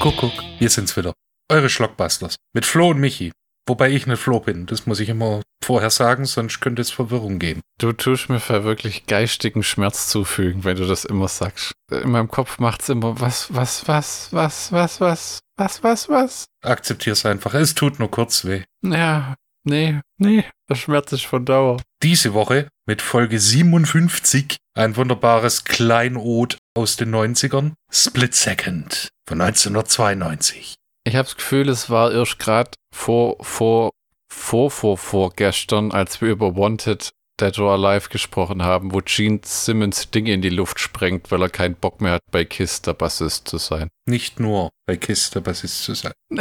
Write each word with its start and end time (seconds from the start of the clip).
Kuckuck, 0.00 0.44
wir 0.60 0.70
sind's 0.70 0.96
wieder. 0.96 1.12
Eure 1.50 1.68
Schlockbusters. 1.68 2.36
Mit 2.54 2.64
Flo 2.64 2.90
und 2.90 3.00
Michi. 3.00 3.32
Wobei 3.66 3.90
ich 3.90 4.06
nicht 4.06 4.20
Flo 4.20 4.38
bin. 4.38 4.66
Das 4.66 4.86
muss 4.86 5.00
ich 5.00 5.08
immer 5.08 5.42
vorher 5.62 5.90
sagen, 5.90 6.24
sonst 6.24 6.60
könnte 6.60 6.82
es 6.82 6.92
Verwirrung 6.92 7.40
geben. 7.40 7.62
Du 7.80 7.92
tust 7.92 8.28
mir 8.28 8.38
wirklich 8.38 9.06
geistigen 9.06 9.64
Schmerz 9.64 10.06
zufügen, 10.06 10.62
wenn 10.62 10.76
du 10.76 10.86
das 10.86 11.04
immer 11.04 11.26
sagst. 11.26 11.72
In 11.90 12.10
meinem 12.10 12.28
Kopf 12.28 12.60
macht's 12.60 12.88
immer 12.88 13.20
was, 13.20 13.52
was, 13.52 13.88
was, 13.88 14.28
was, 14.30 14.70
was, 14.70 15.00
was, 15.00 15.40
was, 15.56 15.82
was, 15.82 16.08
was. 16.08 16.44
Akzeptier's 16.62 17.26
einfach. 17.26 17.54
Es 17.54 17.74
tut 17.74 17.98
nur 17.98 18.10
kurz 18.10 18.44
weh. 18.44 18.62
Ja, 18.82 19.34
nee, 19.64 20.00
nee, 20.18 20.44
der 20.68 20.74
Schmerz 20.74 21.12
ist 21.12 21.26
von 21.26 21.44
Dauer. 21.44 21.80
Diese 22.02 22.34
Woche 22.34 22.68
mit 22.86 23.02
Folge 23.02 23.38
57 23.38 24.56
ein 24.74 24.96
wunderbares 24.96 25.64
Kleinod 25.64 26.58
aus 26.76 26.96
den 26.96 27.14
90ern. 27.14 27.72
Split 27.90 28.34
Second 28.34 29.08
von 29.28 29.40
1992. 29.40 30.74
Ich 31.04 31.16
habe 31.16 31.24
das 31.24 31.36
Gefühl, 31.36 31.68
es 31.68 31.90
war 31.90 32.12
erst 32.12 32.38
gerade 32.38 32.70
vor, 32.94 33.36
vor, 33.40 33.90
vor, 34.30 34.70
vor, 34.70 34.98
vor 34.98 35.32
gestern, 35.34 35.90
als 35.90 36.20
wir 36.20 36.28
über 36.28 36.54
Wanted 36.56 37.10
Dead 37.40 37.58
or 37.58 37.72
Alive 37.72 38.08
gesprochen 38.08 38.62
haben, 38.62 38.92
wo 38.92 39.00
Gene 39.04 39.40
Simmons 39.44 40.10
Dinge 40.10 40.32
in 40.32 40.42
die 40.42 40.48
Luft 40.48 40.80
sprengt, 40.80 41.30
weil 41.30 41.42
er 41.42 41.48
keinen 41.48 41.76
Bock 41.76 42.00
mehr 42.00 42.12
hat, 42.14 42.22
bei 42.30 42.44
Kiss 42.44 42.82
der 42.82 42.94
Bassist 42.94 43.48
zu 43.48 43.58
sein. 43.58 43.88
Nicht 44.06 44.40
nur 44.40 44.70
bei 44.86 44.96
Kiss 44.96 45.30
der 45.30 45.40
Bassist 45.40 45.82
zu 45.82 45.94
sein. 45.94 46.12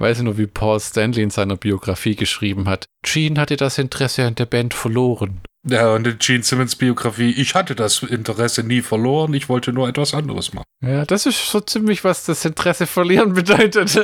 Weiß 0.00 0.16
ich 0.16 0.24
nur, 0.24 0.38
wie 0.38 0.46
Paul 0.46 0.80
Stanley 0.80 1.22
in 1.22 1.28
seiner 1.28 1.56
Biografie 1.56 2.16
geschrieben 2.16 2.68
hat. 2.68 2.86
Gene 3.02 3.38
hatte 3.38 3.58
das 3.58 3.76
Interesse 3.76 4.24
an 4.24 4.34
der 4.34 4.46
Band 4.46 4.72
verloren. 4.72 5.42
Ja, 5.68 5.94
und 5.94 6.06
in 6.06 6.18
Gene 6.18 6.42
Simmons 6.42 6.76
Biografie, 6.76 7.32
ich 7.32 7.54
hatte 7.54 7.74
das 7.74 8.02
Interesse 8.02 8.62
nie 8.62 8.80
verloren, 8.80 9.34
ich 9.34 9.48
wollte 9.50 9.72
nur 9.72 9.88
etwas 9.88 10.14
anderes 10.14 10.54
machen. 10.54 10.64
Ja, 10.82 11.04
das 11.04 11.26
ist 11.26 11.50
so 11.50 11.60
ziemlich, 11.60 12.02
was 12.02 12.24
das 12.24 12.44
Interesse 12.46 12.86
verlieren 12.86 13.32
bedeutet. 13.34 13.94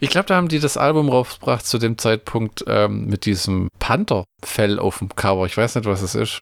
ich 0.00 0.10
glaube, 0.10 0.26
da 0.26 0.34
haben 0.36 0.48
die 0.48 0.58
das 0.58 0.76
Album 0.76 1.08
rausgebracht 1.08 1.64
zu 1.64 1.78
dem 1.78 1.98
Zeitpunkt 1.98 2.64
ähm, 2.66 3.06
mit 3.06 3.26
diesem 3.26 3.68
Panther-Fell 3.78 4.80
auf 4.80 4.98
dem 4.98 5.14
Cover. 5.14 5.46
Ich 5.46 5.56
weiß 5.56 5.76
nicht, 5.76 5.86
was 5.86 6.02
es 6.02 6.16
ist. 6.16 6.40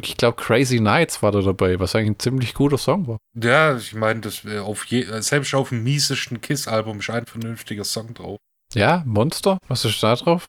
Ich 0.00 0.16
glaube, 0.16 0.40
Crazy 0.40 0.78
Nights 0.78 1.22
war 1.22 1.32
da 1.32 1.40
dabei, 1.40 1.80
was 1.80 1.96
eigentlich 1.96 2.10
ein 2.10 2.18
ziemlich 2.20 2.54
guter 2.54 2.78
Song 2.78 3.08
war. 3.08 3.18
Ja, 3.34 3.76
ich 3.76 3.94
meine, 3.94 4.20
das 4.20 4.46
auf 4.46 4.84
je, 4.86 5.06
selbst 5.20 5.52
auf 5.54 5.70
dem 5.70 5.82
miesesten 5.82 6.40
Kiss-Album 6.40 7.00
ist 7.00 7.10
ein 7.10 7.26
vernünftiger 7.26 7.84
Song 7.84 8.14
drauf. 8.14 8.38
Ja, 8.74 9.02
Monster, 9.04 9.58
was 9.66 9.84
ist 9.84 10.00
da 10.00 10.14
drauf? 10.14 10.46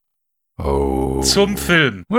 Oh. 0.64 1.22
Zum 1.24 1.58
Film. 1.58 2.04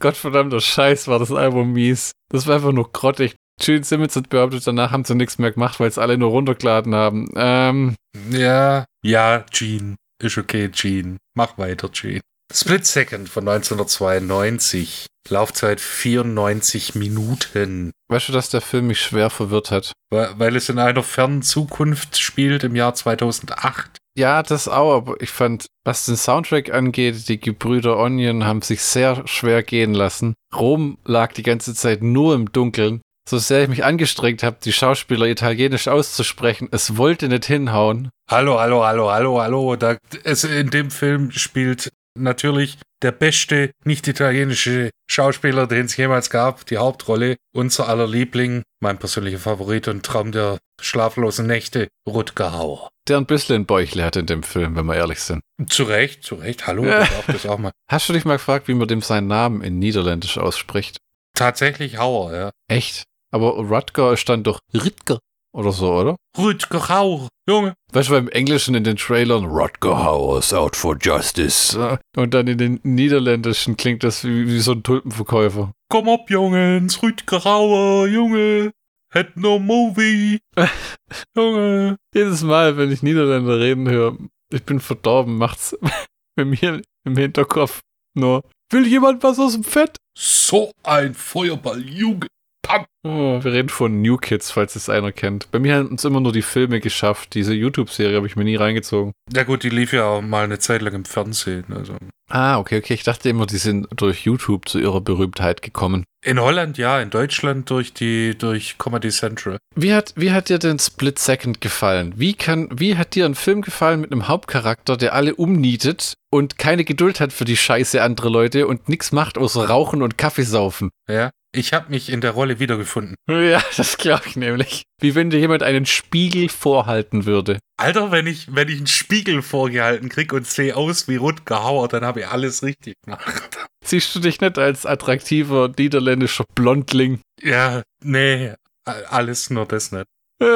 Gottverdammter 0.00 0.60
Scheiß 0.60 1.06
war 1.06 1.18
das 1.20 1.30
Album 1.30 1.72
mies. 1.72 2.12
Das 2.30 2.46
war 2.46 2.56
einfach 2.56 2.72
nur 2.72 2.90
grottig. 2.90 3.36
Gene 3.60 3.84
Simmons 3.84 4.16
hat 4.16 4.28
behauptet, 4.30 4.66
danach 4.66 4.90
haben 4.90 5.04
sie 5.04 5.14
nichts 5.14 5.38
mehr 5.38 5.52
gemacht, 5.52 5.78
weil 5.78 5.88
es 5.88 5.98
alle 5.98 6.18
nur 6.18 6.30
runtergeladen 6.30 6.94
haben. 6.94 7.28
Ähm. 7.36 7.94
Ja, 8.30 8.84
ja, 9.04 9.44
Gene. 9.52 9.94
Ist 10.20 10.38
okay, 10.38 10.68
Gene. 10.68 11.18
Mach 11.34 11.58
weiter, 11.58 11.88
Gene. 11.88 12.20
Split 12.52 12.84
Second 12.84 13.28
von 13.28 13.48
1992. 13.48 15.06
Laufzeit 15.28 15.80
94 15.80 16.96
Minuten. 16.96 17.92
Weißt 18.08 18.28
du, 18.28 18.32
dass 18.32 18.50
der 18.50 18.60
Film 18.60 18.88
mich 18.88 19.00
schwer 19.00 19.30
verwirrt 19.30 19.70
hat? 19.70 19.92
Weil, 20.10 20.38
weil 20.38 20.56
es 20.56 20.68
in 20.68 20.80
einer 20.80 21.04
fernen 21.04 21.42
Zukunft 21.42 22.18
spielt 22.18 22.64
im 22.64 22.74
Jahr 22.74 22.94
2008. 22.94 23.98
Ja, 24.14 24.42
das 24.42 24.68
auch, 24.68 24.94
aber 24.94 25.20
ich 25.22 25.30
fand, 25.30 25.66
was 25.84 26.04
den 26.04 26.16
Soundtrack 26.16 26.72
angeht, 26.72 27.28
die 27.28 27.40
Gebrüder 27.40 27.98
Onion 27.98 28.44
haben 28.44 28.60
sich 28.60 28.82
sehr 28.82 29.26
schwer 29.26 29.62
gehen 29.62 29.94
lassen. 29.94 30.34
Rom 30.54 30.98
lag 31.04 31.32
die 31.32 31.42
ganze 31.42 31.74
Zeit 31.74 32.02
nur 32.02 32.34
im 32.34 32.52
Dunkeln. 32.52 33.00
So 33.26 33.38
sehr 33.38 33.62
ich 33.62 33.68
mich 33.68 33.84
angestrengt 33.84 34.42
habe, 34.42 34.58
die 34.62 34.72
Schauspieler 34.72 35.26
italienisch 35.26 35.88
auszusprechen, 35.88 36.68
es 36.72 36.96
wollte 36.96 37.28
nicht 37.28 37.46
hinhauen. 37.46 38.10
Hallo, 38.28 38.58
hallo, 38.58 38.84
hallo, 38.84 39.10
hallo, 39.10 39.40
hallo. 39.40 39.76
Da, 39.76 39.96
es, 40.24 40.44
in 40.44 40.70
dem 40.70 40.90
Film 40.90 41.30
spielt 41.30 41.90
natürlich 42.16 42.78
der 43.02 43.12
beste 43.12 43.72
nicht-italienische 43.84 44.90
Schauspieler, 45.10 45.66
den 45.66 45.86
es 45.86 45.96
jemals 45.96 46.30
gab, 46.30 46.66
die 46.66 46.78
Hauptrolle. 46.78 47.36
Unser 47.54 47.88
aller 47.88 48.06
Liebling, 48.06 48.62
mein 48.80 48.98
persönlicher 48.98 49.38
Favorit 49.38 49.88
und 49.88 50.04
Traum 50.04 50.32
der 50.32 50.58
schlaflosen 50.80 51.46
Nächte, 51.46 51.88
Rutger 52.08 52.52
Hauer. 52.52 52.88
Der 53.08 53.16
ein 53.16 53.26
bisschen 53.26 53.66
Bäuchle 53.66 54.04
hat 54.04 54.16
in 54.16 54.26
dem 54.26 54.42
Film, 54.42 54.76
wenn 54.76 54.86
wir 54.86 54.94
ehrlich 54.94 55.20
sind. 55.20 55.42
Zu 55.66 55.84
Recht, 55.84 56.22
zu 56.22 56.36
Recht. 56.36 56.66
Hallo, 56.66 56.84
ja. 56.84 57.08
das 57.26 57.46
auch 57.46 57.58
mal. 57.58 57.72
Hast 57.90 58.08
du 58.08 58.12
dich 58.12 58.24
mal 58.24 58.36
gefragt, 58.36 58.68
wie 58.68 58.74
man 58.74 58.88
dem 58.88 59.02
seinen 59.02 59.26
Namen 59.26 59.62
in 59.62 59.78
Niederländisch 59.78 60.38
ausspricht? 60.38 60.98
Tatsächlich 61.34 61.98
Hauer, 61.98 62.32
ja. 62.34 62.50
Echt? 62.68 63.04
Aber 63.32 63.54
Rutger 63.54 64.12
ist 64.12 64.28
dann 64.28 64.44
doch 64.44 64.60
Ritger 64.72 65.18
oder 65.52 65.72
so, 65.72 65.92
oder? 65.92 66.16
Rutger 66.36 66.88
Hauer, 66.88 67.28
Junge. 67.48 67.74
Weißt 67.92 68.08
du, 68.08 68.12
beim 68.12 68.28
Englischen 68.28 68.74
in 68.74 68.84
den 68.84 68.96
Trailern 68.96 69.44
Rutger 69.44 70.04
Hauer's 70.04 70.52
out 70.52 70.76
for 70.76 70.96
justice. 71.00 71.76
Und 72.16 72.34
dann 72.34 72.46
in 72.46 72.58
den 72.58 72.80
Niederländischen 72.82 73.76
klingt 73.76 74.02
das 74.04 74.24
wie, 74.24 74.46
wie 74.46 74.60
so 74.60 74.72
ein 74.72 74.82
Tulpenverkäufer. 74.82 75.72
Komm 75.90 76.08
ab, 76.08 76.30
Jungens, 76.30 77.02
Rutger 77.02 77.44
Hauer, 77.44 78.06
Junge. 78.06 78.72
Had 79.12 79.36
no 79.36 79.58
movie. 79.58 80.40
Junge. 81.36 81.96
Jedes 82.14 82.42
Mal, 82.42 82.78
wenn 82.78 82.90
ich 82.90 83.02
Niederländer 83.02 83.60
reden 83.60 83.88
höre, 83.88 84.16
ich 84.50 84.64
bin 84.64 84.80
verdorben, 84.80 85.36
macht's 85.36 85.76
mit 86.36 86.62
mir 86.62 86.80
im 87.04 87.16
Hinterkopf 87.16 87.80
nur. 88.14 88.42
Will 88.70 88.86
jemand 88.86 89.22
was 89.22 89.38
aus 89.38 89.52
dem 89.52 89.64
Fett? 89.64 89.98
So 90.18 90.72
ein 90.82 91.14
Feuerball, 91.14 91.82
Junge. 91.82 92.26
Pam. 92.62 92.86
Oh, 93.04 93.42
wir 93.42 93.52
reden 93.52 93.68
von 93.68 94.00
New 94.00 94.16
Kids, 94.16 94.52
falls 94.52 94.76
es 94.76 94.88
einer 94.88 95.10
kennt. 95.10 95.50
Bei 95.50 95.58
mir 95.58 95.76
haben 95.76 95.96
es 95.96 96.04
immer 96.04 96.20
nur 96.20 96.32
die 96.32 96.42
Filme 96.42 96.80
geschafft. 96.80 97.34
Diese 97.34 97.52
YouTube-Serie 97.52 98.16
habe 98.16 98.28
ich 98.28 98.36
mir 98.36 98.44
nie 98.44 98.56
reingezogen. 98.56 99.12
Ja 99.32 99.42
gut, 99.42 99.64
die 99.64 99.70
lief 99.70 99.92
ja 99.92 100.04
auch 100.04 100.22
mal 100.22 100.44
eine 100.44 100.60
Zeit 100.60 100.82
lang 100.82 100.94
im 100.94 101.04
Fernsehen. 101.04 101.64
Also. 101.74 101.96
Ah, 102.30 102.58
okay, 102.58 102.78
okay. 102.78 102.94
Ich 102.94 103.02
dachte 103.02 103.28
immer, 103.28 103.46
die 103.46 103.58
sind 103.58 103.88
durch 103.96 104.24
YouTube 104.24 104.68
zu 104.68 104.78
ihrer 104.78 105.00
Berühmtheit 105.00 105.62
gekommen. 105.62 106.04
In 106.24 106.40
Holland 106.40 106.78
ja, 106.78 107.00
in 107.00 107.10
Deutschland 107.10 107.68
durch 107.68 107.92
die 107.92 108.38
durch 108.38 108.78
Comedy 108.78 109.10
Central. 109.10 109.58
Wie 109.74 109.92
hat, 109.92 110.14
wie 110.14 110.30
hat 110.30 110.48
dir 110.48 110.60
denn 110.60 110.78
Split 110.78 111.18
Second 111.18 111.60
gefallen? 111.60 112.14
Wie 112.16 112.34
kann, 112.34 112.68
wie 112.72 112.96
hat 112.96 113.16
dir 113.16 113.26
ein 113.26 113.34
Film 113.34 113.62
gefallen 113.62 114.00
mit 114.00 114.12
einem 114.12 114.28
Hauptcharakter, 114.28 114.96
der 114.96 115.14
alle 115.14 115.34
umnietet 115.34 116.14
und 116.30 116.58
keine 116.58 116.84
Geduld 116.84 117.18
hat 117.18 117.32
für 117.32 117.44
die 117.44 117.56
Scheiße 117.56 118.00
andere 118.00 118.28
Leute 118.28 118.68
und 118.68 118.88
nichts 118.88 119.10
macht 119.10 119.36
außer 119.36 119.68
rauchen 119.68 120.00
und 120.02 120.16
Kaffee 120.16 120.44
saufen? 120.44 120.90
Ja. 121.08 121.30
Ich 121.54 121.74
habe 121.74 121.90
mich 121.90 122.08
in 122.08 122.22
der 122.22 122.30
Rolle 122.30 122.58
wiedergefunden. 122.58 123.14
Ja, 123.28 123.62
das 123.76 123.98
glaube 123.98 124.22
ich 124.26 124.36
nämlich. 124.36 124.84
Wie 125.00 125.14
wenn 125.14 125.30
dir 125.30 125.38
jemand 125.38 125.62
einen 125.62 125.84
Spiegel 125.84 126.48
vorhalten 126.48 127.26
würde. 127.26 127.58
Alter, 127.76 128.10
wenn 128.10 128.26
ich, 128.26 128.54
wenn 128.54 128.68
ich 128.68 128.78
einen 128.78 128.86
Spiegel 128.86 129.42
vorgehalten 129.42 130.08
krieg 130.08 130.32
und 130.32 130.46
sehe 130.46 130.76
aus 130.76 131.08
wie 131.08 131.16
Rutger 131.16 131.64
Hauer, 131.64 131.88
dann 131.88 132.04
habe 132.04 132.20
ich 132.20 132.28
alles 132.28 132.62
richtig 132.62 132.94
gemacht. 133.04 133.58
Siehst 133.84 134.14
du 134.14 134.20
dich 134.20 134.40
nicht 134.40 134.58
als 134.58 134.86
attraktiver 134.86 135.72
niederländischer 135.76 136.44
Blondling? 136.54 137.20
Ja, 137.42 137.82
nee, 138.02 138.54
alles 138.84 139.50
nur 139.50 139.66
das 139.66 139.92
nicht. 139.92 140.06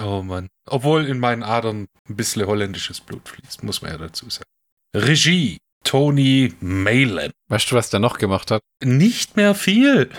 oh 0.00 0.22
Mann. 0.22 0.48
Obwohl 0.66 1.06
in 1.06 1.18
meinen 1.18 1.42
Adern 1.42 1.86
ein 2.08 2.16
bisschen 2.16 2.46
holländisches 2.46 3.00
Blut 3.00 3.28
fließt, 3.28 3.62
muss 3.62 3.82
man 3.82 3.92
ja 3.92 3.98
dazu 3.98 4.28
sagen. 4.28 4.44
Regie 4.94 5.58
Tony 5.84 6.54
Malin. 6.60 7.30
Weißt 7.48 7.70
du, 7.70 7.76
was 7.76 7.90
der 7.90 8.00
noch 8.00 8.18
gemacht 8.18 8.50
hat? 8.50 8.62
Nicht 8.84 9.36
mehr 9.36 9.54
viel. 9.54 10.10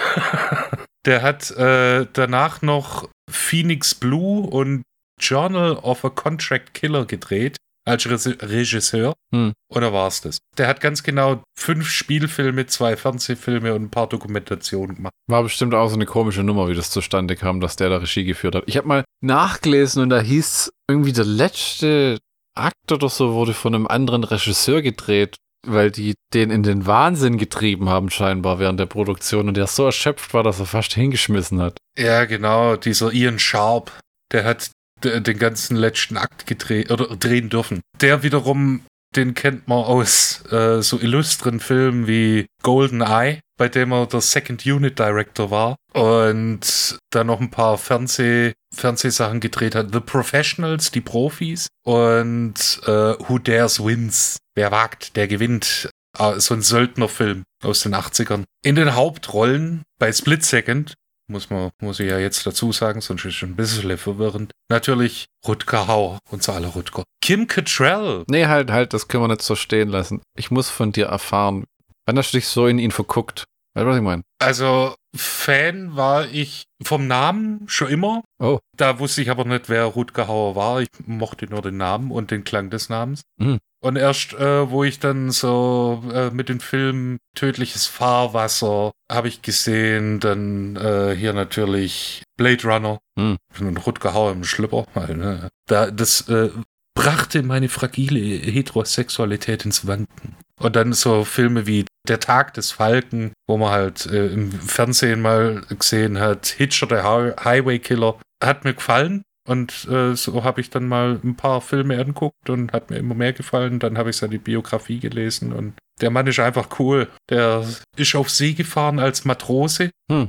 der 1.05 1.21
hat 1.21 1.51
äh, 1.51 2.05
danach 2.13 2.61
noch 2.61 3.09
Phoenix 3.29 3.95
Blue 3.95 4.47
und 4.47 4.83
Journal 5.19 5.73
of 5.77 6.03
a 6.05 6.09
Contract 6.09 6.73
Killer 6.73 7.05
gedreht 7.05 7.57
als 7.85 8.05
Regisseur. 8.07 9.13
Hm. 9.33 9.53
Oder 9.69 9.91
war 9.91 10.07
es 10.07 10.21
das? 10.21 10.37
Der 10.57 10.67
hat 10.67 10.79
ganz 10.79 11.03
genau 11.03 11.43
fünf 11.57 11.89
Spielfilme, 11.89 12.65
zwei 12.65 12.95
Fernsehfilme 12.95 13.73
und 13.73 13.83
ein 13.83 13.89
paar 13.89 14.07
Dokumentationen 14.07 14.95
gemacht. 14.95 15.13
War 15.29 15.43
bestimmt 15.43 15.73
auch 15.73 15.89
so 15.89 15.95
eine 15.95 16.05
komische 16.05 16.43
Nummer, 16.43 16.67
wie 16.69 16.75
das 16.75 16.91
zustande 16.91 17.35
kam, 17.35 17.59
dass 17.59 17.75
der 17.75 17.89
da 17.89 17.97
Regie 17.97 18.23
geführt 18.23 18.55
hat. 18.55 18.63
Ich 18.67 18.77
habe 18.77 18.87
mal 18.87 19.03
nachgelesen 19.21 20.01
und 20.01 20.09
da 20.09 20.21
hieß 20.21 20.71
irgendwie 20.89 21.13
der 21.13 21.25
letzte 21.25 22.19
Akt 22.55 22.91
oder 22.91 23.09
so 23.09 23.33
wurde 23.33 23.53
von 23.53 23.73
einem 23.73 23.87
anderen 23.87 24.23
Regisseur 24.23 24.81
gedreht 24.81 25.37
weil 25.65 25.91
die 25.91 26.13
den 26.33 26.51
in 26.51 26.63
den 26.63 26.85
Wahnsinn 26.85 27.37
getrieben 27.37 27.89
haben, 27.89 28.09
scheinbar 28.09 28.59
während 28.59 28.79
der 28.79 28.85
Produktion 28.85 29.47
und 29.47 29.57
der 29.57 29.67
so 29.67 29.85
erschöpft 29.85 30.33
war, 30.33 30.43
dass 30.43 30.59
er 30.59 30.65
fast 30.65 30.93
hingeschmissen 30.93 31.61
hat. 31.61 31.77
Ja, 31.97 32.25
genau, 32.25 32.75
dieser 32.75 33.11
Ian 33.11 33.39
Sharp, 33.39 33.91
der 34.31 34.43
hat 34.43 34.71
den 35.03 35.37
ganzen 35.37 35.75
letzten 35.75 36.17
Akt 36.17 36.47
gedreht 36.47 36.89
oder 36.91 37.15
drehen 37.15 37.49
dürfen. 37.49 37.81
Der 37.99 38.23
wiederum, 38.23 38.83
den 39.15 39.33
kennt 39.33 39.67
man 39.67 39.83
aus 39.83 40.43
äh, 40.51 40.81
so 40.81 40.99
illustren 40.99 41.59
Filmen 41.59 42.07
wie 42.07 42.45
Golden 42.63 43.01
Eye, 43.01 43.39
bei 43.57 43.69
dem 43.69 43.91
er 43.91 44.07
der 44.07 44.21
Second 44.21 44.65
Unit 44.65 44.97
Director 44.97 45.51
war 45.51 45.75
und 45.93 46.97
dann 47.11 47.27
noch 47.27 47.39
ein 47.39 47.51
paar 47.51 47.77
Fernseh 47.77 48.53
Fernsehsachen 48.73 49.39
gedreht 49.39 49.75
hat. 49.75 49.93
The 49.93 49.99
Professionals, 49.99 50.89
die 50.89 51.01
Profis 51.01 51.67
und 51.85 52.81
äh, 52.85 52.89
Who 53.27 53.37
Dares 53.37 53.83
Wins. 53.83 54.37
Wer 54.55 54.71
wagt, 54.71 55.15
der 55.15 55.27
gewinnt. 55.27 55.89
Ah, 56.17 56.39
so 56.39 56.53
ein 56.53 56.61
Söldnerfilm 56.61 57.43
aus 57.63 57.81
den 57.81 57.95
80ern. 57.95 58.43
In 58.63 58.75
den 58.75 58.93
Hauptrollen 58.93 59.81
bei 59.97 60.11
Split 60.11 60.43
Second 60.43 60.93
muss 61.27 61.49
man, 61.49 61.71
muss 61.81 61.99
ich 61.99 62.09
ja 62.09 62.19
jetzt 62.19 62.45
dazu 62.45 62.71
sagen, 62.71 63.01
sonst 63.01 63.25
ist 63.25 63.37
es 63.37 63.43
ein 63.43 63.55
bisschen 63.55 63.97
verwirrend. 63.97 64.51
Natürlich 64.69 65.25
Rutger 65.47 65.87
Hauer, 65.87 66.19
unser 66.29 66.53
aller 66.53 66.69
Rutger. 66.69 67.03
Kim 67.21 67.47
Cattrall. 67.47 68.23
Nee, 68.27 68.45
halt, 68.45 68.71
halt, 68.71 68.93
das 68.93 69.07
können 69.07 69.23
wir 69.23 69.29
nicht 69.29 69.41
so 69.41 69.55
stehen 69.55 69.89
lassen. 69.89 70.21
Ich 70.37 70.51
muss 70.51 70.69
von 70.69 70.91
dir 70.91 71.07
erfahren, 71.07 71.65
wann 72.05 72.17
hast 72.17 72.33
du 72.33 72.37
dich 72.37 72.47
so 72.47 72.67
in 72.67 72.79
ihn 72.79 72.91
verguckt? 72.91 73.45
Weißt 73.73 73.85
du, 73.85 73.89
was 73.89 73.97
ich 73.97 74.03
meine? 74.03 74.21
Also, 74.39 74.95
Fan 75.15 75.95
war 75.95 76.27
ich 76.27 76.65
vom 76.83 77.07
Namen 77.07 77.63
schon 77.67 77.87
immer. 77.87 78.23
Oh. 78.39 78.59
Da 78.77 78.99
wusste 78.99 79.21
ich 79.21 79.29
aber 79.31 79.45
nicht, 79.45 79.69
wer 79.69 79.85
Rutger 79.85 80.27
Hauer 80.27 80.55
war. 80.55 80.81
Ich 80.81 80.89
mochte 81.05 81.47
nur 81.47 81.61
den 81.61 81.77
Namen 81.77 82.11
und 82.11 82.29
den 82.29 82.43
Klang 82.43 82.69
des 82.69 82.89
Namens. 82.89 83.21
Mhm. 83.37 83.59
Und 83.83 83.97
erst, 83.97 84.33
äh, 84.33 84.69
wo 84.71 84.83
ich 84.85 84.99
dann 84.99 85.29
so 85.31 86.01
äh, 86.13 86.29
mit 86.29 86.47
dem 86.47 86.61
Film 86.61 87.17
Tödliches 87.35 87.85
Fahrwasser 87.85 88.91
habe 89.11 89.27
ich 89.27 89.41
gesehen, 89.41 90.21
dann 90.21 90.77
äh, 90.77 91.13
hier 91.15 91.33
natürlich 91.33 92.23
Blade 92.37 92.63
Runner 92.63 92.99
Hm. 93.19 93.37
und 93.59 93.85
Rutger 93.85 94.13
Hauer 94.13 94.31
im 94.31 94.43
Schlüpper. 94.45 94.85
Weil, 94.93 95.15
ne, 95.17 95.49
Da, 95.67 95.91
das 95.91 96.29
äh, 96.29 96.49
brachte 96.95 97.43
meine 97.43 97.67
fragile 97.67 98.19
Heterosexualität 98.19 99.65
ins 99.65 99.85
Wanken. 99.85 100.35
Und 100.61 100.75
dann 100.75 100.93
so 100.93 101.25
Filme 101.25 101.67
wie 101.67 101.85
Der 102.07 102.19
Tag 102.19 102.53
des 102.53 102.71
Falken, 102.71 103.33
wo 103.47 103.57
man 103.57 103.71
halt 103.71 104.05
äh, 104.05 104.27
im 104.27 104.51
Fernsehen 104.51 105.21
mal 105.21 105.61
gesehen 105.77 106.19
hat, 106.19 106.47
Hitcher, 106.47 106.87
der 106.87 107.03
Hi- 107.03 107.33
Highway 107.43 107.79
Killer, 107.79 108.17
hat 108.43 108.63
mir 108.63 108.73
gefallen. 108.73 109.23
Und 109.47 109.87
äh, 109.89 110.15
so 110.15 110.43
habe 110.43 110.61
ich 110.61 110.69
dann 110.69 110.87
mal 110.87 111.19
ein 111.23 111.35
paar 111.35 111.61
Filme 111.61 111.99
anguckt 111.99 112.49
und 112.49 112.71
hat 112.71 112.89
mir 112.89 112.97
immer 112.97 113.15
mehr 113.15 113.33
gefallen. 113.33 113.79
Dann 113.79 113.97
habe 113.97 114.09
ich 114.09 114.17
seine 114.17 114.39
Biografie 114.39 114.99
gelesen 114.99 115.51
und 115.51 115.73
der 116.01 116.09
Mann 116.09 116.27
ist 116.27 116.39
einfach 116.39 116.79
cool. 116.79 117.09
Der 117.29 117.65
ist 117.97 118.15
auf 118.15 118.29
See 118.29 118.53
gefahren 118.53 118.99
als 118.99 119.25
Matrose. 119.25 119.91
Hm. 120.09 120.27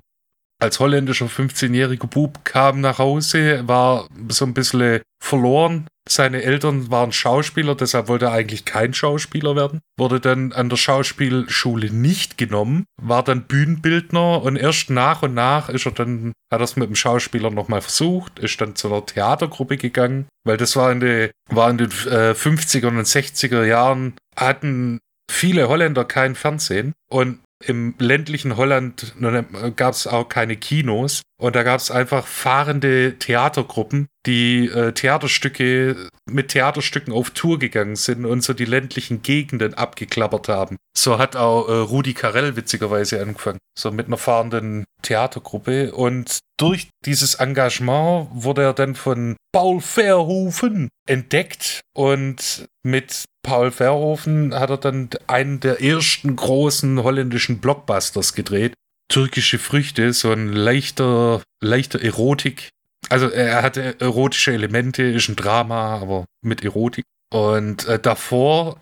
Als 0.65 0.81
holländischer 0.81 1.27
15-jähriger 1.27 2.07
Bub 2.07 2.43
kam 2.47 2.81
nach 2.81 2.97
Hause, 2.97 3.69
war 3.69 4.09
so 4.29 4.47
ein 4.47 4.55
bisschen 4.55 5.03
verloren. 5.23 5.89
Seine 6.09 6.43
Eltern 6.43 6.91
waren 6.91 7.13
Schauspieler, 7.13 7.75
deshalb 7.75 8.09
wollte 8.09 8.25
er 8.27 8.33
eigentlich 8.33 8.65
kein 8.65 8.95
Schauspieler 8.95 9.57
werden. 9.57 9.81
Wurde 9.99 10.21
dann 10.21 10.55
an 10.55 10.71
der 10.71 10.79
Schauspielschule 10.79 11.93
nicht 11.93 12.39
genommen, 12.39 12.87
war 12.97 13.23
dann 13.23 13.47
Bühnenbildner 13.47 14.41
und 14.43 14.57
erst 14.57 14.89
nach 14.89 15.23
und 15.23 15.35
nach 15.35 15.69
ist 15.69 15.85
er 15.85 15.93
dann, 15.93 16.33
hat 16.51 16.63
er 16.63 16.65
es 16.65 16.77
mit 16.77 16.89
dem 16.89 16.97
Schauspieler 16.97 17.51
nochmal 17.51 17.83
versucht, 17.83 18.39
ist 18.39 18.59
dann 18.59 18.75
zu 18.75 18.89
einer 18.89 19.05
Theatergruppe 19.05 19.77
gegangen, 19.77 20.29
weil 20.45 20.57
das 20.57 20.77
war 20.77 20.91
in, 20.91 21.01
die, 21.01 21.31
war 21.51 21.69
in 21.69 21.77
den 21.77 21.91
äh, 21.91 22.33
50er 22.33 22.87
und 22.87 23.01
60er 23.01 23.65
Jahren, 23.67 24.15
hatten 24.35 24.99
viele 25.31 25.69
Holländer 25.69 26.07
kein 26.07 26.35
Fernsehen 26.35 26.95
und 27.11 27.41
im 27.67 27.95
ländlichen 27.99 28.57
Holland 28.57 29.15
gab 29.77 29.95
es 29.95 30.07
auch 30.07 30.29
keine 30.29 30.57
Kinos 30.57 31.23
und 31.41 31.57
da 31.57 31.63
gab 31.63 31.81
es 31.81 31.91
einfach 31.91 32.27
fahrende 32.27 33.19
Theatergruppen, 33.19 34.07
die 34.27 34.67
äh, 34.67 34.93
Theaterstücke 34.93 36.09
mit 36.31 36.49
Theaterstücken 36.49 37.13
auf 37.13 37.31
Tour 37.31 37.59
gegangen 37.59 37.97
sind 37.97 38.25
und 38.25 38.43
so 38.43 38.53
die 38.53 38.65
ländlichen 38.65 39.23
Gegenden 39.23 39.75
abgeklappert 39.75 40.49
haben. 40.49 40.77
So 40.97 41.19
hat 41.19 41.37
auch 41.37 41.69
äh, 41.69 41.73
Rudi 41.73 42.15
Carell 42.15 42.57
witzigerweise 42.57 43.21
angefangen, 43.21 43.59
so 43.79 43.91
mit 43.91 44.07
einer 44.07 44.17
fahrenden 44.17 44.85
Theatergruppe 45.03 45.93
und 45.93 46.39
durch 46.57 46.89
dieses 47.05 47.35
Engagement 47.35 48.29
wurde 48.33 48.63
er 48.63 48.73
dann 48.73 48.95
von 48.95 49.37
Paul 49.53 49.81
Verhoeven 49.81 50.89
entdeckt 51.07 51.81
und 51.95 52.67
mit 52.85 53.25
Paul 53.45 53.71
Verhoeven 53.71 54.53
hat 54.53 54.71
er 54.71 54.79
dann 54.79 55.11
einen 55.29 55.61
der 55.61 55.81
ersten 55.81 56.35
großen 56.35 57.05
holländischen 57.05 57.61
Blockbusters 57.61 58.35
gedreht. 58.35 58.75
Türkische 59.09 59.61
Früchte, 59.61 60.13
so 60.13 60.33
ein 60.33 60.49
leichter, 60.49 61.41
leichter 61.63 62.03
Erotik. 62.03 62.71
Also 63.11 63.29
er 63.29 63.63
hatte 63.63 64.01
erotische 64.01 64.53
Elemente, 64.53 65.05
ist 65.05 65.29
ein 65.29 65.37
Drama, 65.37 65.99
aber 65.99 66.25
mit 66.43 66.65
Erotik. 66.65 67.05
Und 67.33 67.87
äh, 67.87 67.99
davor, 67.99 68.81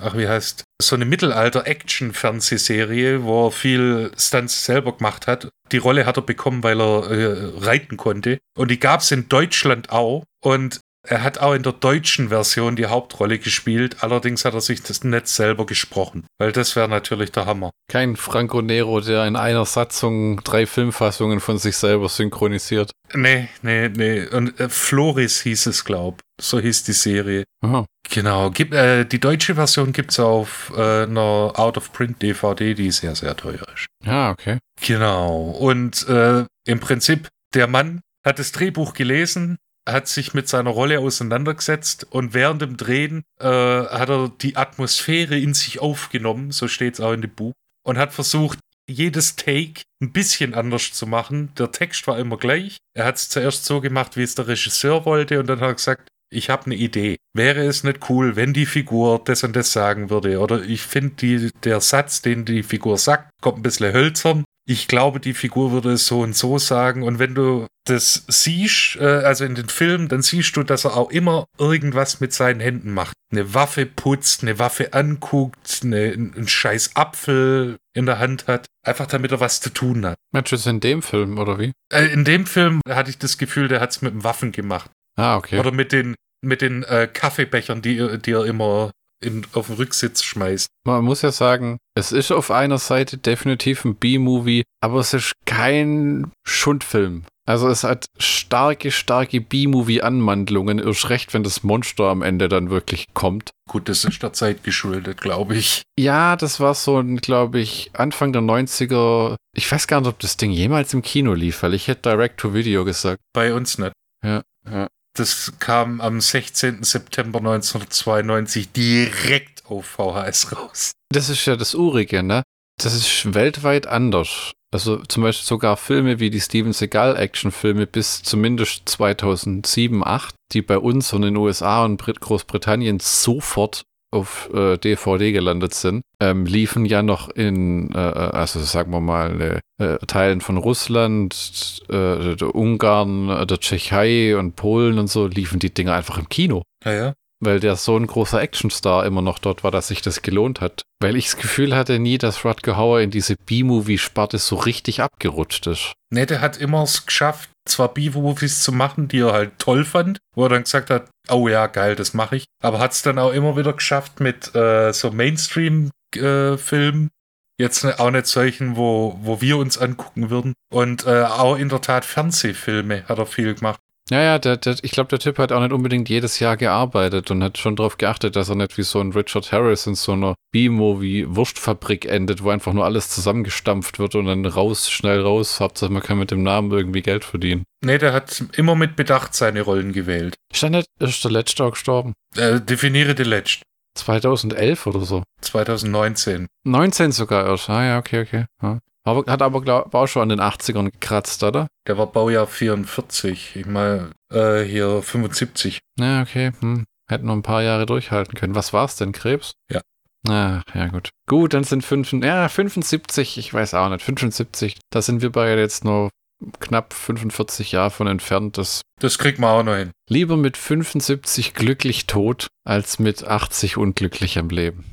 ach 0.00 0.16
wie 0.16 0.28
heißt, 0.28 0.62
so 0.80 0.94
eine 0.94 1.04
Mittelalter-Action-Fernsehserie, 1.04 3.24
wo 3.24 3.48
er 3.48 3.52
viel 3.52 4.12
Stunts 4.16 4.64
selber 4.64 4.96
gemacht 4.96 5.26
hat. 5.26 5.48
Die 5.72 5.78
Rolle 5.78 6.06
hat 6.06 6.16
er 6.16 6.22
bekommen, 6.22 6.62
weil 6.62 6.80
er 6.80 7.10
äh, 7.10 7.50
reiten 7.58 7.96
konnte. 7.96 8.38
Und 8.56 8.70
die 8.70 8.78
gab 8.78 9.00
es 9.00 9.10
in 9.10 9.28
Deutschland 9.28 9.90
auch. 9.90 10.22
Und 10.44 10.78
er 11.08 11.22
hat 11.22 11.38
auch 11.38 11.54
in 11.54 11.62
der 11.62 11.72
deutschen 11.72 12.28
Version 12.28 12.76
die 12.76 12.86
Hauptrolle 12.86 13.38
gespielt, 13.38 14.02
allerdings 14.02 14.44
hat 14.44 14.54
er 14.54 14.60
sich 14.60 14.82
das 14.82 15.04
nicht 15.04 15.28
selber 15.28 15.66
gesprochen, 15.66 16.26
weil 16.38 16.52
das 16.52 16.76
wäre 16.76 16.88
natürlich 16.88 17.32
der 17.32 17.46
Hammer. 17.46 17.70
Kein 17.88 18.16
Franco 18.16 18.62
Nero, 18.62 19.00
der 19.00 19.26
in 19.26 19.36
einer 19.36 19.64
Satzung 19.64 20.42
drei 20.44 20.66
Filmfassungen 20.66 21.40
von 21.40 21.58
sich 21.58 21.76
selber 21.76 22.08
synchronisiert. 22.08 22.90
Nee, 23.14 23.48
nee, 23.62 23.88
nee. 23.88 24.26
Und 24.26 24.58
äh, 24.58 24.68
Floris 24.68 25.40
hieß 25.42 25.66
es, 25.66 25.84
glaub. 25.84 26.20
So 26.40 26.60
hieß 26.60 26.84
die 26.84 26.92
Serie. 26.92 27.44
Aha. 27.64 27.86
Genau. 28.10 28.50
Gibt, 28.50 28.74
äh, 28.74 29.04
die 29.04 29.20
deutsche 29.20 29.54
Version 29.54 29.92
gibt 29.92 30.10
es 30.10 30.20
auf 30.20 30.72
äh, 30.76 31.04
einer 31.04 31.52
Out-of-Print-DVD, 31.54 32.74
die 32.74 32.90
sehr, 32.90 33.14
sehr 33.14 33.36
teuer 33.36 33.66
ist. 33.74 33.86
Ja, 34.04 34.30
okay. 34.30 34.58
Genau. 34.80 35.50
Und 35.50 36.06
äh, 36.08 36.44
im 36.66 36.80
Prinzip, 36.80 37.28
der 37.54 37.68
Mann 37.68 38.00
hat 38.24 38.38
das 38.38 38.52
Drehbuch 38.52 38.92
gelesen, 38.92 39.56
hat 39.86 40.08
sich 40.08 40.34
mit 40.34 40.48
seiner 40.48 40.70
Rolle 40.70 41.00
auseinandergesetzt 41.00 42.06
und 42.10 42.34
während 42.34 42.62
dem 42.62 42.76
Drehen 42.76 43.22
äh, 43.40 43.46
hat 43.46 44.08
er 44.08 44.28
die 44.28 44.56
Atmosphäre 44.56 45.38
in 45.38 45.54
sich 45.54 45.80
aufgenommen, 45.80 46.50
so 46.50 46.68
steht 46.68 46.94
es 46.94 47.00
auch 47.00 47.12
in 47.12 47.22
dem 47.22 47.30
Buch, 47.30 47.52
und 47.84 47.98
hat 47.98 48.12
versucht, 48.12 48.58
jedes 48.88 49.36
Take 49.36 49.82
ein 50.00 50.12
bisschen 50.12 50.54
anders 50.54 50.92
zu 50.92 51.06
machen. 51.06 51.52
Der 51.58 51.72
Text 51.72 52.06
war 52.06 52.18
immer 52.18 52.36
gleich. 52.36 52.78
Er 52.94 53.04
hat 53.04 53.16
es 53.16 53.28
zuerst 53.28 53.64
so 53.64 53.80
gemacht, 53.80 54.16
wie 54.16 54.22
es 54.22 54.34
der 54.34 54.48
Regisseur 54.48 55.04
wollte, 55.04 55.40
und 55.40 55.46
dann 55.46 55.60
hat 55.60 55.68
er 55.68 55.74
gesagt, 55.74 56.08
ich 56.30 56.50
habe 56.50 56.66
eine 56.66 56.74
Idee. 56.74 57.16
Wäre 57.34 57.62
es 57.62 57.84
nicht 57.84 58.10
cool, 58.10 58.34
wenn 58.36 58.52
die 58.52 58.66
Figur 58.66 59.22
das 59.24 59.44
und 59.44 59.54
das 59.54 59.72
sagen 59.72 60.10
würde? 60.10 60.40
Oder 60.40 60.62
ich 60.62 60.82
finde, 60.82 61.50
der 61.64 61.80
Satz, 61.80 62.22
den 62.22 62.44
die 62.44 62.62
Figur 62.62 62.98
sagt, 62.98 63.30
kommt 63.40 63.58
ein 63.58 63.62
bisschen 63.62 63.92
hölzern. 63.92 64.44
Ich 64.68 64.88
glaube, 64.88 65.20
die 65.20 65.34
Figur 65.34 65.70
würde 65.70 65.92
es 65.92 66.06
so 66.06 66.20
und 66.20 66.34
so 66.34 66.58
sagen. 66.58 67.04
Und 67.04 67.20
wenn 67.20 67.36
du 67.36 67.66
das 67.84 68.24
siehst, 68.26 68.96
äh, 68.96 69.04
also 69.04 69.44
in 69.44 69.54
den 69.54 69.68
Filmen, 69.68 70.08
dann 70.08 70.22
siehst 70.22 70.56
du, 70.56 70.64
dass 70.64 70.84
er 70.84 70.96
auch 70.96 71.10
immer 71.10 71.46
irgendwas 71.56 72.18
mit 72.18 72.32
seinen 72.32 72.58
Händen 72.58 72.92
macht. 72.92 73.14
Eine 73.30 73.54
Waffe 73.54 73.86
putzt, 73.86 74.42
eine 74.42 74.58
Waffe 74.58 74.92
anguckt, 74.92 75.80
eine, 75.84 76.12
einen 76.12 76.48
scheiß 76.48 76.96
Apfel 76.96 77.76
in 77.94 78.06
der 78.06 78.18
Hand 78.18 78.48
hat. 78.48 78.66
Einfach 78.84 79.06
damit 79.06 79.30
er 79.30 79.38
was 79.38 79.60
zu 79.60 79.70
tun 79.70 80.04
hat. 80.04 80.16
Das 80.32 80.66
in 80.66 80.80
dem 80.80 81.00
Film, 81.00 81.38
oder 81.38 81.60
wie? 81.60 81.72
Äh, 81.92 82.12
in 82.12 82.24
dem 82.24 82.44
Film 82.46 82.80
hatte 82.88 83.10
ich 83.10 83.18
das 83.18 83.38
Gefühl, 83.38 83.68
der 83.68 83.80
hat 83.80 83.90
es 83.90 84.02
mit 84.02 84.12
dem 84.12 84.24
Waffen 84.24 84.50
gemacht. 84.50 84.90
Ah, 85.16 85.36
okay. 85.36 85.60
Oder 85.60 85.70
mit 85.70 85.92
den, 85.92 86.16
mit 86.44 86.60
den 86.60 86.82
äh, 86.82 87.08
Kaffeebechern, 87.12 87.82
die, 87.82 88.18
die 88.18 88.32
er 88.32 88.44
immer 88.44 88.90
in, 89.26 89.46
auf 89.52 89.66
den 89.66 89.76
Rücksitz 89.76 90.22
schmeißt. 90.22 90.68
Man 90.86 91.04
muss 91.04 91.22
ja 91.22 91.32
sagen, 91.32 91.78
es 91.94 92.12
ist 92.12 92.30
auf 92.30 92.50
einer 92.50 92.78
Seite 92.78 93.18
definitiv 93.18 93.84
ein 93.84 93.96
B-Movie, 93.96 94.62
aber 94.80 95.00
es 95.00 95.12
ist 95.12 95.32
kein 95.44 96.30
Schundfilm. 96.46 97.24
Also 97.48 97.68
es 97.68 97.84
hat 97.84 98.06
starke, 98.18 98.90
starke 98.90 99.40
B-Movie-Anwandlungen. 99.40 100.80
Erst 100.80 101.10
recht, 101.10 101.32
wenn 101.32 101.44
das 101.44 101.62
Monster 101.62 102.04
am 102.04 102.22
Ende 102.22 102.48
dann 102.48 102.70
wirklich 102.70 103.06
kommt. 103.14 103.50
Gut, 103.68 103.88
das 103.88 104.04
ist 104.04 104.22
der 104.22 104.32
Zeit 104.32 104.64
geschuldet, 104.64 105.20
glaube 105.20 105.54
ich. 105.54 105.82
Ja, 105.98 106.34
das 106.34 106.58
war 106.58 106.74
so 106.74 106.98
ein, 106.98 107.18
glaube 107.18 107.60
ich, 107.60 107.90
Anfang 107.92 108.32
der 108.32 108.42
90er. 108.42 109.36
Ich 109.56 109.70
weiß 109.70 109.86
gar 109.86 110.00
nicht, 110.00 110.08
ob 110.08 110.18
das 110.18 110.36
Ding 110.36 110.50
jemals 110.50 110.92
im 110.92 111.02
Kino 111.02 111.34
lief, 111.34 111.62
weil 111.62 111.74
ich 111.74 111.86
hätte 111.86 112.10
Direct-to-Video 112.10 112.84
gesagt. 112.84 113.20
Bei 113.32 113.54
uns 113.54 113.78
nicht. 113.78 113.92
Ja, 114.24 114.42
ja. 114.68 114.88
Das 115.16 115.52
kam 115.58 116.00
am 116.00 116.20
16. 116.20 116.84
September 116.84 117.38
1992 117.38 118.70
direkt 118.72 119.64
auf 119.66 119.86
VHS 119.86 120.52
raus. 120.56 120.92
Das 121.12 121.28
ist 121.30 121.46
ja 121.46 121.56
das 121.56 121.74
Urige, 121.74 122.22
ne? 122.22 122.42
Das 122.78 122.94
ist 122.94 123.34
weltweit 123.34 123.86
anders. 123.86 124.52
Also 124.72 124.98
zum 124.98 125.22
Beispiel 125.22 125.46
sogar 125.46 125.78
Filme 125.78 126.20
wie 126.20 126.28
die 126.28 126.40
Steven 126.40 126.74
Seagal 126.74 127.16
Actionfilme 127.16 127.86
bis 127.86 128.22
zumindest 128.22 128.88
2007, 128.88 130.00
2008, 130.00 130.34
die 130.52 130.60
bei 130.60 130.76
uns 130.76 131.12
und 131.14 131.22
in 131.22 131.34
den 131.34 131.36
USA 131.36 131.84
und 131.84 131.96
Brit 131.96 132.20
Großbritannien 132.20 133.00
sofort 133.00 133.84
auf 134.12 134.50
äh, 134.54 134.78
DVD 134.78 135.32
gelandet 135.32 135.74
sind, 135.74 136.02
ähm, 136.20 136.46
liefen 136.46 136.84
ja 136.84 137.02
noch 137.02 137.28
in, 137.28 137.92
äh, 137.94 137.98
also 137.98 138.60
sagen 138.60 138.92
wir 138.92 139.00
mal, 139.00 139.60
äh, 139.78 139.98
Teilen 140.06 140.40
von 140.40 140.56
Russland, 140.56 141.82
äh, 141.88 142.36
der 142.36 142.54
Ungarn, 142.54 143.28
äh, 143.28 143.46
der 143.46 143.58
Tschechei 143.58 144.36
und 144.36 144.56
Polen 144.56 144.98
und 144.98 145.08
so, 145.08 145.26
liefen 145.26 145.58
die 145.58 145.72
Dinger 145.72 145.94
einfach 145.94 146.18
im 146.18 146.28
Kino. 146.28 146.62
Ja, 146.84 146.92
ja. 146.92 147.12
Weil 147.38 147.60
der 147.60 147.76
so 147.76 147.96
ein 147.96 148.06
großer 148.06 148.40
Actionstar 148.40 149.04
immer 149.04 149.20
noch 149.20 149.38
dort 149.38 149.62
war, 149.62 149.70
dass 149.70 149.88
sich 149.88 150.00
das 150.00 150.22
gelohnt 150.22 150.62
hat. 150.62 150.82
Weil 151.00 151.16
ich 151.16 151.26
das 151.26 151.36
Gefühl 151.36 151.76
hatte 151.76 151.98
nie, 151.98 152.16
dass 152.16 152.46
Rutger 152.46 152.78
Hauer 152.78 153.00
in 153.00 153.10
diese 153.10 153.36
B-Movie-Sparte 153.36 154.38
so 154.38 154.56
richtig 154.56 155.02
abgerutscht 155.02 155.66
ist. 155.66 155.92
Ne, 156.10 156.24
der 156.24 156.40
hat 156.40 156.56
immer 156.56 156.82
es 156.82 157.04
geschafft, 157.04 157.50
zwar 157.68 157.92
B-Movies 157.92 158.62
zu 158.62 158.72
machen, 158.72 159.08
die 159.08 159.20
er 159.20 159.32
halt 159.32 159.58
toll 159.58 159.84
fand, 159.84 160.18
wo 160.34 160.44
er 160.44 160.48
dann 160.48 160.64
gesagt 160.64 160.90
hat, 160.90 161.10
oh 161.28 161.48
ja, 161.48 161.66
geil, 161.66 161.96
das 161.96 162.14
mache 162.14 162.36
ich. 162.36 162.44
Aber 162.62 162.78
hat 162.78 162.92
es 162.92 163.02
dann 163.02 163.18
auch 163.18 163.32
immer 163.32 163.56
wieder 163.56 163.72
geschafft 163.72 164.20
mit 164.20 164.54
äh, 164.54 164.92
so 164.92 165.10
Mainstream-Filmen, 165.10 167.10
Jetzt 167.58 167.84
ne- 167.84 167.98
auch 167.98 168.10
nicht 168.10 168.26
solchen, 168.26 168.76
wo, 168.76 169.18
wo 169.22 169.40
wir 169.40 169.56
uns 169.56 169.78
angucken 169.78 170.28
würden. 170.30 170.52
Und 170.72 171.06
äh, 171.06 171.24
auch 171.24 171.56
in 171.56 171.70
der 171.70 171.80
Tat 171.80 172.04
Fernsehfilme 172.04 173.04
hat 173.08 173.18
er 173.18 173.26
viel 173.26 173.54
gemacht. 173.54 173.80
Ja, 174.08 174.22
ja, 174.22 174.38
der, 174.38 174.56
der, 174.56 174.76
ich 174.82 174.92
glaube, 174.92 175.08
der 175.08 175.18
Typ 175.18 175.36
hat 175.38 175.50
auch 175.50 175.60
nicht 175.60 175.72
unbedingt 175.72 176.08
jedes 176.08 176.38
Jahr 176.38 176.56
gearbeitet 176.56 177.32
und 177.32 177.42
hat 177.42 177.58
schon 177.58 177.74
darauf 177.74 177.98
geachtet, 177.98 178.36
dass 178.36 178.48
er 178.48 178.54
nicht 178.54 178.78
wie 178.78 178.84
so 178.84 179.00
ein 179.00 179.10
Richard 179.12 179.50
Harris 179.50 179.88
in 179.88 179.96
so 179.96 180.12
einer 180.12 180.36
B-Movie-Wurstfabrik 180.52 182.04
endet, 182.04 182.44
wo 182.44 182.50
einfach 182.50 182.72
nur 182.72 182.84
alles 182.84 183.08
zusammengestampft 183.08 183.98
wird 183.98 184.14
und 184.14 184.26
dann 184.26 184.46
raus, 184.46 184.88
schnell 184.88 185.22
raus. 185.22 185.58
Hauptsache, 185.58 185.90
man 185.90 186.02
kann 186.02 186.18
mit 186.18 186.30
dem 186.30 186.44
Namen 186.44 186.70
irgendwie 186.70 187.02
Geld 187.02 187.24
verdienen. 187.24 187.64
Nee, 187.84 187.98
der 187.98 188.12
hat 188.12 188.44
immer 188.56 188.76
mit 188.76 188.94
Bedacht 188.94 189.34
seine 189.34 189.62
Rollen 189.62 189.92
gewählt. 189.92 190.36
Ist 190.52 190.62
nicht, 190.62 190.88
ist 191.00 191.24
der 191.24 191.32
letzte 191.32 191.64
auch 191.64 191.72
gestorben? 191.72 192.12
Äh, 192.36 192.60
definiere 192.60 193.16
die 193.16 193.24
letzte. 193.24 193.64
2011 193.96 194.86
oder 194.86 195.00
so. 195.00 195.24
2019. 195.40 196.46
19 196.64 197.10
sogar 197.10 197.46
erst. 197.46 197.68
Ah 197.70 197.84
ja, 197.84 197.98
okay, 197.98 198.20
okay. 198.20 198.44
Ja. 198.62 198.78
Hat 199.06 199.42
aber, 199.42 199.62
glaub, 199.62 199.92
war 199.92 200.02
auch 200.02 200.06
schon 200.06 200.22
an 200.22 200.28
den 200.30 200.40
80ern 200.40 200.90
gekratzt, 200.90 201.42
oder? 201.44 201.68
Der 201.86 201.96
war 201.96 202.06
Baujahr 202.08 202.46
44. 202.46 203.56
Ich 203.56 203.66
meine, 203.66 204.10
äh, 204.32 204.62
hier 204.62 205.02
75. 205.02 205.78
Ja, 205.98 206.22
okay. 206.22 206.52
Hm. 206.60 206.84
Hätten 207.08 207.26
noch 207.26 207.34
ein 207.34 207.42
paar 207.42 207.62
Jahre 207.62 207.86
durchhalten 207.86 208.34
können. 208.34 208.54
Was 208.56 208.72
war's 208.72 208.96
denn, 208.96 209.12
Krebs? 209.12 209.52
Ja. 209.70 209.80
Ah, 210.28 210.62
ja, 210.74 210.88
gut. 210.88 211.10
Gut, 211.28 211.54
dann 211.54 211.62
sind 211.62 211.84
fünf, 211.84 212.12
ja, 212.12 212.48
75, 212.48 213.38
ich 213.38 213.54
weiß 213.54 213.74
auch 213.74 213.88
nicht, 213.90 214.02
75. 214.02 214.76
Da 214.90 215.00
sind 215.00 215.22
wir 215.22 215.30
beide 215.30 215.60
jetzt 215.60 215.84
nur 215.84 216.10
knapp 216.58 216.92
45 216.92 217.70
Jahre 217.72 217.90
von 217.92 218.08
entfernt. 218.08 218.58
Das 218.58 218.82
Das 219.00 219.18
kriegt 219.18 219.38
man 219.38 219.50
auch 219.50 219.62
noch 219.62 219.76
hin. 219.76 219.92
lieber 220.10 220.36
mit 220.36 220.56
75 220.56 221.54
glücklich 221.54 222.06
tot, 222.06 222.48
als 222.64 222.98
mit 222.98 223.22
80 223.24 223.76
unglücklich 223.76 224.36
am 224.36 224.48
Leben. 224.48 224.84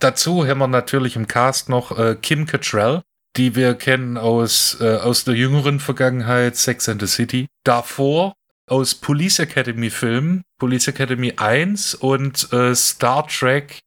Dazu 0.00 0.46
haben 0.46 0.58
wir 0.58 0.68
natürlich 0.68 1.16
im 1.16 1.26
Cast 1.26 1.68
noch 1.68 1.98
äh, 1.98 2.14
Kim 2.14 2.46
Cattrall, 2.46 3.02
die 3.38 3.54
wir 3.54 3.74
kennen 3.74 4.16
aus, 4.16 4.78
äh, 4.80 4.96
aus 4.96 5.24
der 5.24 5.34
jüngeren 5.34 5.80
Vergangenheit, 5.80 6.56
Sex 6.56 6.88
and 6.88 7.00
the 7.00 7.06
City. 7.06 7.46
Davor 7.64 8.34
aus 8.70 8.94
Police 8.94 9.40
Academy 9.40 9.90
Filmen, 9.90 10.42
Police 10.58 10.88
Academy 10.88 11.34
1 11.36 11.94
und 11.94 12.52
äh, 12.52 12.74
Star 12.74 13.26
Trek 13.26 13.80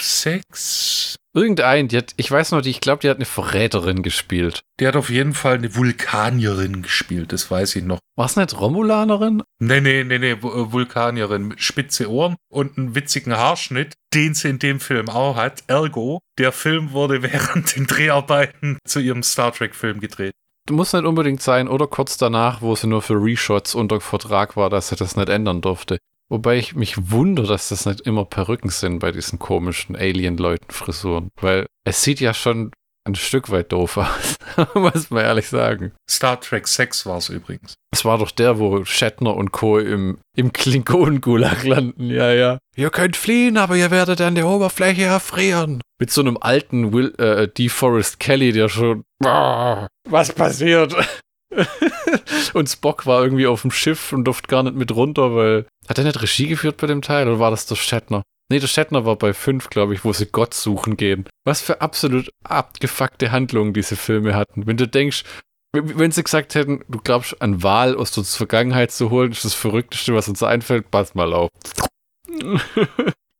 6. 0.00 1.16
Irgendein, 1.34 1.88
die 1.88 1.96
hat, 1.96 2.12
ich 2.18 2.30
weiß 2.30 2.50
noch, 2.50 2.60
die, 2.60 2.68
ich 2.68 2.82
glaube, 2.82 3.00
die 3.00 3.08
hat 3.08 3.16
eine 3.16 3.24
Verräterin 3.24 4.02
gespielt. 4.02 4.60
Die 4.78 4.86
hat 4.86 4.96
auf 4.96 5.08
jeden 5.08 5.32
Fall 5.32 5.54
eine 5.54 5.74
Vulkanierin 5.74 6.82
gespielt, 6.82 7.32
das 7.32 7.50
weiß 7.50 7.76
ich 7.76 7.84
noch. 7.84 8.00
War 8.16 8.26
es 8.26 8.36
nicht 8.36 8.60
Romulanerin? 8.60 9.42
Nee, 9.58 9.80
nee, 9.80 10.04
nee, 10.04 10.18
nee, 10.18 10.32
äh, 10.32 10.42
Vulkanierin 10.42 11.48
mit 11.48 11.62
spitze 11.62 12.10
Ohren 12.10 12.36
und 12.50 12.76
einen 12.76 12.94
witzigen 12.94 13.34
Haarschnitt, 13.34 13.94
den 14.12 14.34
sie 14.34 14.50
in 14.50 14.58
dem 14.58 14.78
Film 14.78 15.08
auch 15.08 15.36
hat. 15.36 15.64
Ergo, 15.68 16.20
der 16.38 16.52
Film 16.52 16.92
wurde 16.92 17.22
während 17.22 17.76
den 17.76 17.86
Dreharbeiten 17.86 18.78
zu 18.86 19.00
ihrem 19.00 19.22
Star 19.22 19.52
Trek-Film 19.52 20.00
gedreht. 20.00 20.34
Muss 20.72 20.92
nicht 20.94 21.04
unbedingt 21.04 21.42
sein, 21.42 21.68
oder 21.68 21.86
kurz 21.86 22.16
danach, 22.16 22.62
wo 22.62 22.74
sie 22.74 22.86
nur 22.86 23.02
für 23.02 23.14
Reshots 23.14 23.74
unter 23.74 24.00
Vertrag 24.00 24.56
war, 24.56 24.70
dass 24.70 24.88
sie 24.88 24.96
das 24.96 25.16
nicht 25.16 25.28
ändern 25.28 25.60
durfte. 25.60 25.98
Wobei 26.30 26.56
ich 26.56 26.74
mich 26.74 27.10
wundere, 27.10 27.46
dass 27.46 27.68
das 27.68 27.84
nicht 27.84 28.00
immer 28.00 28.24
Perücken 28.24 28.70
sind 28.70 28.98
bei 29.00 29.12
diesen 29.12 29.38
komischen 29.38 29.96
Alien-Leuten-Frisuren. 29.96 31.28
Weil 31.36 31.66
es 31.84 32.02
sieht 32.02 32.20
ja 32.20 32.32
schon 32.32 32.72
ein 33.04 33.14
Stück 33.14 33.50
weit 33.50 33.72
doof 33.72 33.96
aus, 33.96 34.36
muss 34.74 35.10
man 35.10 35.24
ehrlich 35.24 35.48
sagen. 35.48 35.92
Star 36.08 36.40
Trek 36.40 36.68
6 36.68 37.06
war 37.06 37.18
es 37.18 37.28
übrigens. 37.28 37.74
Es 37.92 38.04
war 38.04 38.18
doch 38.18 38.30
der, 38.30 38.58
wo 38.58 38.84
Shatner 38.84 39.36
und 39.36 39.52
Co. 39.52 39.78
im, 39.78 40.18
im 40.36 40.52
Klingonen-Gulag 40.52 41.64
landen. 41.64 42.10
Ja, 42.10 42.32
ja. 42.32 42.58
Ihr 42.76 42.90
könnt 42.90 43.16
fliehen, 43.16 43.56
aber 43.56 43.76
ihr 43.76 43.90
werdet 43.90 44.20
an 44.20 44.34
der 44.34 44.46
Oberfläche 44.46 45.02
erfrieren. 45.02 45.80
Mit 45.98 46.10
so 46.10 46.20
einem 46.20 46.38
alten 46.40 46.92
Will, 46.92 47.14
äh, 47.18 47.48
DeForest 47.48 48.20
Kelly, 48.20 48.52
der 48.52 48.68
schon. 48.68 49.04
Was 50.08 50.32
passiert? 50.32 50.94
und 52.54 52.68
Spock 52.68 53.06
war 53.06 53.22
irgendwie 53.22 53.46
auf 53.46 53.62
dem 53.62 53.70
Schiff 53.70 54.12
und 54.12 54.24
durfte 54.24 54.48
gar 54.48 54.62
nicht 54.62 54.76
mit 54.76 54.94
runter, 54.94 55.34
weil. 55.34 55.66
Hat 55.88 55.98
er 55.98 56.04
nicht 56.04 56.22
Regie 56.22 56.46
geführt 56.46 56.76
bei 56.78 56.86
dem 56.86 57.02
Teil 57.02 57.28
oder 57.28 57.38
war 57.38 57.50
das 57.50 57.66
der 57.66 57.74
Shatner? 57.76 58.22
Nee, 58.50 58.58
der 58.58 58.66
Shatner 58.66 59.04
war 59.06 59.16
bei 59.16 59.32
5, 59.32 59.70
glaube 59.70 59.94
ich, 59.94 60.04
wo 60.04 60.12
sie 60.12 60.26
Gott 60.26 60.52
suchen 60.54 60.96
gehen. 60.96 61.26
Was 61.44 61.60
für 61.60 61.80
absolut 61.80 62.30
abgefuckte 62.44 63.32
Handlungen 63.32 63.72
diese 63.72 63.96
Filme 63.96 64.34
hatten. 64.34 64.66
Wenn 64.66 64.76
du 64.76 64.86
denkst, 64.86 65.24
wenn 65.74 66.10
sie 66.12 66.22
gesagt 66.22 66.54
hätten, 66.54 66.84
du 66.88 67.00
glaubst, 67.02 67.40
einen 67.40 67.62
Wal 67.62 67.96
aus 67.96 68.10
der 68.10 68.24
Vergangenheit 68.24 68.92
zu 68.92 69.08
holen, 69.10 69.32
ist 69.32 69.44
das 69.44 69.54
Verrückteste, 69.54 70.14
was 70.14 70.28
uns 70.28 70.42
einfällt, 70.42 70.90
pass 70.90 71.14
mal 71.14 71.32
auf. 71.32 71.48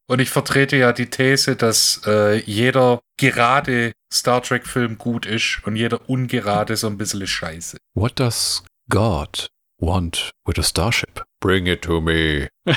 Und 0.09 0.21
ich 0.21 0.30
vertrete 0.30 0.76
ja 0.76 0.92
die 0.92 1.09
These, 1.09 1.56
dass 1.56 2.02
äh, 2.06 2.38
jeder 2.40 3.00
gerade 3.18 3.92
Star 4.12 4.42
Trek-Film 4.42 4.99
gut 4.99 5.25
ist 5.25 5.61
und 5.64 5.76
jeder 5.76 6.06
ungerade 6.06 6.76
so 6.76 6.87
ein 6.87 6.99
bisschen 6.99 7.26
scheiße. 7.26 7.78
What 7.94 8.18
does 8.18 8.62
God 8.90 9.49
want 9.78 10.32
with 10.44 10.59
a 10.59 10.62
starship? 10.62 11.23
Bring 11.40 11.66
it 11.66 11.80
to 11.82 12.00
me. 12.02 12.49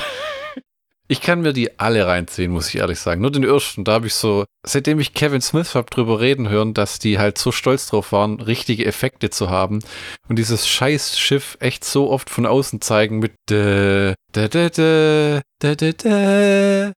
ich 1.08 1.20
kann 1.20 1.40
mir 1.40 1.52
die 1.52 1.78
alle 1.78 2.06
reinziehen, 2.06 2.50
muss 2.50 2.68
ich 2.68 2.76
ehrlich 2.76 2.98
sagen. 2.98 3.20
Nur 3.20 3.30
den 3.30 3.44
ersten, 3.44 3.84
da 3.84 3.92
habe 3.92 4.06
ich 4.06 4.14
so, 4.14 4.44
seitdem 4.66 4.98
ich 5.00 5.14
Kevin 5.14 5.40
Smith 5.40 5.74
habe 5.74 5.90
drüber 5.90 6.20
reden 6.20 6.48
hören, 6.48 6.74
dass 6.74 6.98
die 6.98 7.18
halt 7.18 7.38
so 7.38 7.52
stolz 7.52 7.86
drauf 7.86 8.12
waren, 8.12 8.40
richtige 8.40 8.84
Effekte 8.84 9.30
zu 9.30 9.50
haben 9.50 9.80
und 10.28 10.36
dieses 10.36 10.68
scheiß 10.68 11.18
Schiff 11.18 11.56
echt 11.60 11.84
so 11.84 12.10
oft 12.10 12.30
von 12.30 12.46
außen 12.46 12.80
zeigen 12.80 13.18
mit 13.18 13.34
dä, 13.48 14.14
dä, 14.34 14.48
dä, 14.48 14.70
dä, 14.70 15.40
dä, 15.62 15.76
dä, 15.76 15.92
dä. 15.92 16.92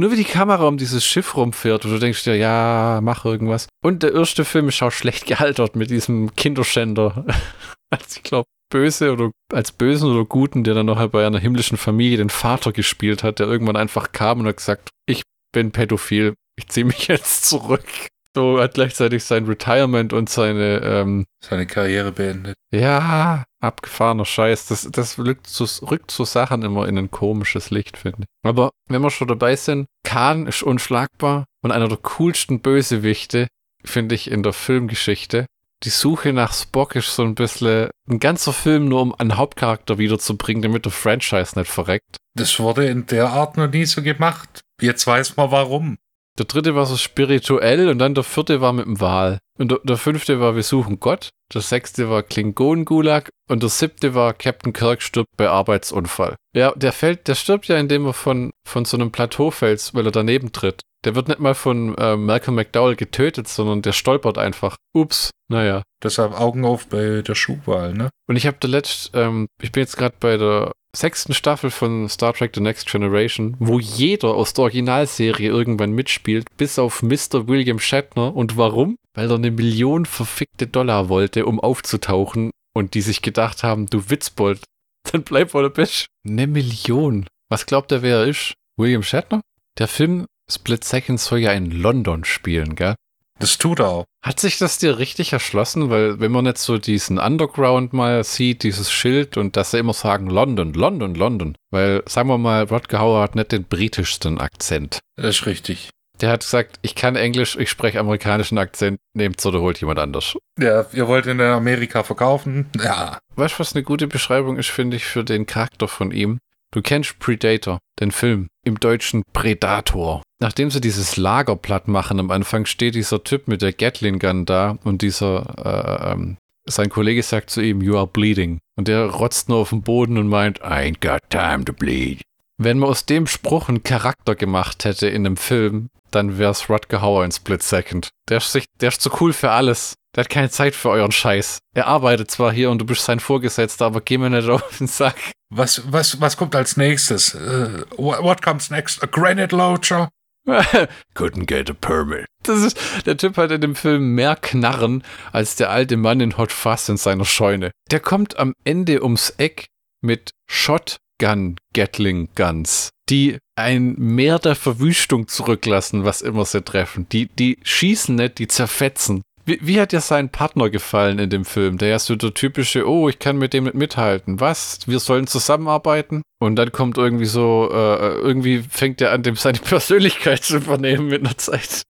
Nur 0.00 0.10
wie 0.10 0.16
die 0.16 0.24
Kamera 0.24 0.66
um 0.66 0.76
dieses 0.76 1.04
Schiff 1.04 1.36
rumfährt 1.36 1.84
und 1.84 1.92
du 1.92 1.98
denkst 2.00 2.24
dir, 2.24 2.34
ja, 2.34 2.98
mach 3.00 3.24
irgendwas. 3.24 3.68
Und 3.80 4.02
der 4.02 4.12
erste 4.12 4.44
Film 4.44 4.68
ist 4.68 4.82
auch 4.82 4.90
schlecht 4.90 5.26
gealtert 5.26 5.76
mit 5.76 5.90
diesem 5.90 6.34
Kinderschänder. 6.34 7.24
als 7.90 8.16
ich 8.16 8.22
glaube, 8.24 8.48
Böse 8.74 9.12
oder 9.12 9.30
als 9.52 9.70
Bösen 9.70 10.10
oder 10.10 10.24
Guten, 10.24 10.64
der 10.64 10.74
dann 10.74 10.86
noch 10.86 11.06
bei 11.10 11.24
einer 11.24 11.38
himmlischen 11.38 11.78
Familie 11.78 12.16
den 12.16 12.28
Vater 12.28 12.72
gespielt 12.72 13.22
hat, 13.22 13.38
der 13.38 13.46
irgendwann 13.46 13.76
einfach 13.76 14.10
kam 14.10 14.40
und 14.40 14.48
hat 14.48 14.56
gesagt, 14.56 14.90
ich 15.06 15.22
bin 15.52 15.70
pädophil, 15.70 16.34
ich 16.56 16.66
ziehe 16.66 16.84
mich 16.84 17.06
jetzt 17.06 17.48
zurück. 17.48 17.86
So 18.34 18.60
hat 18.60 18.74
gleichzeitig 18.74 19.22
sein 19.22 19.44
Retirement 19.46 20.12
und 20.12 20.28
seine, 20.28 20.78
ähm, 20.82 21.24
Seine 21.40 21.68
Karriere 21.68 22.10
beendet. 22.10 22.56
ja, 22.74 23.44
abgefahrener 23.60 24.24
Scheiß. 24.24 24.66
Das, 24.66 24.88
das 24.90 25.20
rückt, 25.20 25.46
so, 25.46 25.66
rückt 25.86 26.10
so 26.10 26.24
Sachen 26.24 26.62
immer 26.62 26.88
in 26.88 26.98
ein 26.98 27.12
komisches 27.12 27.70
Licht, 27.70 27.96
finde 27.96 28.22
ich. 28.22 28.26
Aber 28.42 28.70
wenn 28.88 29.02
wir 29.02 29.10
schon 29.10 29.28
dabei 29.28 29.54
sind, 29.54 29.86
Khan 30.02 30.48
ist 30.48 30.64
unschlagbar 30.64 31.44
und 31.62 31.70
einer 31.70 31.86
der 31.86 31.98
coolsten 31.98 32.58
Bösewichte, 32.58 33.46
finde 33.84 34.16
ich, 34.16 34.28
in 34.28 34.42
der 34.42 34.52
Filmgeschichte. 34.52 35.46
Die 35.84 35.90
Suche 35.90 36.32
nach 36.32 36.54
Spock 36.54 36.96
ist 36.96 37.14
so 37.14 37.22
ein 37.24 37.34
bisschen 37.34 37.90
ein 38.08 38.18
ganzer 38.18 38.54
Film 38.54 38.86
nur, 38.86 39.02
um 39.02 39.14
einen 39.14 39.36
Hauptcharakter 39.36 39.98
wiederzubringen, 39.98 40.62
damit 40.62 40.86
der 40.86 40.92
Franchise 40.92 41.58
nicht 41.58 41.70
verreckt. 41.70 42.16
Das 42.34 42.58
wurde 42.58 42.86
in 42.86 43.04
der 43.06 43.28
Art 43.28 43.58
noch 43.58 43.70
nie 43.70 43.84
so 43.84 44.02
gemacht. 44.02 44.62
Jetzt 44.80 45.06
weiß 45.06 45.36
man 45.36 45.50
warum. 45.50 45.98
Der 46.38 46.46
dritte 46.46 46.74
war 46.74 46.86
so 46.86 46.96
spirituell 46.96 47.88
und 47.88 47.98
dann 47.98 48.14
der 48.14 48.24
vierte 48.24 48.62
war 48.62 48.72
mit 48.72 48.86
dem 48.86 49.00
Wal. 49.00 49.38
Und 49.58 49.70
der, 49.70 49.78
der 49.84 49.98
fünfte 49.98 50.40
war 50.40 50.56
Wir 50.56 50.62
suchen 50.62 51.00
Gott. 51.00 51.28
Der 51.52 51.60
sechste 51.60 52.08
war 52.08 52.22
Klingonen-Gulag. 52.22 53.28
Und 53.48 53.62
der 53.62 53.70
siebte 53.70 54.14
war 54.14 54.32
Captain 54.32 54.72
Kirk 54.72 55.02
stirbt 55.02 55.36
bei 55.36 55.48
Arbeitsunfall. 55.48 56.34
Ja, 56.56 56.72
der 56.74 56.92
fällt, 56.92 57.28
der 57.28 57.34
stirbt 57.34 57.68
ja, 57.68 57.76
indem 57.76 58.06
er 58.06 58.14
von, 58.14 58.52
von 58.66 58.86
so 58.86 58.96
einem 58.96 59.12
Plateau 59.12 59.50
fällt, 59.50 59.94
weil 59.94 60.06
er 60.06 60.12
daneben 60.12 60.50
tritt. 60.50 60.80
Der 61.04 61.14
wird 61.14 61.28
nicht 61.28 61.40
mal 61.40 61.54
von 61.54 61.96
äh, 61.98 62.16
Malcolm 62.16 62.56
McDowell 62.56 62.96
getötet, 62.96 63.48
sondern 63.48 63.82
der 63.82 63.92
stolpert 63.92 64.38
einfach. 64.38 64.76
Ups, 64.94 65.30
naja. 65.48 65.82
Deshalb 66.02 66.38
Augen 66.38 66.64
auf 66.64 66.86
bei 66.86 67.22
der 67.22 67.34
Schuhwahl, 67.34 67.92
ne? 67.92 68.10
Und 68.26 68.36
ich 68.36 68.46
habe 68.46 68.56
da 68.60 68.68
letzt, 68.68 69.10
ähm, 69.14 69.46
ich 69.60 69.72
bin 69.72 69.82
jetzt 69.82 69.96
gerade 69.96 70.16
bei 70.18 70.36
der 70.36 70.72
sechsten 70.96 71.34
Staffel 71.34 71.70
von 71.70 72.08
Star 72.08 72.32
Trek 72.32 72.52
The 72.54 72.60
Next 72.60 72.90
Generation, 72.90 73.56
wo 73.58 73.78
jeder 73.78 74.34
aus 74.34 74.54
der 74.54 74.62
Originalserie 74.64 75.48
irgendwann 75.48 75.92
mitspielt, 75.92 76.46
bis 76.56 76.78
auf 76.78 77.02
Mr. 77.02 77.48
William 77.48 77.78
Shatner. 77.78 78.34
Und 78.34 78.56
warum? 78.56 78.96
Weil 79.14 79.30
er 79.30 79.36
eine 79.36 79.50
Million 79.50 80.06
verfickte 80.06 80.66
Dollar 80.66 81.08
wollte, 81.08 81.46
um 81.46 81.60
aufzutauchen 81.60 82.50
und 82.74 82.94
die 82.94 83.02
sich 83.02 83.22
gedacht 83.22 83.62
haben, 83.62 83.86
du 83.86 84.08
Witzbold, 84.08 84.62
dann 85.12 85.22
bleib 85.22 85.52
wo 85.54 85.60
du 85.60 85.70
bist. 85.70 86.06
Eine 86.26 86.46
Million. 86.46 87.26
Was 87.50 87.66
glaubt 87.66 87.92
er, 87.92 88.02
wer 88.02 88.18
er 88.18 88.26
ist? 88.26 88.54
William 88.76 89.02
Shatner? 89.02 89.40
Der 89.78 89.88
Film 89.88 90.26
Split 90.50 90.84
Second 90.84 91.20
soll 91.20 91.38
ja 91.38 91.52
in 91.52 91.70
London 91.70 92.24
spielen, 92.24 92.74
gell? 92.74 92.94
Das 93.38 93.58
tut 93.58 93.80
er 93.80 93.88
auch. 93.88 94.04
Hat 94.22 94.38
sich 94.38 94.58
das 94.58 94.78
dir 94.78 94.98
richtig 94.98 95.32
erschlossen? 95.32 95.90
Weil 95.90 96.20
wenn 96.20 96.30
man 96.30 96.46
jetzt 96.46 96.62
so 96.62 96.78
diesen 96.78 97.18
Underground 97.18 97.92
mal 97.92 98.22
sieht, 98.22 98.62
dieses 98.62 98.92
Schild 98.92 99.36
und 99.36 99.56
dass 99.56 99.72
sie 99.72 99.78
immer 99.78 99.92
sagen 99.92 100.30
London, 100.30 100.72
London, 100.72 101.14
London. 101.14 101.56
Weil, 101.70 102.02
sagen 102.06 102.28
wir 102.28 102.38
mal, 102.38 102.64
Rodger 102.64 103.00
Hauer 103.00 103.22
hat 103.22 103.34
nicht 103.34 103.52
den 103.52 103.64
britischsten 103.64 104.38
Akzent. 104.38 105.00
Das 105.16 105.40
ist 105.40 105.46
richtig. 105.46 105.90
Der 106.20 106.30
hat 106.30 106.40
gesagt, 106.40 106.78
ich 106.82 106.94
kann 106.94 107.16
Englisch, 107.16 107.56
ich 107.56 107.68
spreche 107.68 107.98
amerikanischen 107.98 108.56
Akzent, 108.56 109.00
nehmt's 109.14 109.44
oder 109.44 109.60
holt 109.60 109.80
jemand 109.80 109.98
anders. 109.98 110.36
Ja, 110.60 110.86
ihr 110.92 111.08
wollt 111.08 111.26
in 111.26 111.40
Amerika 111.40 112.04
verkaufen? 112.04 112.66
Ja. 112.78 113.18
Weißt 113.34 113.56
du, 113.56 113.58
was 113.58 113.74
eine 113.74 113.82
gute 113.82 114.06
Beschreibung 114.06 114.56
ist, 114.56 114.70
finde 114.70 114.96
ich, 114.96 115.04
für 115.06 115.24
den 115.24 115.46
Charakter 115.46 115.88
von 115.88 116.12
ihm? 116.12 116.38
Du 116.74 116.82
kennst 116.82 117.20
Predator, 117.20 117.78
den 118.00 118.10
Film, 118.10 118.48
im 118.64 118.80
deutschen 118.80 119.22
Predator. 119.32 120.24
Nachdem 120.40 120.72
sie 120.72 120.80
dieses 120.80 121.16
Lager 121.16 121.54
platt 121.54 121.86
machen, 121.86 122.18
am 122.18 122.32
Anfang 122.32 122.66
steht 122.66 122.96
dieser 122.96 123.22
Typ 123.22 123.46
mit 123.46 123.62
der 123.62 123.72
Gatling 123.72 124.18
Gun 124.18 124.44
da 124.44 124.76
und 124.82 125.00
dieser, 125.00 125.54
äh, 125.64 126.12
ähm, 126.12 126.36
sein 126.68 126.90
Kollege 126.90 127.22
sagt 127.22 127.50
zu 127.50 127.60
ihm, 127.60 127.80
you 127.80 127.96
are 127.96 128.08
bleeding. 128.08 128.58
Und 128.76 128.88
der 128.88 129.06
rotzt 129.06 129.48
nur 129.48 129.58
auf 129.58 129.70
den 129.70 129.82
Boden 129.82 130.18
und 130.18 130.26
meint, 130.26 130.58
I 130.62 130.90
ain't 130.90 131.00
got 131.00 131.20
time 131.30 131.64
to 131.64 131.72
bleed. 131.72 132.22
Wenn 132.60 132.80
man 132.80 132.90
aus 132.90 133.06
dem 133.06 133.28
Spruch 133.28 133.68
einen 133.68 133.84
Charakter 133.84 134.34
gemacht 134.34 134.84
hätte 134.84 135.06
in 135.06 135.26
einem 135.26 135.36
Film, 135.36 135.90
dann 136.10 136.38
wär's 136.38 136.68
Rutger 136.68 137.00
Hauer 137.00 137.24
in 137.24 137.30
Split 137.30 137.62
Second. 137.62 138.08
Der 138.28 138.38
ist, 138.38 138.50
sich, 138.50 138.64
der 138.80 138.88
ist 138.88 139.00
zu 139.00 139.10
cool 139.20 139.32
für 139.32 139.52
alles. 139.52 139.94
Der 140.14 140.24
hat 140.24 140.30
keine 140.30 140.50
Zeit 140.50 140.74
für 140.74 140.90
euren 140.90 141.12
Scheiß. 141.12 141.58
Er 141.74 141.86
arbeitet 141.86 142.30
zwar 142.30 142.52
hier 142.52 142.70
und 142.70 142.78
du 142.78 142.86
bist 142.86 143.04
sein 143.04 143.20
Vorgesetzter, 143.20 143.86
aber 143.86 144.00
geh 144.00 144.18
mir 144.18 144.30
nicht 144.30 144.48
auf 144.48 144.78
den 144.78 144.86
Sack. 144.86 145.16
Was, 145.50 145.82
was, 145.90 146.20
was 146.20 146.36
kommt 146.36 146.54
als 146.54 146.76
nächstes? 146.76 147.34
Uh, 147.34 147.84
what 147.96 148.42
comes 148.42 148.70
next? 148.70 149.02
A 149.02 149.06
granite 149.06 149.54
launcher? 149.54 150.08
Couldn't 151.14 151.46
get 151.46 151.70
a 151.70 151.74
permit. 151.74 152.26
Das 152.42 152.62
ist, 152.62 152.78
der 153.06 153.16
Typ 153.16 153.36
hat 153.36 153.50
in 153.50 153.60
dem 153.60 153.74
Film 153.74 154.14
mehr 154.14 154.36
Knarren 154.36 155.02
als 155.32 155.56
der 155.56 155.70
alte 155.70 155.96
Mann 155.96 156.20
in 156.20 156.36
Hot 156.36 156.52
Fuzz 156.52 156.88
in 156.88 156.96
seiner 156.96 157.24
Scheune. 157.24 157.70
Der 157.90 158.00
kommt 158.00 158.38
am 158.38 158.52
Ende 158.64 159.02
ums 159.02 159.30
Eck 159.38 159.66
mit 160.02 160.32
Shotgun 160.50 161.56
Gatling 161.72 162.28
Guns, 162.34 162.90
die 163.08 163.38
ein 163.56 163.94
Meer 163.96 164.38
der 164.38 164.54
Verwüstung 164.54 165.28
zurücklassen, 165.28 166.04
was 166.04 166.20
immer 166.20 166.44
sie 166.44 166.62
treffen. 166.62 167.08
Die, 167.10 167.26
die 167.26 167.58
schießen 167.62 168.14
nicht, 168.14 168.38
die 168.38 168.48
zerfetzen. 168.48 169.22
Wie, 169.46 169.58
wie, 169.62 169.80
hat 169.80 169.92
dir 169.92 170.00
sein 170.00 170.30
Partner 170.30 170.70
gefallen 170.70 171.18
in 171.18 171.28
dem 171.28 171.44
Film? 171.44 171.76
Der 171.76 171.96
ist 171.96 172.06
so 172.06 172.16
der 172.16 172.32
typische, 172.32 172.88
oh, 172.88 173.08
ich 173.08 173.18
kann 173.18 173.36
mit 173.36 173.52
dem 173.52 173.64
nicht 173.64 173.74
mithalten. 173.74 174.40
Was? 174.40 174.86
Wir 174.86 174.98
sollen 175.00 175.26
zusammenarbeiten? 175.26 176.22
Und 176.40 176.56
dann 176.56 176.72
kommt 176.72 176.96
irgendwie 176.96 177.26
so, 177.26 177.68
äh, 177.70 178.14
irgendwie 178.14 178.62
fängt 178.62 179.00
er 179.00 179.12
an, 179.12 179.22
dem 179.22 179.36
seine 179.36 179.58
Persönlichkeit 179.64 180.44
zu 180.44 180.56
übernehmen 180.56 181.08
mit 181.08 181.24
einer 181.24 181.36
Zeit. 181.36 181.82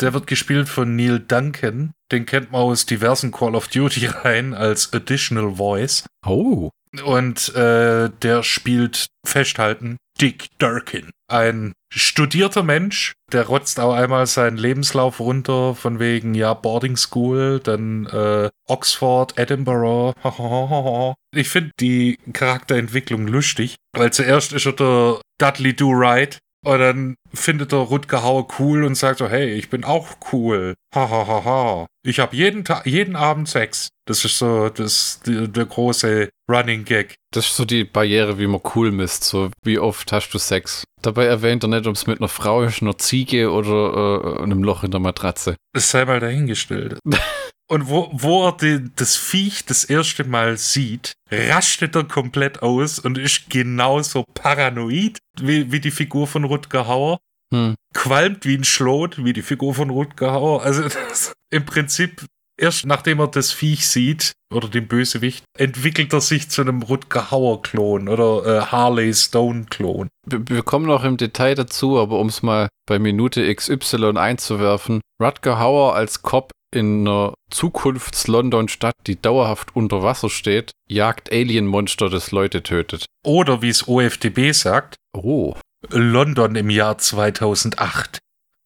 Der 0.00 0.14
wird 0.14 0.26
gespielt 0.26 0.68
von 0.68 0.96
Neil 0.96 1.20
Duncan. 1.20 1.92
Den 2.10 2.24
kennt 2.24 2.50
man 2.50 2.62
aus 2.62 2.86
diversen 2.86 3.30
Call 3.30 3.54
of 3.54 3.68
Duty 3.68 4.06
rein 4.24 4.54
als 4.54 4.92
Additional 4.92 5.56
Voice. 5.56 6.04
Oh. 6.26 6.70
Und 7.04 7.54
äh, 7.54 8.10
der 8.22 8.42
spielt 8.42 9.06
Festhalten 9.26 9.96
Dick 10.20 10.46
Durkin. 10.58 11.10
Ein 11.28 11.72
studierter 11.90 12.62
Mensch, 12.62 13.14
der 13.32 13.46
rotzt 13.46 13.80
auch 13.80 13.94
einmal 13.94 14.26
seinen 14.26 14.56
Lebenslauf 14.56 15.20
runter, 15.20 15.74
von 15.74 15.98
wegen, 15.98 16.34
ja, 16.34 16.54
Boarding 16.54 16.96
School, 16.96 17.60
dann 17.62 18.06
äh, 18.06 18.50
Oxford, 18.66 19.38
Edinburgh. 19.38 20.14
ich 21.34 21.48
finde 21.48 21.70
die 21.80 22.18
Charakterentwicklung 22.32 23.26
lustig, 23.26 23.76
weil 23.92 24.12
zuerst 24.12 24.52
ist 24.52 24.66
er 24.66 24.72
der 24.72 25.20
Dudley 25.38 25.74
Do 25.74 25.90
Right, 25.92 26.38
und 26.64 26.78
dann 26.78 27.14
findet 27.34 27.72
er 27.72 27.78
Rutger 27.78 28.22
Hauer 28.22 28.46
cool 28.58 28.84
und 28.84 28.94
sagt 28.94 29.18
so, 29.18 29.28
hey, 29.28 29.52
ich 29.52 29.70
bin 29.70 29.84
auch 29.84 30.08
cool. 30.32 30.74
Hahaha. 30.94 31.26
Ha, 31.26 31.26
ha, 31.26 31.44
ha. 31.44 31.86
Ich 32.04 32.18
habe 32.18 32.36
jeden 32.36 32.64
Tag, 32.64 32.86
jeden 32.86 33.16
Abend 33.16 33.48
Sex. 33.48 33.88
Das 34.06 34.24
ist 34.24 34.38
so 34.38 34.68
das, 34.68 35.20
die, 35.24 35.48
der 35.48 35.66
große 35.66 36.28
Running 36.50 36.84
Gag. 36.84 37.14
Das 37.32 37.46
ist 37.46 37.56
so 37.56 37.64
die 37.64 37.84
Barriere, 37.84 38.38
wie 38.38 38.46
man 38.46 38.60
cool 38.74 38.90
misst. 38.90 39.24
So, 39.24 39.50
wie 39.64 39.78
oft 39.78 40.10
hast 40.12 40.30
du 40.30 40.38
Sex? 40.38 40.84
Dabei 41.00 41.26
erwähnt 41.26 41.64
er 41.64 41.68
nicht, 41.68 41.86
ob 41.86 41.94
es 41.94 42.06
mit 42.06 42.20
einer 42.20 42.28
Frau 42.28 42.62
ist, 42.62 42.82
einer 42.82 42.98
Ziege 42.98 43.50
oder 43.50 44.38
äh, 44.38 44.42
einem 44.42 44.62
Loch 44.62 44.84
in 44.84 44.90
der 44.90 45.00
Matratze. 45.00 45.56
Das 45.72 45.90
sei 45.90 46.04
mal 46.04 46.20
dahingestellt. 46.20 46.98
Und 47.68 47.88
wo, 47.88 48.10
wo 48.12 48.46
er 48.46 48.52
die, 48.52 48.90
das 48.96 49.16
Viech 49.16 49.64
das 49.64 49.84
erste 49.84 50.24
Mal 50.24 50.58
sieht, 50.58 51.14
rastet 51.30 51.96
er 51.96 52.04
komplett 52.04 52.62
aus 52.62 52.98
und 52.98 53.18
ist 53.18 53.48
genauso 53.48 54.24
paranoid 54.34 55.18
wie, 55.40 55.72
wie 55.72 55.80
die 55.80 55.90
Figur 55.90 56.26
von 56.26 56.44
Rutger 56.44 56.86
Hauer. 56.86 57.18
Hm. 57.52 57.74
Qualmt 57.94 58.44
wie 58.44 58.56
ein 58.56 58.64
Schlot, 58.64 59.24
wie 59.24 59.32
die 59.32 59.42
Figur 59.42 59.74
von 59.74 59.90
Rutger 59.90 60.32
Hauer. 60.32 60.62
Also 60.62 60.82
das, 61.08 61.32
im 61.50 61.64
Prinzip, 61.64 62.26
erst 62.58 62.86
nachdem 62.86 63.20
er 63.20 63.28
das 63.28 63.52
Viech 63.52 63.88
sieht, 63.88 64.32
oder 64.52 64.68
den 64.68 64.86
Bösewicht, 64.86 65.44
entwickelt 65.56 66.12
er 66.12 66.20
sich 66.20 66.50
zu 66.50 66.62
einem 66.62 66.82
Rutger 66.82 67.30
Hauer-Klon 67.30 68.08
oder 68.08 68.44
äh, 68.44 68.60
Harley 68.66 69.12
Stone-Klon. 69.12 70.08
Wir, 70.26 70.62
kommen 70.62 70.86
noch 70.86 71.04
im 71.04 71.16
Detail 71.16 71.54
dazu, 71.54 71.98
aber 71.98 72.18
um 72.18 72.28
es 72.28 72.42
mal 72.42 72.68
bei 72.86 72.98
Minute 72.98 73.52
XY 73.54 74.16
einzuwerfen, 74.16 75.00
Rutger 75.20 75.58
Hauer 75.58 75.94
als 75.94 76.22
Cop 76.22 76.52
in 76.74 77.06
einer 77.06 77.34
Zukunfts-London-Stadt, 77.50 78.94
die 79.06 79.20
dauerhaft 79.20 79.74
unter 79.76 80.02
Wasser 80.02 80.30
steht, 80.30 80.72
jagt 80.88 81.32
Alien-Monster, 81.32 82.08
das 82.08 82.30
Leute 82.30 82.62
tötet. 82.62 83.06
Oder 83.24 83.62
wie 83.62 83.68
es 83.68 83.88
OFDB 83.88 84.52
sagt, 84.52 84.96
oh. 85.16 85.54
London 85.90 86.54
im 86.54 86.70
Jahr 86.70 86.98
2008. 86.98 88.18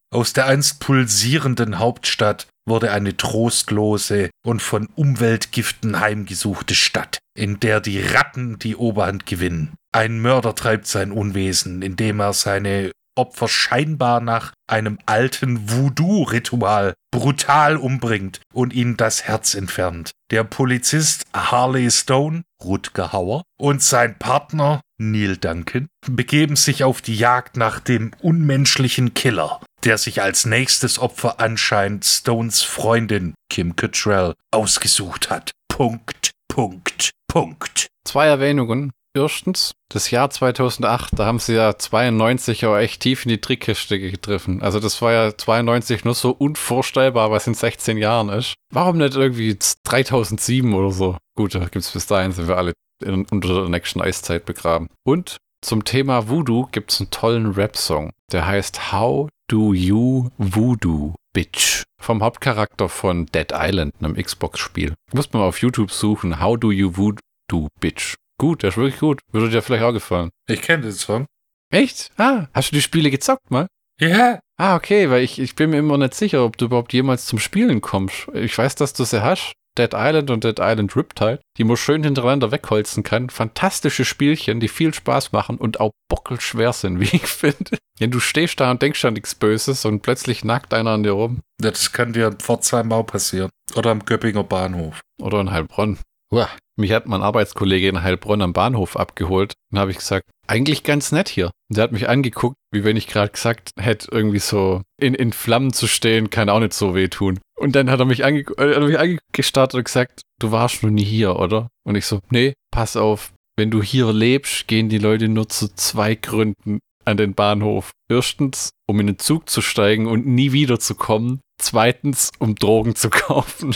Aus 0.09 0.33
der 0.33 0.45
einst 0.45 0.79
pulsierenden 0.79 1.79
Hauptstadt 1.79 2.47
wurde 2.65 2.91
eine 2.91 3.17
trostlose 3.17 4.29
und 4.45 4.61
von 4.61 4.87
Umweltgiften 4.95 5.99
heimgesuchte 5.99 6.75
Stadt, 6.75 7.19
in 7.35 7.59
der 7.59 7.81
die 7.81 7.99
Ratten 7.99 8.59
die 8.59 8.75
Oberhand 8.75 9.25
gewinnen. 9.25 9.73
Ein 9.91 10.19
Mörder 10.19 10.53
treibt 10.55 10.87
sein 10.87 11.11
Unwesen, 11.11 11.81
indem 11.81 12.19
er 12.19 12.33
seine 12.33 12.91
Opfer 13.17 13.47
scheinbar 13.47 14.21
nach 14.21 14.53
einem 14.67 14.99
alten 15.05 15.69
Voodoo-Ritual 15.69 16.93
brutal 17.11 17.77
umbringt 17.77 18.41
und 18.53 18.73
ihnen 18.73 18.97
das 18.97 19.23
Herz 19.23 19.55
entfernt. 19.55 20.11
Der 20.31 20.43
Polizist 20.43 21.25
Harley 21.33 21.89
Stone, 21.89 22.43
Rutger 22.63 23.13
Hauer, 23.13 23.43
und 23.59 23.81
sein 23.81 24.17
Partner 24.19 24.81
Neil 24.99 25.37
Duncan 25.37 25.87
begeben 26.07 26.55
sich 26.55 26.83
auf 26.83 27.01
die 27.01 27.15
Jagd 27.15 27.55
nach 27.55 27.79
dem 27.79 28.11
unmenschlichen 28.21 29.13
Killer, 29.13 29.61
der 29.83 29.97
sich 29.97 30.21
als 30.21 30.45
nächstes 30.45 30.99
Opfer 30.99 31.39
anscheinend 31.39 32.03
Stones 32.05 32.63
Freundin 32.63 33.35
Kim 33.49 33.75
Cattrall 33.75 34.33
ausgesucht 34.51 35.29
hat. 35.29 35.51
Punkt, 35.67 36.31
Punkt, 36.47 37.11
Punkt. 37.27 37.87
Zwei 38.03 38.27
Erwähnungen 38.27 38.91
erstens, 39.17 39.73
das 39.89 40.11
Jahr 40.11 40.29
2008, 40.29 41.17
da 41.17 41.25
haben 41.25 41.39
sie 41.39 41.55
ja 41.55 41.77
92 41.77 42.65
auch 42.65 42.77
echt 42.77 43.01
tief 43.01 43.25
in 43.25 43.29
die 43.29 43.41
Trickkiste 43.41 43.99
gegriffen. 43.99 44.61
Also 44.61 44.79
das 44.79 45.01
war 45.01 45.11
ja 45.11 45.37
92 45.37 46.05
nur 46.05 46.13
so 46.13 46.31
unvorstellbar, 46.31 47.31
was 47.31 47.47
in 47.47 47.53
16 47.53 47.97
Jahren 47.97 48.29
ist. 48.29 48.53
Warum 48.73 48.97
nicht 48.97 49.15
irgendwie 49.15 49.57
3007 49.83 50.73
oder 50.73 50.91
so? 50.91 51.17
Gut, 51.35 51.55
da 51.55 51.65
gibt's 51.65 51.91
bis 51.91 52.07
dahin, 52.07 52.31
sind 52.31 52.47
wir 52.47 52.57
alle 52.57 52.73
in, 53.03 53.25
unter 53.25 53.61
der 53.61 53.69
nächsten 53.69 54.01
Eiszeit 54.01 54.45
begraben. 54.45 54.87
Und 55.05 55.37
zum 55.61 55.83
Thema 55.83 56.29
Voodoo 56.29 56.67
gibt's 56.71 56.99
einen 56.99 57.09
tollen 57.09 57.51
Rap-Song, 57.51 58.11
der 58.31 58.45
heißt 58.45 58.91
How 58.91 59.29
Do 59.49 59.73
You 59.73 60.29
Voodoo 60.37 61.15
Bitch? 61.33 61.83
Vom 61.99 62.21
Hauptcharakter 62.21 62.89
von 62.89 63.25
Dead 63.27 63.51
Island, 63.53 63.93
einem 63.99 64.15
Xbox-Spiel. 64.15 64.93
Muss 65.13 65.33
man 65.33 65.41
mal 65.41 65.47
auf 65.47 65.61
YouTube 65.61 65.91
suchen, 65.91 66.39
How 66.39 66.59
Do 66.59 66.71
You 66.71 66.95
Voodoo 66.95 67.67
Bitch? 67.79 68.15
Gut, 68.39 68.63
der 68.63 68.69
ist 68.69 68.77
wirklich 68.77 68.99
gut. 68.99 69.19
Würde 69.31 69.49
dir 69.49 69.61
vielleicht 69.61 69.83
auch 69.83 69.93
gefallen. 69.93 70.29
Ich 70.47 70.61
kenne 70.61 70.83
den 70.83 70.91
Song. 70.91 71.25
Echt? 71.71 72.11
Ah, 72.17 72.47
hast 72.53 72.71
du 72.71 72.75
die 72.75 72.81
Spiele 72.81 73.11
gezockt 73.11 73.49
mal? 73.49 73.67
Ja. 73.99 74.07
Yeah. 74.07 74.39
Ah, 74.59 74.75
okay, 74.75 75.09
weil 75.09 75.23
ich, 75.23 75.39
ich 75.39 75.55
bin 75.55 75.69
mir 75.69 75.77
immer 75.77 75.97
nicht 75.97 76.15
sicher, 76.15 76.43
ob 76.43 76.57
du 76.57 76.65
überhaupt 76.65 76.93
jemals 76.93 77.25
zum 77.25 77.39
Spielen 77.39 77.81
kommst. 77.81 78.27
Ich 78.33 78.57
weiß, 78.57 78.75
dass 78.75 78.93
du 78.93 79.03
sie 79.03 79.23
hast. 79.23 79.53
Dead 79.77 79.91
Island 79.93 80.31
und 80.31 80.43
Dead 80.43 80.57
Island 80.59 80.95
Riptide, 80.95 81.39
die 81.57 81.63
man 81.63 81.77
schön 81.77 82.03
hintereinander 82.03 82.51
wegholzen 82.51 83.03
kann. 83.03 83.29
Fantastische 83.29 84.05
Spielchen, 84.05 84.59
die 84.59 84.67
viel 84.67 84.93
Spaß 84.93 85.31
machen 85.31 85.57
und 85.57 85.79
auch 85.79 85.91
bockelschwer 86.09 86.73
sind, 86.73 86.99
wie 86.99 87.15
ich 87.15 87.27
finde. 87.27 87.77
Wenn 87.99 88.11
du 88.11 88.19
stehst 88.19 88.59
da 88.59 88.71
und 88.71 88.81
denkst 88.81 89.05
an 89.05 89.13
nichts 89.13 89.35
Böses 89.35 89.85
und 89.85 90.01
plötzlich 90.01 90.43
nackt 90.43 90.73
einer 90.73 90.91
an 90.91 91.03
dir 91.03 91.11
rum. 91.11 91.41
Das 91.59 91.91
kann 91.91 92.13
dir 92.13 92.35
vor 92.41 92.61
zwei 92.61 92.83
Mau 92.83 93.03
passieren. 93.03 93.49
Oder 93.75 93.91
am 93.91 94.05
Göppinger 94.05 94.43
Bahnhof. 94.43 95.01
Oder 95.21 95.41
in 95.41 95.51
Heilbronn. 95.51 95.99
Uah. 96.31 96.49
Mich 96.79 96.91
hat 96.91 97.07
mein 97.07 97.23
Arbeitskollege 97.23 97.89
in 97.89 98.03
Heilbronn 98.03 98.43
am 98.43 98.53
Bahnhof 98.53 98.97
abgeholt 98.97 99.53
und 99.71 99.79
habe 99.79 99.89
ich 99.89 99.97
gesagt, 99.97 100.29
eigentlich 100.45 100.83
ganz 100.83 101.11
nett 101.11 101.27
hier. 101.27 101.47
Und 101.69 101.77
der 101.77 101.83
hat 101.83 101.91
mich 101.91 102.07
angeguckt, 102.07 102.55
wie 102.71 102.83
wenn 102.83 102.95
ich 102.95 103.07
gerade 103.07 103.31
gesagt 103.31 103.71
hätte, 103.79 104.09
irgendwie 104.11 104.39
so 104.39 104.83
in, 105.01 105.15
in 105.15 105.33
Flammen 105.33 105.73
zu 105.73 105.87
stehen, 105.87 106.29
kann 106.29 106.49
auch 106.49 106.59
nicht 106.59 106.73
so 106.73 106.93
wehtun. 106.93 107.39
Und 107.57 107.75
dann 107.75 107.89
hat 107.89 107.99
er 107.99 108.05
mich, 108.05 108.23
ange 108.23 108.41
äh, 108.57 108.75
hat 108.75 108.83
mich 108.83 108.99
angestarrt 108.99 109.73
und 109.73 109.85
gesagt, 109.85 110.21
du 110.39 110.51
warst 110.51 110.83
noch 110.83 110.91
nie 110.91 111.03
hier, 111.03 111.37
oder? 111.37 111.69
Und 111.83 111.95
ich 111.95 112.05
so, 112.05 112.19
nee, 112.29 112.53
pass 112.71 112.95
auf, 112.95 113.33
wenn 113.57 113.71
du 113.71 113.81
hier 113.81 114.13
lebst, 114.13 114.67
gehen 114.67 114.87
die 114.87 114.99
Leute 114.99 115.29
nur 115.29 115.49
zu 115.49 115.73
zwei 115.73 116.13
Gründen 116.13 116.79
an 117.05 117.17
den 117.17 117.33
Bahnhof. 117.33 117.91
Erstens, 118.07 118.69
um 118.87 118.99
in 118.99 119.07
den 119.07 119.17
Zug 119.17 119.49
zu 119.49 119.61
steigen 119.61 120.05
und 120.05 120.27
nie 120.27 120.51
wiederzukommen. 120.51 121.41
Zweitens, 121.59 122.29
um 122.37 122.53
Drogen 122.53 122.93
zu 122.93 123.09
kaufen. 123.09 123.75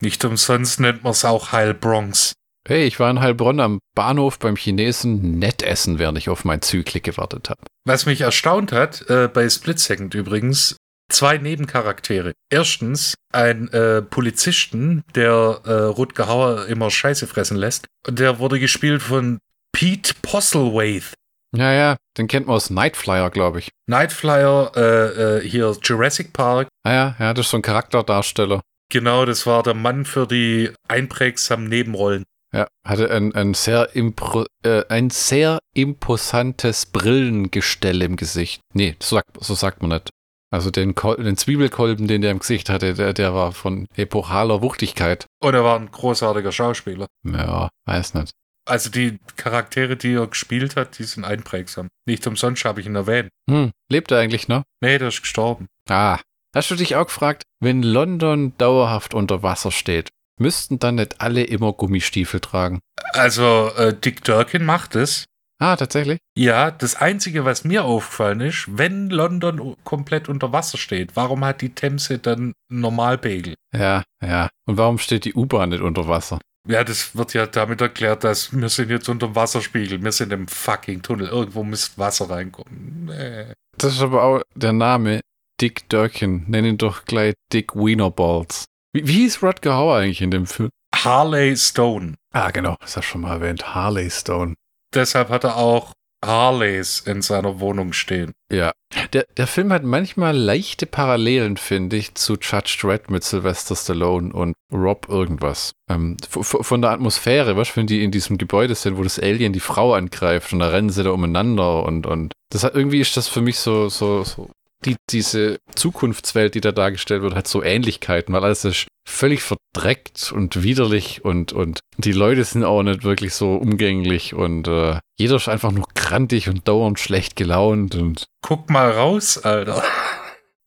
Nicht 0.00 0.24
umsonst 0.24 0.80
nennt 0.80 1.02
man 1.04 1.12
es 1.12 1.24
auch 1.24 1.52
Heilbronx. 1.52 2.32
Hey, 2.66 2.84
ich 2.84 3.00
war 3.00 3.10
in 3.10 3.20
Heilbronn 3.20 3.60
am 3.60 3.78
Bahnhof 3.94 4.38
beim 4.38 4.56
Chinesen 4.56 5.38
nett 5.38 5.62
essen, 5.62 5.98
während 5.98 6.18
ich 6.18 6.28
auf 6.28 6.44
mein 6.44 6.62
Zyklik 6.62 7.04
gewartet 7.04 7.50
habe. 7.50 7.60
Was 7.86 8.06
mich 8.06 8.20
erstaunt 8.20 8.72
hat, 8.72 9.08
äh, 9.08 9.28
bei 9.28 9.48
Split 9.48 9.78
Second 9.78 10.14
übrigens, 10.14 10.76
zwei 11.10 11.38
Nebencharaktere. 11.38 12.32
Erstens 12.50 13.14
ein 13.32 13.68
äh, 13.72 14.02
Polizisten, 14.02 15.02
der 15.14 15.60
äh, 15.64 15.72
Rutger 15.72 16.28
Hauer 16.28 16.66
immer 16.66 16.90
Scheiße 16.90 17.26
fressen 17.26 17.56
lässt. 17.56 17.86
Der 18.08 18.38
wurde 18.38 18.60
gespielt 18.60 19.02
von 19.02 19.38
Pete 19.72 20.14
Postlethwaite. 20.22 21.14
Ja, 21.56 21.72
ja, 21.72 21.96
den 22.16 22.28
kennt 22.28 22.46
man 22.46 22.56
aus 22.56 22.70
Nightflyer, 22.70 23.30
glaube 23.30 23.58
ich. 23.58 23.70
Nightflyer, 23.86 24.72
äh, 24.76 25.38
äh, 25.38 25.48
hier 25.48 25.76
Jurassic 25.82 26.32
Park. 26.32 26.68
Ah 26.84 26.92
ja, 26.92 27.16
ja, 27.18 27.34
das 27.34 27.46
ist 27.46 27.50
so 27.50 27.56
ein 27.56 27.62
Charakterdarsteller. 27.62 28.60
Genau, 28.90 29.24
das 29.24 29.46
war 29.46 29.62
der 29.62 29.74
Mann 29.74 30.04
für 30.04 30.26
die 30.26 30.70
einprägsamen 30.88 31.68
Nebenrollen. 31.68 32.24
Ja, 32.52 32.66
hatte 32.84 33.10
ein, 33.10 33.32
ein, 33.34 33.54
sehr, 33.54 33.94
impro, 33.94 34.44
äh, 34.64 34.82
ein 34.88 35.10
sehr 35.10 35.60
imposantes 35.72 36.86
Brillengestell 36.86 38.02
im 38.02 38.16
Gesicht. 38.16 38.60
Nee, 38.74 38.96
so 39.00 39.16
sagt, 39.16 39.28
so 39.42 39.54
sagt 39.54 39.82
man 39.82 39.90
nicht. 39.90 40.10
Also 40.52 40.72
den, 40.72 40.96
Kol 40.96 41.16
den 41.16 41.36
Zwiebelkolben, 41.36 42.08
den 42.08 42.22
der 42.22 42.32
im 42.32 42.40
Gesicht 42.40 42.68
hatte, 42.68 42.94
der, 42.94 43.12
der 43.12 43.34
war 43.34 43.52
von 43.52 43.86
epochaler 43.94 44.62
Wuchtigkeit. 44.62 45.26
Und 45.40 45.54
er 45.54 45.62
war 45.62 45.78
ein 45.78 45.92
großartiger 45.92 46.50
Schauspieler. 46.50 47.06
Ja, 47.24 47.68
weiß 47.86 48.14
nicht. 48.14 48.32
Also 48.68 48.90
die 48.90 49.18
Charaktere, 49.36 49.96
die 49.96 50.14
er 50.14 50.26
gespielt 50.26 50.74
hat, 50.74 50.98
die 50.98 51.04
sind 51.04 51.24
einprägsam. 51.24 51.88
Nicht 52.06 52.26
umsonst 52.26 52.64
habe 52.64 52.80
ich 52.80 52.86
ihn 52.86 52.96
erwähnt. 52.96 53.30
Hm, 53.48 53.70
lebt 53.88 54.10
er 54.10 54.18
eigentlich 54.18 54.48
noch? 54.48 54.64
Nee, 54.80 54.98
der 54.98 55.08
ist 55.08 55.22
gestorben. 55.22 55.66
Ah. 55.88 56.18
Hast 56.54 56.68
du 56.70 56.74
dich 56.74 56.96
auch 56.96 57.06
gefragt, 57.06 57.44
wenn 57.60 57.84
London 57.84 58.52
dauerhaft 58.58 59.14
unter 59.14 59.44
Wasser 59.44 59.70
steht, 59.70 60.08
müssten 60.40 60.80
dann 60.80 60.96
nicht 60.96 61.20
alle 61.20 61.44
immer 61.44 61.72
Gummistiefel 61.72 62.40
tragen? 62.40 62.80
Also 63.12 63.70
äh, 63.76 63.94
Dick 63.94 64.24
Durkin 64.24 64.64
macht 64.64 64.96
es. 64.96 65.26
Ah, 65.62 65.76
tatsächlich? 65.76 66.18
Ja, 66.36 66.70
das 66.72 66.96
Einzige, 66.96 67.44
was 67.44 67.64
mir 67.64 67.84
aufgefallen 67.84 68.40
ist, 68.40 68.66
wenn 68.68 69.10
London 69.10 69.76
komplett 69.84 70.28
unter 70.28 70.52
Wasser 70.52 70.78
steht, 70.78 71.14
warum 71.14 71.44
hat 71.44 71.60
die 71.60 71.74
Themse 71.74 72.18
dann 72.18 72.54
Normalpegel? 72.68 73.54
Ja, 73.76 74.02
ja. 74.20 74.48
Und 74.66 74.76
warum 74.76 74.98
steht 74.98 75.26
die 75.26 75.34
U-Bahn 75.34 75.68
nicht 75.68 75.82
unter 75.82 76.08
Wasser? 76.08 76.40
Ja, 76.66 76.82
das 76.82 77.14
wird 77.14 77.34
ja 77.34 77.46
damit 77.46 77.80
erklärt, 77.80 78.24
dass 78.24 78.52
wir 78.52 78.68
sind 78.70 78.90
jetzt 78.90 79.08
unter 79.08 79.28
dem 79.28 79.36
Wasserspiegel, 79.36 80.02
wir 80.02 80.12
sind 80.12 80.32
im 80.32 80.48
fucking 80.48 81.02
Tunnel, 81.02 81.28
irgendwo 81.28 81.62
müsste 81.62 81.98
Wasser 81.98 82.28
reinkommen. 82.28 83.06
Nee. 83.06 83.52
Das 83.76 83.92
ist 83.92 84.02
aber 84.02 84.22
auch 84.22 84.42
der 84.54 84.72
Name 84.72 85.20
Dick 85.60 85.88
Durkin. 85.88 86.44
Nenn 86.48 86.64
ihn 86.64 86.78
doch 86.78 87.04
gleich 87.04 87.34
Dick 87.52 87.74
Wienerballs. 87.74 88.64
Wie, 88.92 89.06
wie 89.06 89.22
hieß 89.22 89.42
Rutger 89.42 89.76
Hauer 89.76 89.96
eigentlich 89.96 90.22
in 90.22 90.30
dem 90.30 90.46
Film? 90.46 90.70
Harley 90.94 91.56
Stone. 91.56 92.14
Ah, 92.32 92.50
genau, 92.50 92.76
das 92.80 92.96
hast 92.96 93.06
du 93.06 93.12
schon 93.12 93.20
mal 93.22 93.34
erwähnt. 93.34 93.74
Harley 93.74 94.10
Stone. 94.10 94.54
Deshalb 94.94 95.28
hat 95.28 95.44
er 95.44 95.56
auch 95.56 95.92
Harleys 96.24 97.00
in 97.00 97.22
seiner 97.22 97.60
Wohnung 97.60 97.92
stehen. 97.92 98.32
Ja. 98.52 98.72
Der, 99.12 99.24
der 99.36 99.46
Film 99.46 99.72
hat 99.72 99.84
manchmal 99.84 100.36
leichte 100.36 100.84
Parallelen, 100.84 101.56
finde 101.56 101.96
ich, 101.96 102.14
zu 102.16 102.34
Judge 102.34 102.78
Dredd 102.80 103.08
mit 103.08 103.24
Sylvester 103.24 103.76
Stallone 103.76 104.32
und 104.32 104.54
Rob 104.72 105.08
irgendwas. 105.08 105.72
Ähm, 105.88 106.16
von 106.28 106.82
der 106.82 106.90
Atmosphäre, 106.90 107.56
was, 107.56 107.76
wenn 107.76 107.86
die 107.86 108.02
in 108.02 108.10
diesem 108.10 108.36
Gebäude 108.36 108.74
sind, 108.74 108.98
wo 108.98 109.02
das 109.02 109.18
Alien 109.18 109.52
die 109.52 109.60
Frau 109.60 109.94
angreift 109.94 110.52
und 110.52 110.58
da 110.58 110.68
rennen 110.68 110.90
sie 110.90 111.04
da 111.04 111.10
umeinander 111.10 111.84
und, 111.84 112.06
und 112.06 112.32
das 112.50 112.64
hat 112.64 112.74
irgendwie 112.74 113.00
ist 113.00 113.16
das 113.16 113.28
für 113.28 113.40
mich 113.40 113.58
so, 113.58 113.88
so, 113.88 114.24
so 114.24 114.50
die, 114.84 114.96
diese 115.10 115.58
Zukunftswelt, 115.74 116.54
die 116.54 116.60
da 116.60 116.72
dargestellt 116.72 117.22
wird, 117.22 117.34
hat 117.34 117.46
so 117.46 117.62
Ähnlichkeiten, 117.62 118.34
weil 118.34 118.44
alles 118.44 118.64
ist 118.64 118.86
völlig 119.06 119.42
verdreckt 119.42 120.32
und 120.32 120.62
widerlich 120.62 121.24
und, 121.24 121.52
und 121.52 121.80
die 121.98 122.12
Leute 122.12 122.44
sind 122.44 122.64
auch 122.64 122.82
nicht 122.82 123.04
wirklich 123.04 123.34
so 123.34 123.56
umgänglich 123.56 124.34
und 124.34 124.68
äh, 124.68 124.98
jeder 125.18 125.36
ist 125.36 125.48
einfach 125.48 125.72
nur 125.72 125.86
krantig 125.94 126.48
und 126.48 126.66
dauernd 126.66 126.98
schlecht 126.98 127.36
gelaunt 127.36 127.94
und. 127.94 128.26
Guck 128.42 128.70
mal 128.70 128.90
raus, 128.90 129.38
Alter. 129.38 129.82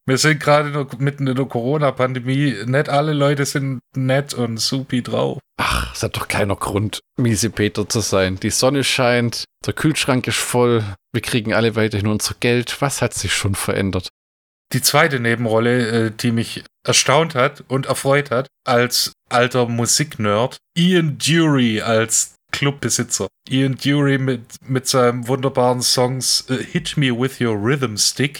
Wir 0.05 0.17
sind 0.17 0.41
gerade 0.41 0.85
mitten 0.97 1.27
in 1.27 1.35
der 1.35 1.45
Corona-Pandemie. 1.45 2.55
Nicht 2.65 2.89
alle 2.89 3.13
Leute 3.13 3.45
sind 3.45 3.79
nett 3.95 4.33
und 4.33 4.57
supi 4.59 5.01
drauf. 5.01 5.39
Ach, 5.57 5.93
es 5.93 6.01
hat 6.01 6.17
doch 6.17 6.27
keiner 6.27 6.55
Grund, 6.55 6.99
miese 7.17 7.49
Peter 7.49 7.87
zu 7.87 7.99
sein. 7.99 8.39
Die 8.39 8.49
Sonne 8.49 8.83
scheint, 8.83 9.45
der 9.65 9.73
Kühlschrank 9.73 10.27
ist 10.27 10.37
voll, 10.37 10.83
wir 11.13 11.21
kriegen 11.21 11.53
alle 11.53 11.75
weiterhin 11.75 12.07
unser 12.07 12.35
Geld. 12.39 12.81
Was 12.81 13.01
hat 13.01 13.13
sich 13.13 13.33
schon 13.33 13.55
verändert? 13.55 14.09
Die 14.73 14.81
zweite 14.81 15.19
Nebenrolle, 15.19 16.07
äh, 16.07 16.11
die 16.11 16.31
mich 16.31 16.63
erstaunt 16.85 17.35
hat 17.35 17.63
und 17.67 17.85
erfreut 17.85 18.31
hat, 18.31 18.47
als 18.65 19.13
alter 19.29 19.67
Musiknerd, 19.67 20.57
Ian 20.75 21.19
Dury 21.19 21.81
als 21.81 22.35
Clubbesitzer. 22.51 23.27
Ian 23.47 23.75
Dury 23.75 24.17
mit, 24.17 24.41
mit 24.67 24.87
seinem 24.87 25.27
wunderbaren 25.27 25.81
Songs 25.81 26.45
uh, 26.49 26.55
Hit 26.55 26.97
Me 26.97 27.17
With 27.17 27.39
Your 27.39 27.55
Rhythm 27.55 27.97
Stick 27.97 28.39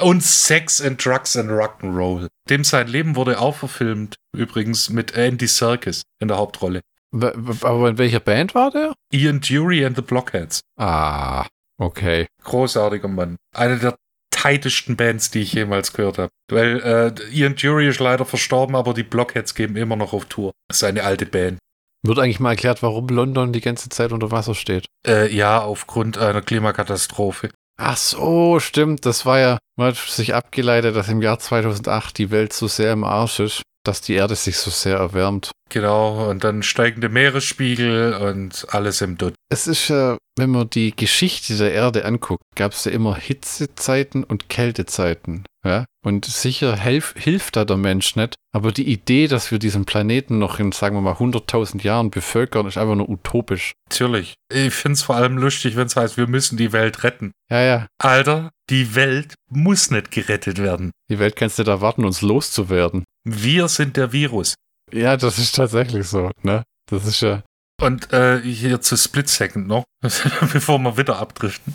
und 0.00 0.22
Sex 0.22 0.80
and 0.80 1.04
Drugs 1.04 1.36
and 1.36 1.50
Rock'n'Roll. 1.50 2.28
Dem 2.48 2.64
sein 2.64 2.88
Leben 2.88 3.16
wurde 3.16 3.40
auch 3.40 3.56
verfilmt, 3.56 4.16
übrigens 4.36 4.90
mit 4.90 5.16
Andy 5.16 5.46
Serkis 5.46 6.02
in 6.20 6.28
der 6.28 6.38
Hauptrolle. 6.38 6.80
Aber 7.12 7.90
in 7.90 7.98
welcher 7.98 8.20
Band 8.20 8.54
war 8.54 8.70
der? 8.70 8.94
Ian 9.12 9.40
Dury 9.40 9.84
and 9.84 9.96
the 9.96 10.02
Blockheads. 10.02 10.60
Ah, 10.78 11.46
okay. 11.78 12.26
Großartiger 12.42 13.08
Mann. 13.08 13.36
Eine 13.54 13.78
der 13.78 13.96
tightesten 14.30 14.96
Bands, 14.96 15.30
die 15.30 15.40
ich 15.40 15.52
jemals 15.52 15.92
gehört 15.92 16.18
habe. 16.18 16.30
Weil 16.50 16.80
äh, 16.80 17.30
Ian 17.30 17.54
Dury 17.54 17.88
ist 17.88 18.00
leider 18.00 18.24
verstorben, 18.24 18.74
aber 18.74 18.94
die 18.94 19.02
Blockheads 19.02 19.54
geben 19.54 19.76
immer 19.76 19.96
noch 19.96 20.14
auf 20.14 20.24
Tour. 20.24 20.52
Das 20.68 20.78
ist 20.78 20.84
eine 20.84 21.04
alte 21.04 21.26
Band. 21.26 21.58
Wird 22.04 22.18
eigentlich 22.18 22.40
mal 22.40 22.50
erklärt, 22.50 22.82
warum 22.82 23.08
London 23.08 23.52
die 23.52 23.60
ganze 23.60 23.88
Zeit 23.88 24.10
unter 24.10 24.32
Wasser 24.32 24.54
steht? 24.54 24.86
Äh, 25.06 25.32
ja, 25.32 25.60
aufgrund 25.60 26.18
einer 26.18 26.42
Klimakatastrophe. 26.42 27.50
Ach 27.84 27.96
so, 27.96 28.60
stimmt. 28.60 29.06
Das 29.06 29.26
war 29.26 29.40
ja, 29.40 29.58
man 29.76 29.88
hat 29.88 29.96
sich 29.96 30.34
abgeleitet, 30.34 30.94
dass 30.94 31.08
im 31.08 31.20
Jahr 31.20 31.40
2008 31.40 32.16
die 32.16 32.30
Welt 32.30 32.52
so 32.52 32.68
sehr 32.68 32.92
im 32.92 33.02
Arsch 33.02 33.40
ist, 33.40 33.62
dass 33.82 34.00
die 34.00 34.14
Erde 34.14 34.36
sich 34.36 34.56
so 34.58 34.70
sehr 34.70 34.98
erwärmt. 34.98 35.50
Genau, 35.68 36.30
und 36.30 36.44
dann 36.44 36.62
steigende 36.62 37.08
Meeresspiegel 37.08 38.14
und 38.14 38.68
alles 38.70 39.00
im 39.00 39.18
Dutt. 39.18 39.34
Es 39.52 39.66
ist 39.66 39.88
ja, 39.88 40.16
wenn 40.38 40.48
man 40.48 40.70
die 40.70 40.96
Geschichte 40.96 41.58
der 41.58 41.72
Erde 41.72 42.06
anguckt, 42.06 42.42
gab 42.56 42.72
es 42.72 42.86
ja 42.86 42.92
immer 42.92 43.14
Hitzezeiten 43.16 44.24
und 44.24 44.48
Kältezeiten. 44.48 45.44
Ja? 45.62 45.84
Und 46.02 46.24
sicher 46.24 46.74
helf, 46.74 47.12
hilft 47.18 47.56
da 47.56 47.66
der 47.66 47.76
Mensch 47.76 48.16
nicht. 48.16 48.34
Aber 48.54 48.72
die 48.72 48.90
Idee, 48.90 49.28
dass 49.28 49.50
wir 49.50 49.58
diesen 49.58 49.84
Planeten 49.84 50.38
noch 50.38 50.58
in, 50.58 50.72
sagen 50.72 50.96
wir 50.96 51.02
mal, 51.02 51.16
100.000 51.16 51.82
Jahren 51.82 52.10
bevölkern, 52.10 52.66
ist 52.66 52.78
einfach 52.78 52.94
nur 52.94 53.10
utopisch. 53.10 53.72
Natürlich. 53.90 54.34
Ich 54.50 54.72
finde 54.72 54.94
es 54.94 55.02
vor 55.02 55.16
allem 55.16 55.36
lustig, 55.36 55.76
wenn 55.76 55.86
es 55.86 55.96
heißt, 55.96 56.16
wir 56.16 56.28
müssen 56.28 56.56
die 56.56 56.72
Welt 56.72 57.04
retten. 57.04 57.32
Ja, 57.50 57.60
ja. 57.60 57.86
Alter, 57.98 58.52
die 58.70 58.94
Welt 58.94 59.34
muss 59.50 59.90
nicht 59.90 60.10
gerettet 60.10 60.56
werden. 60.58 60.92
Die 61.10 61.18
Welt 61.18 61.36
kannst 61.36 61.58
du 61.58 61.62
da 61.62 61.82
warten, 61.82 62.06
uns 62.06 62.22
loszuwerden. 62.22 63.04
Wir 63.24 63.68
sind 63.68 63.98
der 63.98 64.12
Virus. 64.12 64.54
Ja, 64.90 65.18
das 65.18 65.38
ist 65.38 65.56
tatsächlich 65.56 66.08
so, 66.08 66.30
ne? 66.42 66.62
Das 66.90 67.06
ist 67.06 67.20
ja. 67.20 67.42
Und 67.82 68.12
äh, 68.12 68.40
hier 68.40 68.80
zu 68.80 68.96
Split 68.96 69.28
Second 69.28 69.66
noch, 69.66 69.82
bevor 70.00 70.78
wir 70.78 70.96
wieder 70.96 71.18
abdriften. 71.18 71.74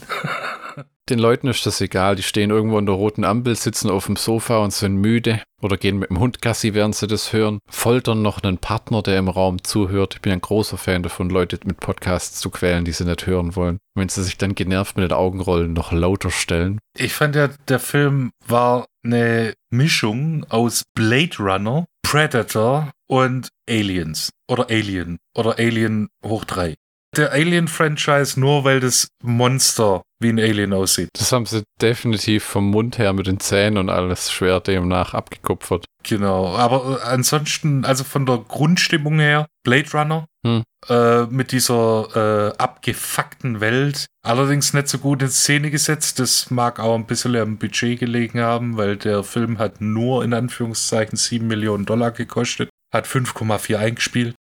Den 1.09 1.19
Leuten 1.19 1.47
ist 1.47 1.65
das 1.65 1.81
egal, 1.81 2.15
die 2.15 2.23
stehen 2.23 2.49
irgendwo 2.49 2.77
an 2.77 2.85
der 2.85 2.95
roten 2.95 3.25
Ampel, 3.25 3.55
sitzen 3.55 3.89
auf 3.89 4.05
dem 4.05 4.15
Sofa 4.15 4.59
und 4.59 4.71
sind 4.71 4.95
müde 4.95 5.41
oder 5.61 5.75
gehen 5.75 5.99
mit 5.99 6.09
dem 6.09 6.19
Hund 6.19 6.41
Gassi, 6.41 6.73
während 6.73 6.95
sie 6.95 7.07
das 7.07 7.33
hören, 7.33 7.59
foltern 7.69 8.21
noch 8.21 8.41
einen 8.41 8.57
Partner, 8.57 9.01
der 9.01 9.17
im 9.19 9.27
Raum 9.27 9.63
zuhört. 9.63 10.15
Ich 10.15 10.21
bin 10.21 10.31
ein 10.31 10.41
großer 10.41 10.77
Fan 10.77 11.03
davon, 11.03 11.29
Leute 11.29 11.59
mit 11.65 11.79
Podcasts 11.79 12.39
zu 12.39 12.49
quälen, 12.49 12.85
die 12.85 12.93
sie 12.93 13.05
nicht 13.05 13.25
hören 13.25 13.57
wollen. 13.57 13.77
Wenn 13.95 14.07
sie 14.07 14.23
sich 14.23 14.37
dann 14.37 14.55
genervt 14.55 14.95
mit 14.95 15.09
den 15.09 15.17
Augenrollen 15.17 15.73
noch 15.73 15.91
lauter 15.91 16.31
stellen. 16.31 16.79
Ich 16.97 17.13
fand 17.13 17.35
ja, 17.35 17.49
der 17.67 17.79
Film 17.79 18.31
war 18.45 18.85
eine 19.03 19.53
Mischung 19.71 20.45
aus 20.49 20.83
Blade 20.93 21.37
Runner, 21.39 21.85
Predator 22.01 22.91
und 23.07 23.49
Aliens. 23.69 24.29
Oder 24.49 24.69
Alien. 24.69 25.17
Oder 25.35 25.57
Alien 25.59 26.09
hoch 26.23 26.45
3 26.45 26.75
der 27.17 27.31
Alien-Franchise 27.31 28.39
nur, 28.39 28.63
weil 28.63 28.79
das 28.79 29.07
Monster 29.23 30.01
wie 30.19 30.29
ein 30.29 30.39
Alien 30.39 30.73
aussieht. 30.73 31.09
Das 31.13 31.31
haben 31.31 31.45
sie 31.45 31.63
definitiv 31.81 32.43
vom 32.43 32.71
Mund 32.71 32.97
her 32.97 33.13
mit 33.13 33.27
den 33.27 33.39
Zähnen 33.39 33.77
und 33.77 33.89
alles 33.89 34.31
schwer 34.31 34.59
demnach 34.59 35.13
abgekupfert. 35.13 35.85
Genau, 36.03 36.55
aber 36.55 37.01
äh, 37.01 37.05
ansonsten, 37.05 37.85
also 37.85 38.03
von 38.03 38.25
der 38.25 38.39
Grundstimmung 38.39 39.19
her, 39.19 39.47
Blade 39.63 39.91
Runner 39.93 40.25
hm. 40.45 40.63
äh, 40.89 41.25
mit 41.25 41.51
dieser 41.51 42.53
äh, 42.55 42.57
abgefuckten 42.57 43.59
Welt, 43.59 44.07
allerdings 44.23 44.73
nicht 44.73 44.87
so 44.87 44.97
gut 44.97 45.21
in 45.21 45.29
Szene 45.29 45.69
gesetzt. 45.69 46.19
Das 46.19 46.49
mag 46.49 46.79
auch 46.79 46.95
ein 46.95 47.05
bisschen 47.05 47.35
am 47.35 47.57
Budget 47.57 47.99
gelegen 47.99 48.39
haben, 48.39 48.77
weil 48.77 48.97
der 48.97 49.23
Film 49.23 49.59
hat 49.59 49.81
nur 49.81 50.23
in 50.23 50.33
Anführungszeichen 50.33 51.17
7 51.17 51.45
Millionen 51.45 51.85
Dollar 51.85 52.11
gekostet, 52.11 52.69
hat 52.93 53.07
5,4 53.07 53.77
eingespielt. 53.77 54.35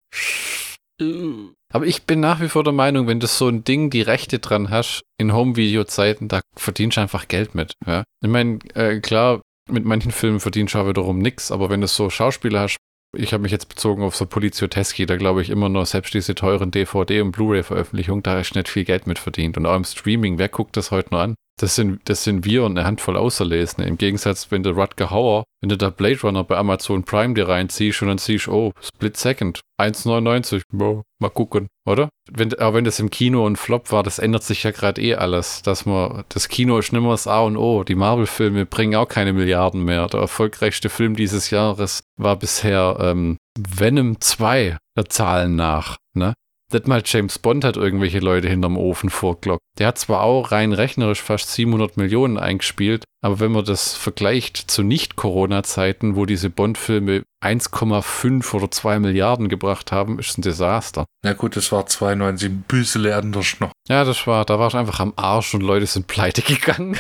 Aber 1.73 1.87
ich 1.87 2.05
bin 2.05 2.21
nach 2.21 2.41
wie 2.41 2.49
vor 2.49 2.63
der 2.63 2.73
Meinung, 2.73 3.09
wenn 3.09 3.21
du 3.21 3.27
so 3.27 3.49
ein 3.49 3.65
Ding 3.65 3.91
die 3.91 4.03
Rechte 4.03 4.39
dran 4.39 4.71
hast, 4.71 5.03
in 5.19 5.33
Home-Video-Zeiten, 5.33 6.29
da 6.29 6.41
verdienst 6.55 6.97
du 6.97 7.01
einfach 7.01 7.27
Geld 7.27 7.55
mit. 7.55 7.73
Ja? 7.85 8.05
Ich 8.23 8.31
meine, 8.31 8.59
äh, 8.75 9.01
klar, 9.01 9.43
mit 9.69 9.85
manchen 9.85 10.13
Filmen 10.13 10.41
verdienst 10.41 10.75
du 10.75 10.79
auch 10.79 10.89
wiederum 10.89 11.19
nichts, 11.19 11.51
aber 11.51 11.71
wenn 11.71 11.81
du 11.81 11.89
so 11.89 12.11
Schauspieler 12.11 12.61
hast, 12.61 12.77
ich 13.17 13.33
habe 13.33 13.43
mich 13.43 13.53
jetzt 13.53 13.69
bezogen 13.69 14.03
auf 14.03 14.17
so 14.17 14.27
Polizio 14.27 14.67
Teschi, 14.69 15.07
da 15.07 15.17
glaube 15.17 15.43
ich 15.43 15.51
immer 15.51 15.69
nur, 15.69 15.87
selbst 15.87 16.15
diese 16.15 16.35
teuren 16.35 16.71
DVD- 16.71 17.23
und 17.23 17.33
Blu-ray-Veröffentlichungen, 17.33 18.23
da 18.23 18.41
ist 18.41 18.55
nicht 18.55 18.69
viel 18.69 18.85
Geld 18.85 19.07
mit 19.07 19.19
verdient. 19.19 19.57
Und 19.57 19.67
auch 19.67 19.77
im 19.77 19.85
Streaming, 19.85 20.39
wer 20.39 20.49
guckt 20.49 20.77
das 20.77 20.91
heute 20.91 21.11
noch 21.13 21.21
an? 21.21 21.35
Das 21.61 21.77
sind, 21.77 22.01
das 22.07 22.25
sind 22.25 22.45
wir 22.45 22.65
und 22.65 22.77
eine 22.77 22.87
Handvoll 22.87 23.17
Auserlesene. 23.17 23.87
Im 23.87 23.97
Gegensatz, 23.97 24.51
wenn 24.51 24.65
der 24.65 24.73
Rutger 24.73 25.11
Hauer, 25.11 25.45
wenn 25.61 25.69
du 25.69 25.77
da 25.77 25.91
Blade 25.91 26.21
Runner 26.23 26.43
bei 26.43 26.57
Amazon 26.57 27.05
Prime 27.05 27.35
dir 27.35 27.49
reinziehst 27.49 28.03
und 28.03 28.09
dann 28.09 28.19
siehst, 28.19 28.49
oh, 28.49 28.73
Split 28.81 29.17
Second, 29.17 29.61
1,99, 29.81 30.63
wow, 30.73 31.03
mal 31.21 31.31
gucken, 31.31 31.69
oder? 31.87 32.09
Wenn, 32.31 32.53
auch 32.59 32.75
wenn 32.75 32.85
das 32.85 32.99
im 32.99 33.09
Kino 33.09 33.47
ein 33.47 33.55
Flop 33.55 33.93
war, 33.93 34.03
das 34.03 34.19
ändert 34.19 34.43
sich 34.43 34.65
ja 34.65 34.73
gerade 34.73 35.01
eh 35.01 35.15
alles. 35.15 35.63
Dass 35.63 35.87
man, 35.87 36.25
das 36.29 36.49
Kino 36.49 36.77
ist 36.79 36.93
nicht 36.93 37.01
mehr 37.01 37.13
das 37.13 37.29
A 37.29 37.43
und 37.43 37.57
O. 37.57 37.85
Die 37.85 37.95
Marvel-Filme 37.95 38.67
bringen 38.67 38.97
auch 38.97 39.09
keine 39.09 39.33
Milliarden 39.33 39.85
mehr. 39.85 40.09
Der 40.09 40.21
erfolgreichste 40.21 40.89
Film 40.89 41.15
dieses 41.15 41.51
Jahres 41.51 42.03
war 42.17 42.37
bisher 42.37 42.97
ähm, 43.01 43.37
Venom 43.57 44.21
2 44.21 44.77
der 44.97 45.09
Zahlen 45.09 45.55
nach. 45.55 45.99
Ne? 46.15 46.35
Nicht 46.73 46.89
mal 46.89 47.03
James 47.05 47.39
Bond 47.39 47.65
hat 47.65 47.77
irgendwelche 47.77 48.19
Leute 48.19 48.49
hinterm 48.49 48.77
Ofen 48.77 49.11
vorglockt. 49.11 49.61
Der 49.79 49.89
hat 49.89 49.99
zwar 49.99 50.23
auch 50.23 50.51
rein 50.51 50.73
rechnerisch 50.73 51.23
fast 51.23 51.53
700 51.53 51.97
Millionen 51.97 52.39
eingespielt, 52.39 53.05
aber 53.23 53.41
wenn 53.41 53.53
man 53.53 53.65
das 53.65 53.95
vergleicht 53.95 54.57
zu 54.57 54.83
Nicht-Corona-Zeiten, 54.83 56.17
wo 56.17 56.27
diese 56.27 56.51
Bond-Filme 56.51 57.23
1,5 57.45 58.55
oder 58.55 58.71
2 58.71 58.99
Milliarden 58.99 59.49
gebracht 59.49 59.93
haben, 59.93 60.19
ist 60.19 60.39
ein 60.39 60.43
Desaster. 60.43 61.05
Na 61.25 61.33
gut, 61.35 61.57
das 61.57 61.71
war 61.73 61.87
92 61.87 62.49
ein 62.49 62.65
bisschen 62.67 63.07
anders 63.13 63.61
noch. 63.61 63.73
Ja, 63.89 64.05
das 64.05 64.27
war, 64.27 64.45
da 64.45 64.59
war 64.59 64.69
ich 64.69 64.75
einfach 64.75 65.01
am 65.01 65.13
Arsch 65.17 65.55
und 65.55 65.63
Leute 65.63 65.87
sind 65.87 66.07
pleite 66.07 66.43
gegangen. 66.43 66.99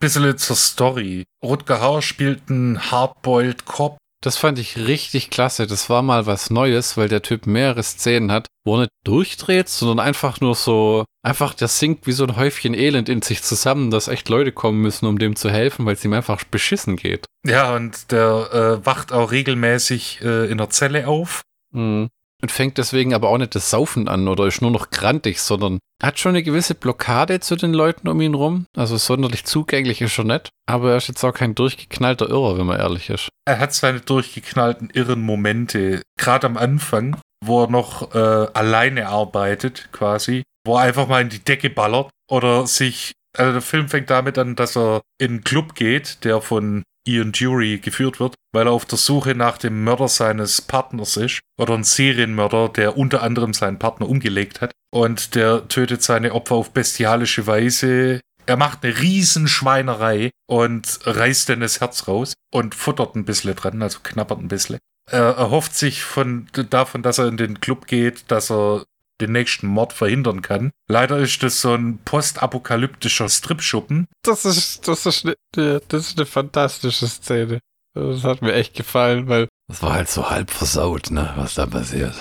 Bisschen 0.00 0.36
zur 0.36 0.56
Story. 0.56 1.24
Rutger 1.42 1.80
Hauer 1.80 2.02
spielt 2.02 2.50
einen 2.50 2.90
Hardboiled 2.90 3.64
Cop, 3.64 3.96
Das 4.24 4.38
fand 4.38 4.58
ich 4.58 4.78
richtig 4.78 5.28
klasse. 5.28 5.66
Das 5.66 5.90
war 5.90 6.00
mal 6.00 6.24
was 6.24 6.48
Neues, 6.48 6.96
weil 6.96 7.10
der 7.10 7.20
Typ 7.20 7.46
mehrere 7.46 7.82
Szenen 7.82 8.32
hat, 8.32 8.46
wo 8.64 8.76
er 8.76 8.80
nicht 8.80 8.90
durchdreht, 9.04 9.68
sondern 9.68 10.00
einfach 10.00 10.40
nur 10.40 10.54
so, 10.54 11.04
einfach, 11.22 11.52
der 11.52 11.68
sinkt 11.68 12.06
wie 12.06 12.12
so 12.12 12.24
ein 12.24 12.36
Häufchen 12.36 12.72
Elend 12.72 13.10
in 13.10 13.20
sich 13.20 13.42
zusammen, 13.42 13.90
dass 13.90 14.08
echt 14.08 14.30
Leute 14.30 14.50
kommen 14.50 14.80
müssen, 14.80 15.04
um 15.04 15.18
dem 15.18 15.36
zu 15.36 15.50
helfen, 15.50 15.84
weil 15.84 15.92
es 15.92 16.04
ihm 16.06 16.14
einfach 16.14 16.42
beschissen 16.44 16.96
geht. 16.96 17.26
Ja, 17.44 17.76
und 17.76 18.12
der 18.12 18.80
äh, 18.80 18.86
wacht 18.86 19.12
auch 19.12 19.30
regelmäßig 19.30 20.22
äh, 20.22 20.50
in 20.50 20.56
der 20.56 20.70
Zelle 20.70 21.06
auf. 21.06 21.42
Mhm. 21.72 22.08
Und 22.44 22.52
fängt 22.52 22.76
deswegen 22.76 23.14
aber 23.14 23.30
auch 23.30 23.38
nicht 23.38 23.54
das 23.54 23.70
Saufen 23.70 24.06
an 24.06 24.28
oder 24.28 24.44
ist 24.46 24.60
nur 24.60 24.70
noch 24.70 24.90
grantig, 24.90 25.40
sondern 25.40 25.78
hat 26.02 26.18
schon 26.18 26.32
eine 26.32 26.42
gewisse 26.42 26.74
Blockade 26.74 27.40
zu 27.40 27.56
den 27.56 27.72
Leuten 27.72 28.06
um 28.06 28.20
ihn 28.20 28.34
rum. 28.34 28.66
Also 28.76 28.98
sonderlich 28.98 29.46
zugänglich 29.46 30.02
ist 30.02 30.18
er 30.18 30.24
nicht. 30.24 30.50
Aber 30.66 30.90
er 30.90 30.98
ist 30.98 31.08
jetzt 31.08 31.24
auch 31.24 31.32
kein 31.32 31.54
durchgeknallter 31.54 32.28
Irrer, 32.28 32.58
wenn 32.58 32.66
man 32.66 32.78
ehrlich 32.78 33.08
ist. 33.08 33.30
Er 33.46 33.60
hat 33.60 33.72
seine 33.72 34.00
durchgeknallten 34.00 34.90
irren 34.90 35.22
Momente, 35.22 36.02
gerade 36.18 36.46
am 36.46 36.58
Anfang, 36.58 37.16
wo 37.42 37.62
er 37.62 37.70
noch 37.70 38.14
äh, 38.14 38.18
alleine 38.52 39.08
arbeitet, 39.08 39.88
quasi, 39.92 40.42
wo 40.66 40.76
er 40.76 40.82
einfach 40.82 41.08
mal 41.08 41.22
in 41.22 41.30
die 41.30 41.42
Decke 41.42 41.70
ballert 41.70 42.10
oder 42.30 42.66
sich. 42.66 43.12
Also 43.38 43.52
der 43.52 43.62
Film 43.62 43.88
fängt 43.88 44.10
damit 44.10 44.36
an, 44.36 44.54
dass 44.54 44.76
er 44.76 45.00
in 45.18 45.30
einen 45.30 45.44
Club 45.44 45.74
geht, 45.74 46.24
der 46.24 46.42
von 46.42 46.82
Ian 47.06 47.32
Jury 47.32 47.78
geführt 47.78 48.20
wird, 48.20 48.34
weil 48.52 48.66
er 48.66 48.72
auf 48.72 48.84
der 48.84 48.98
Suche 48.98 49.34
nach 49.34 49.58
dem 49.58 49.84
Mörder 49.84 50.08
seines 50.08 50.62
Partners 50.62 51.16
ist. 51.16 51.40
Oder 51.58 51.74
ein 51.74 51.84
Serienmörder, 51.84 52.68
der 52.68 52.96
unter 52.96 53.22
anderem 53.22 53.52
seinen 53.52 53.78
Partner 53.78 54.08
umgelegt 54.08 54.60
hat. 54.60 54.72
Und 54.90 55.34
der 55.34 55.68
tötet 55.68 56.02
seine 56.02 56.32
Opfer 56.32 56.54
auf 56.54 56.70
bestialische 56.72 57.46
Weise. 57.46 58.20
Er 58.46 58.56
macht 58.56 58.84
eine 58.84 58.98
Riesenschweinerei 58.98 60.30
und 60.46 61.00
reißt 61.04 61.48
dann 61.48 61.60
das 61.60 61.80
Herz 61.80 62.08
raus 62.08 62.34
und 62.52 62.74
futtert 62.74 63.16
ein 63.16 63.24
bisschen 63.24 63.54
dran, 63.54 63.82
also 63.82 64.00
knabbert 64.02 64.40
ein 64.40 64.48
bisschen. 64.48 64.78
Er 65.10 65.36
erhofft 65.36 65.74
sich 65.74 66.02
von, 66.02 66.46
davon, 66.70 67.02
dass 67.02 67.18
er 67.18 67.28
in 67.28 67.36
den 67.36 67.60
Club 67.60 67.86
geht, 67.86 68.30
dass 68.30 68.50
er 68.50 68.84
den 69.26 69.32
nächsten 69.32 69.66
Mord 69.66 69.92
verhindern 69.92 70.42
kann. 70.42 70.70
Leider 70.88 71.18
ist 71.18 71.42
das 71.42 71.60
so 71.60 71.74
ein 71.74 71.98
postapokalyptischer 72.04 73.28
Stripschuppen. 73.28 74.06
Das 74.22 74.44
ist, 74.44 74.86
das 74.88 75.06
ist, 75.06 75.26
eine, 75.26 75.80
das 75.88 76.08
ist 76.08 76.18
eine 76.18 76.26
fantastische 76.26 77.08
Szene. 77.08 77.60
Das 77.94 78.24
hat 78.24 78.42
mir 78.42 78.54
echt 78.54 78.74
gefallen, 78.74 79.28
weil. 79.28 79.48
Das 79.68 79.82
war 79.82 79.94
halt 79.94 80.08
so 80.08 80.28
halb 80.28 80.50
versaut, 80.50 81.10
ne, 81.10 81.32
was 81.36 81.54
da 81.54 81.66
passiert. 81.66 82.14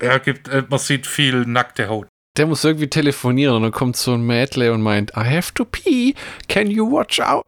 Er 0.00 0.18
gibt, 0.18 0.48
äh, 0.48 0.64
man 0.68 0.78
sieht 0.78 1.06
viel 1.06 1.44
nackte 1.44 1.88
Haut. 1.88 2.08
Der 2.40 2.46
muss 2.46 2.64
irgendwie 2.64 2.88
telefonieren 2.88 3.56
und 3.56 3.64
dann 3.64 3.70
kommt 3.70 3.98
so 3.98 4.14
ein 4.14 4.22
Mädle 4.22 4.72
und 4.72 4.80
meint, 4.80 5.10
I 5.10 5.20
have 5.20 5.52
to 5.52 5.66
pee, 5.66 6.14
can 6.48 6.70
you 6.70 6.90
watch 6.90 7.20
out? 7.20 7.44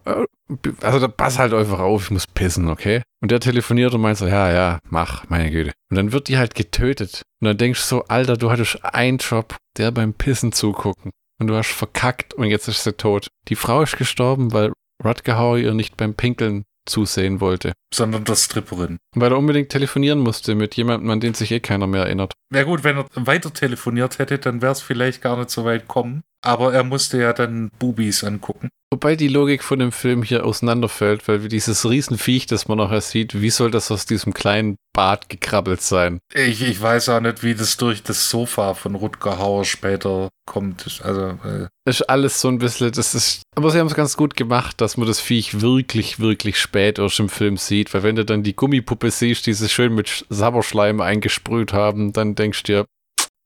Also 0.82 0.98
da 0.98 1.08
pass 1.08 1.38
halt 1.38 1.54
einfach 1.54 1.78
auf, 1.78 2.04
ich 2.04 2.10
muss 2.10 2.26
pissen, 2.26 2.68
okay? 2.68 3.00
Und 3.22 3.30
der 3.30 3.40
telefoniert 3.40 3.94
und 3.94 4.02
meint 4.02 4.18
so, 4.18 4.26
ja, 4.26 4.52
ja, 4.52 4.80
mach, 4.90 5.26
meine 5.30 5.50
Güte. 5.50 5.72
Und 5.90 5.96
dann 5.96 6.12
wird 6.12 6.28
die 6.28 6.36
halt 6.36 6.54
getötet. 6.54 7.22
Und 7.40 7.46
dann 7.46 7.56
denkst 7.56 7.80
du 7.80 7.86
so, 7.86 8.04
Alter, 8.04 8.36
du 8.36 8.50
hattest 8.50 8.84
einen 8.84 9.16
Job, 9.16 9.56
der 9.78 9.92
beim 9.92 10.12
Pissen 10.12 10.52
zugucken. 10.52 11.10
Und 11.40 11.46
du 11.46 11.56
hast 11.56 11.70
verkackt 11.70 12.34
und 12.34 12.44
jetzt 12.48 12.68
ist 12.68 12.84
sie 12.84 12.92
tot. 12.92 13.28
Die 13.48 13.56
Frau 13.56 13.80
ist 13.80 13.96
gestorben, 13.96 14.52
weil 14.52 14.74
Rutger 15.02 15.38
Hauer 15.38 15.56
ihr 15.56 15.72
nicht 15.72 15.96
beim 15.96 16.12
Pinkeln 16.12 16.64
zusehen 16.84 17.40
wollte. 17.40 17.72
Sondern 17.94 18.24
der 18.24 18.36
Stripperin. 18.36 18.98
Weil 19.14 19.32
er 19.32 19.38
unbedingt 19.38 19.68
telefonieren 19.68 20.18
musste 20.18 20.54
mit 20.54 20.74
jemandem, 20.76 21.10
an 21.10 21.20
den 21.20 21.34
sich 21.34 21.50
eh 21.52 21.60
keiner 21.60 21.86
mehr 21.86 22.04
erinnert. 22.04 22.32
Ja 22.54 22.62
gut, 22.64 22.84
wenn 22.84 22.98
er 22.98 23.06
weiter 23.14 23.52
telefoniert 23.52 24.18
hätte, 24.18 24.38
dann 24.38 24.62
wäre 24.62 24.72
es 24.72 24.80
vielleicht 24.80 25.20
gar 25.20 25.36
nicht 25.36 25.50
so 25.50 25.64
weit 25.64 25.88
kommen. 25.88 26.22
Aber 26.44 26.72
er 26.72 26.84
musste 26.84 27.20
ja 27.20 27.32
dann 27.32 27.70
Bubis 27.78 28.24
angucken. 28.24 28.68
Wobei 28.92 29.16
die 29.16 29.28
Logik 29.28 29.62
von 29.62 29.78
dem 29.78 29.90
Film 29.90 30.22
hier 30.22 30.44
auseinanderfällt, 30.44 31.26
weil 31.26 31.48
dieses 31.48 31.88
Riesenviech, 31.88 32.44
das 32.46 32.68
man 32.68 32.76
nachher 32.76 33.00
sieht, 33.00 33.40
wie 33.40 33.48
soll 33.48 33.70
das 33.70 33.90
aus 33.90 34.04
diesem 34.04 34.34
kleinen 34.34 34.76
Bad 34.92 35.30
gekrabbelt 35.30 35.80
sein? 35.80 36.18
Ich, 36.34 36.60
ich 36.60 36.78
weiß 36.78 37.08
auch 37.08 37.20
nicht, 37.20 37.42
wie 37.42 37.54
das 37.54 37.78
durch 37.78 38.02
das 38.02 38.28
Sofa 38.28 38.74
von 38.74 38.94
Rutger 38.94 39.38
Hauer 39.38 39.64
später 39.64 40.28
kommt. 40.44 41.00
Also, 41.02 41.38
äh, 41.42 41.68
Das 41.86 42.00
ist 42.00 42.10
alles 42.10 42.38
so 42.38 42.48
ein 42.48 42.58
bisschen, 42.58 42.92
das 42.92 43.14
ist, 43.14 43.40
aber 43.56 43.70
sie 43.70 43.78
haben 43.78 43.86
es 43.86 43.94
ganz 43.94 44.18
gut 44.18 44.36
gemacht, 44.36 44.78
dass 44.82 44.98
man 44.98 45.06
das 45.06 45.20
Viech 45.20 45.62
wirklich, 45.62 46.20
wirklich 46.20 46.58
spät 46.58 46.98
erst 46.98 47.18
im 47.18 47.30
Film 47.30 47.56
sieht, 47.56 47.81
weil 47.90 48.02
wenn 48.02 48.16
du 48.16 48.24
dann 48.24 48.42
die 48.42 48.54
Gummipuppe 48.54 49.10
siehst, 49.10 49.46
die 49.46 49.54
sie 49.54 49.68
schön 49.68 49.94
mit 49.94 50.26
Sabberschleim 50.28 51.00
eingesprüht 51.00 51.72
haben, 51.72 52.12
dann 52.12 52.34
denkst 52.34 52.62
du 52.64 52.72
dir, 52.72 52.86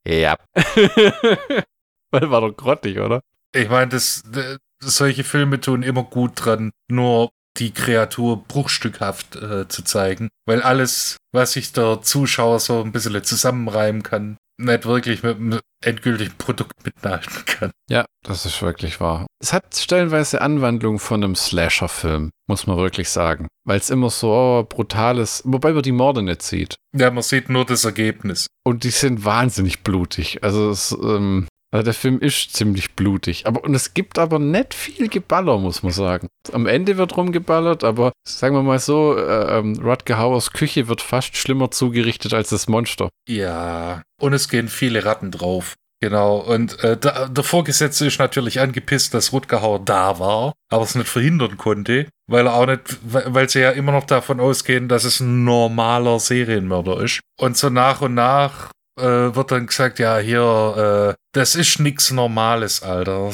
ja. 0.07 0.37
weil 2.11 2.31
war 2.31 2.41
doch 2.41 2.57
grottig, 2.57 2.99
oder? 2.99 3.21
ich 3.57 3.69
meine, 3.69 3.89
das, 3.89 4.23
das, 4.31 4.59
solche 4.81 5.25
Filme 5.25 5.61
tun 5.61 5.83
immer 5.83 6.05
gut 6.05 6.33
dran, 6.37 6.71
nur 6.89 7.31
die 7.59 7.73
Kreatur 7.73 8.45
bruchstückhaft 8.45 9.37
äh, 9.37 9.67
zu 9.69 9.83
zeigen. 9.83 10.29
Weil 10.47 10.63
alles, 10.63 11.17
was 11.33 11.53
sich 11.53 11.73
der 11.73 12.03
Zuschauer 12.03 12.61
so 12.61 12.83
ein 12.83 12.93
bisschen 12.93 13.23
zusammenreimen 13.25 14.03
kann, 14.03 14.37
nicht 14.59 14.87
wirklich 14.87 15.23
mit 15.23 15.37
einem 15.37 15.61
endgültigen 15.83 16.35
Produkt 16.39 16.85
mithalten 16.85 17.45
kann. 17.47 17.71
Ja, 17.89 18.05
das 18.23 18.47
ist 18.47 18.61
wirklich 18.63 19.01
wahr. 19.01 19.27
Es 19.41 19.53
hat 19.53 19.77
stellenweise 19.77 20.41
Anwandlung 20.41 20.99
von 20.99 21.23
einem 21.23 21.35
Slasher-Film, 21.35 22.31
muss 22.47 22.67
man 22.67 22.77
wirklich 22.77 23.09
sagen. 23.11 23.49
Weil 23.65 23.79
es 23.79 23.91
immer 23.91 24.11
so 24.11 24.33
oh, 24.33 24.67
brutal 24.69 25.19
ist, 25.19 25.43
wobei 25.45 25.73
man 25.73 25.83
die 25.83 25.93
Morde 25.93 26.23
nicht 26.23 26.43
sieht. 26.43 26.77
Ja, 26.97 27.11
man 27.11 27.23
sieht 27.23 27.49
nur 27.49 27.65
das 27.65 27.85
Ergebnis. 27.85 28.47
Und 28.65 28.85
die 28.85 28.91
sind 28.91 29.25
wahnsinnig 29.25 29.83
blutig. 29.83 30.43
Also, 30.43 30.71
es, 30.71 30.93
ähm, 30.93 31.47
also 31.77 31.85
der 31.85 31.95
Film 31.95 32.21
ist 32.21 32.57
ziemlich 32.57 32.95
blutig. 32.95 33.47
Aber, 33.47 33.63
und 33.63 33.75
es 33.75 33.93
gibt 33.93 34.19
aber 34.19 34.39
nicht 34.39 34.73
viel 34.73 35.09
Geballer, 35.09 35.59
muss 35.59 35.83
man 35.83 35.93
sagen. 35.93 36.29
Am 36.53 36.67
Ende 36.67 36.97
wird 36.97 37.17
rumgeballert, 37.17 37.85
aber 37.85 38.13
sagen 38.27 38.55
wir 38.55 38.63
mal 38.63 38.79
so, 38.79 39.17
äh, 39.17 39.59
ähm, 39.59 39.79
Rutger 39.83 40.17
Hauers 40.17 40.53
Küche 40.53 40.89
wird 40.89 41.03
fast 41.03 41.37
schlimmer 41.37 41.71
zugerichtet 41.71 42.33
als 42.33 42.49
das 42.49 42.67
Monster. 42.67 43.11
Ja, 43.29 44.03
und 44.21 44.33
es 44.33 44.49
gehen 44.49 44.69
viele 44.69 45.05
Ratten 45.05 45.31
drauf. 45.31 45.75
Genau, 46.01 46.39
und 46.39 46.83
äh, 46.85 46.97
da, 46.97 47.29
der 47.29 47.45
Vorgesetzte 47.45 48.07
ist 48.07 48.19
natürlich 48.19 48.61
angepisst, 48.61 49.13
dass 49.13 49.33
Rutger 49.33 49.63
Hauer 49.63 49.81
da 49.83 50.19
war, 50.19 50.53
aber 50.71 50.83
es 50.83 50.95
nicht 50.95 51.09
verhindern 51.09 51.57
konnte, 51.57 52.07
weil 52.27 52.47
er 52.47 52.55
auch 52.55 52.67
nicht, 52.67 52.99
weil 53.03 53.49
sie 53.49 53.61
ja 53.61 53.71
immer 53.71 53.93
noch 53.93 54.05
davon 54.05 54.39
ausgehen, 54.39 54.89
dass 54.89 55.05
es 55.05 55.21
ein 55.21 55.45
normaler 55.45 56.21
Serienmörder 56.21 57.03
ist. 57.03 57.21
Und 57.39 57.57
so 57.57 57.71
nach 57.71 58.03
und 58.03 58.15
nach 58.15 58.71
äh, 58.99 59.35
wird 59.35 59.51
dann 59.51 59.67
gesagt, 59.67 59.99
ja, 59.99 60.19
hier, 60.19 61.15
äh, 61.15 61.23
das 61.33 61.55
ist 61.55 61.81
nix 61.81 62.11
Normales, 62.11 62.83
Alter. 62.83 63.33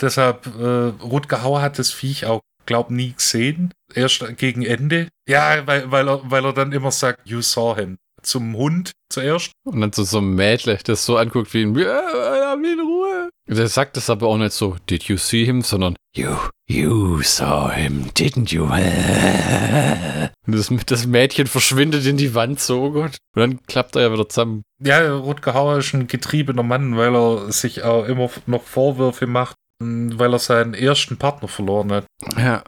Deshalb, 0.00 0.46
äh, 0.46 1.02
Rutger 1.02 1.42
Hauer 1.42 1.60
hat 1.60 1.78
das 1.78 1.92
Viech 1.92 2.26
auch, 2.26 2.40
glaub, 2.66 2.90
nie 2.90 3.12
gesehen. 3.12 3.72
Erst 3.94 4.24
gegen 4.36 4.62
Ende. 4.62 5.08
Ja, 5.28 5.66
weil, 5.66 5.90
weil, 5.90 6.08
er, 6.08 6.20
weil 6.30 6.44
er 6.44 6.52
dann 6.52 6.72
immer 6.72 6.90
sagt, 6.90 7.28
you 7.28 7.40
saw 7.40 7.74
him. 7.74 7.96
Zum 8.22 8.56
Hund 8.56 8.92
zuerst. 9.08 9.52
Und 9.64 9.80
dann 9.80 9.92
so, 9.92 10.02
so 10.02 10.18
ein 10.18 10.34
Mädle, 10.34 10.78
das 10.84 11.06
so 11.06 11.16
anguckt 11.16 11.54
wie 11.54 11.62
ein, 11.62 11.72
mich 11.72 12.72
in 12.72 12.80
Ruhe. 12.80 13.30
Der 13.48 13.68
sagt 13.68 13.96
das 13.96 14.10
aber 14.10 14.28
auch 14.28 14.36
nicht 14.36 14.52
so, 14.52 14.76
did 14.90 15.04
you 15.04 15.16
see 15.16 15.44
him, 15.44 15.62
sondern 15.62 15.96
you, 16.14 16.36
you 16.68 17.22
saw 17.22 17.70
him, 17.70 18.10
didn't 18.14 18.52
you? 18.52 18.68
Das, 20.50 20.72
das 20.86 21.06
Mädchen 21.06 21.46
verschwindet 21.46 22.06
in 22.06 22.16
die 22.16 22.34
Wand 22.34 22.58
so, 22.58 22.84
oh 22.84 22.90
Gott. 22.90 23.18
Und 23.34 23.40
dann 23.42 23.62
klappt 23.66 23.96
er 23.96 24.02
ja 24.02 24.12
wieder 24.12 24.28
zusammen. 24.30 24.62
Ja, 24.82 25.14
Rutger 25.14 25.52
Hauer 25.52 25.76
ist 25.76 25.92
ein 25.92 26.06
getriebener 26.06 26.62
Mann, 26.62 26.96
weil 26.96 27.14
er 27.14 27.52
sich 27.52 27.82
auch 27.82 28.06
immer 28.06 28.30
noch 28.46 28.62
Vorwürfe 28.62 29.26
macht, 29.26 29.56
weil 29.78 30.32
er 30.32 30.38
seinen 30.38 30.72
ersten 30.72 31.18
Partner 31.18 31.48
verloren 31.48 31.92
hat. 31.92 32.06
Ja. 32.38 32.64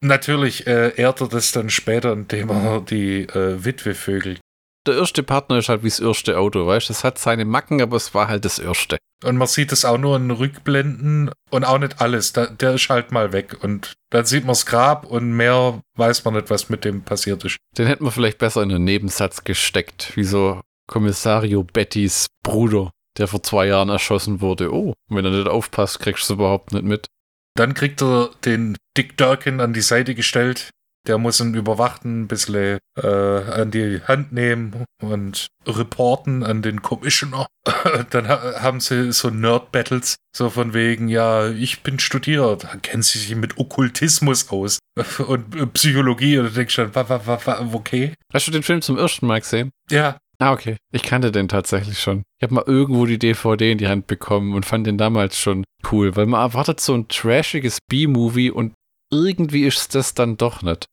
Natürlich 0.00 0.68
äh, 0.68 0.94
ehrt 0.94 1.20
er 1.20 1.28
das 1.28 1.50
dann 1.50 1.68
später, 1.68 2.12
indem 2.12 2.50
er 2.50 2.80
die 2.80 3.22
äh, 3.22 3.64
Witwe 3.64 3.94
vögelt. 3.94 4.38
Der 4.86 4.96
erste 4.96 5.22
Partner 5.22 5.58
ist 5.58 5.68
halt 5.68 5.82
wie 5.82 5.88
das 5.88 6.00
erste 6.00 6.38
Auto, 6.38 6.66
weißt 6.66 6.88
du? 6.88 6.92
Es 6.92 7.04
hat 7.04 7.18
seine 7.18 7.44
Macken, 7.44 7.82
aber 7.82 7.96
es 7.96 8.14
war 8.14 8.28
halt 8.28 8.44
das 8.44 8.58
erste. 8.58 8.98
Und 9.24 9.36
man 9.36 9.48
sieht 9.48 9.72
es 9.72 9.84
auch 9.84 9.98
nur 9.98 10.16
in 10.16 10.30
Rückblenden 10.30 11.30
und 11.50 11.64
auch 11.64 11.78
nicht 11.78 12.00
alles. 12.00 12.32
Da, 12.32 12.46
der 12.46 12.74
ist 12.74 12.88
halt 12.88 13.12
mal 13.12 13.32
weg. 13.32 13.56
Und 13.62 13.94
dann 14.10 14.24
sieht 14.24 14.44
man 14.44 14.52
das 14.52 14.66
Grab 14.66 15.06
und 15.06 15.32
mehr 15.32 15.80
weiß 15.96 16.24
man 16.24 16.34
nicht, 16.34 16.50
was 16.50 16.68
mit 16.68 16.84
dem 16.84 17.02
passiert 17.02 17.44
ist. 17.44 17.56
Den 17.78 17.86
hätten 17.86 18.04
wir 18.04 18.10
vielleicht 18.10 18.38
besser 18.38 18.62
in 18.62 18.70
einen 18.70 18.84
Nebensatz 18.84 19.44
gesteckt, 19.44 20.12
wie 20.16 20.24
so 20.24 20.60
Kommissario 20.86 21.64
Bettys 21.64 22.26
Bruder, 22.42 22.90
der 23.16 23.26
vor 23.26 23.42
zwei 23.42 23.66
Jahren 23.66 23.88
erschossen 23.88 24.40
wurde. 24.40 24.72
Oh, 24.72 24.92
wenn 25.08 25.24
er 25.24 25.30
nicht 25.30 25.48
aufpasst, 25.48 26.00
kriegst 26.00 26.28
du 26.28 26.34
es 26.34 26.36
überhaupt 26.36 26.72
nicht 26.72 26.84
mit. 26.84 27.06
Dann 27.54 27.72
kriegt 27.72 28.02
er 28.02 28.30
den 28.44 28.76
Dick 28.96 29.16
Durkin 29.16 29.60
an 29.60 29.72
die 29.72 29.80
Seite 29.80 30.14
gestellt. 30.14 30.70
Der 31.06 31.18
muss 31.18 31.40
ihn 31.40 31.54
überwachen, 31.54 32.22
ein 32.22 32.26
bisschen 32.28 32.78
äh, 33.00 33.06
an 33.06 33.70
die 33.70 34.00
Hand 34.06 34.32
nehmen 34.32 34.84
und 35.02 35.46
reporten 35.66 36.42
an 36.42 36.62
den 36.62 36.82
Commissioner. 36.82 37.46
Dann 38.10 38.28
ha 38.28 38.60
haben 38.60 38.80
sie 38.80 39.12
so 39.12 39.30
Nerd-Battles, 39.30 40.16
so 40.36 40.50
von 40.50 40.74
wegen, 40.74 41.08
ja, 41.08 41.48
ich 41.48 41.82
bin 41.82 41.98
studiert, 41.98 42.66
kennen 42.82 43.02
sie 43.02 43.18
sich 43.18 43.34
mit 43.36 43.58
Okkultismus 43.58 44.50
aus 44.50 44.78
und 45.26 45.54
äh, 45.54 45.66
Psychologie. 45.66 46.38
Und 46.38 46.46
du 46.46 46.50
denkst 46.52 46.74
schon, 46.74 46.94
wa, 46.94 47.08
wa, 47.08 47.20
wa, 47.24 47.40
wa, 47.44 47.68
okay. 47.72 48.14
Hast 48.32 48.46
du 48.48 48.52
den 48.52 48.62
Film 48.62 48.82
zum 48.82 48.98
ersten 48.98 49.26
Mal 49.26 49.40
gesehen? 49.40 49.70
Ja, 49.90 50.18
Ah, 50.38 50.52
okay. 50.52 50.76
Ich 50.92 51.02
kannte 51.02 51.32
den 51.32 51.48
tatsächlich 51.48 51.98
schon. 51.98 52.22
Ich 52.38 52.42
habe 52.42 52.54
mal 52.54 52.64
irgendwo 52.66 53.06
die 53.06 53.18
DVD 53.18 53.72
in 53.72 53.78
die 53.78 53.88
Hand 53.88 54.06
bekommen 54.06 54.54
und 54.54 54.66
fand 54.66 54.86
den 54.86 54.98
damals 54.98 55.38
schon 55.38 55.64
cool, 55.90 56.14
weil 56.14 56.26
man 56.26 56.42
erwartet 56.42 56.80
so 56.80 56.94
ein 56.94 57.08
trashiges 57.08 57.78
B-Movie 57.88 58.50
und 58.50 58.74
irgendwie 59.10 59.64
ist 59.64 59.94
das 59.94 60.14
dann 60.14 60.36
doch 60.36 60.62
nicht. 60.62 60.86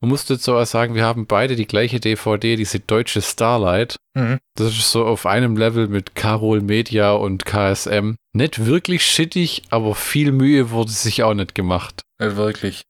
Man 0.00 0.10
musste 0.10 0.34
jetzt 0.34 0.44
so 0.44 0.62
sagen, 0.64 0.94
wir 0.94 1.04
haben 1.04 1.26
beide 1.26 1.56
die 1.56 1.66
gleiche 1.66 1.98
DVD, 1.98 2.54
diese 2.56 2.78
deutsche 2.80 3.20
Starlight. 3.20 3.96
Mhm. 4.14 4.38
Das 4.56 4.68
ist 4.68 4.92
so 4.92 5.04
auf 5.04 5.26
einem 5.26 5.56
Level 5.56 5.88
mit 5.88 6.14
Carol 6.14 6.60
Media 6.60 7.12
und 7.12 7.44
KSM. 7.44 8.14
Nicht 8.32 8.64
wirklich 8.66 9.04
shittig, 9.04 9.62
aber 9.70 9.94
viel 9.94 10.30
Mühe 10.32 10.70
wurde 10.70 10.92
sich 10.92 11.22
auch 11.24 11.34
nicht 11.34 11.54
gemacht. 11.54 12.02
Nicht 12.20 12.36
wirklich. 12.36 12.82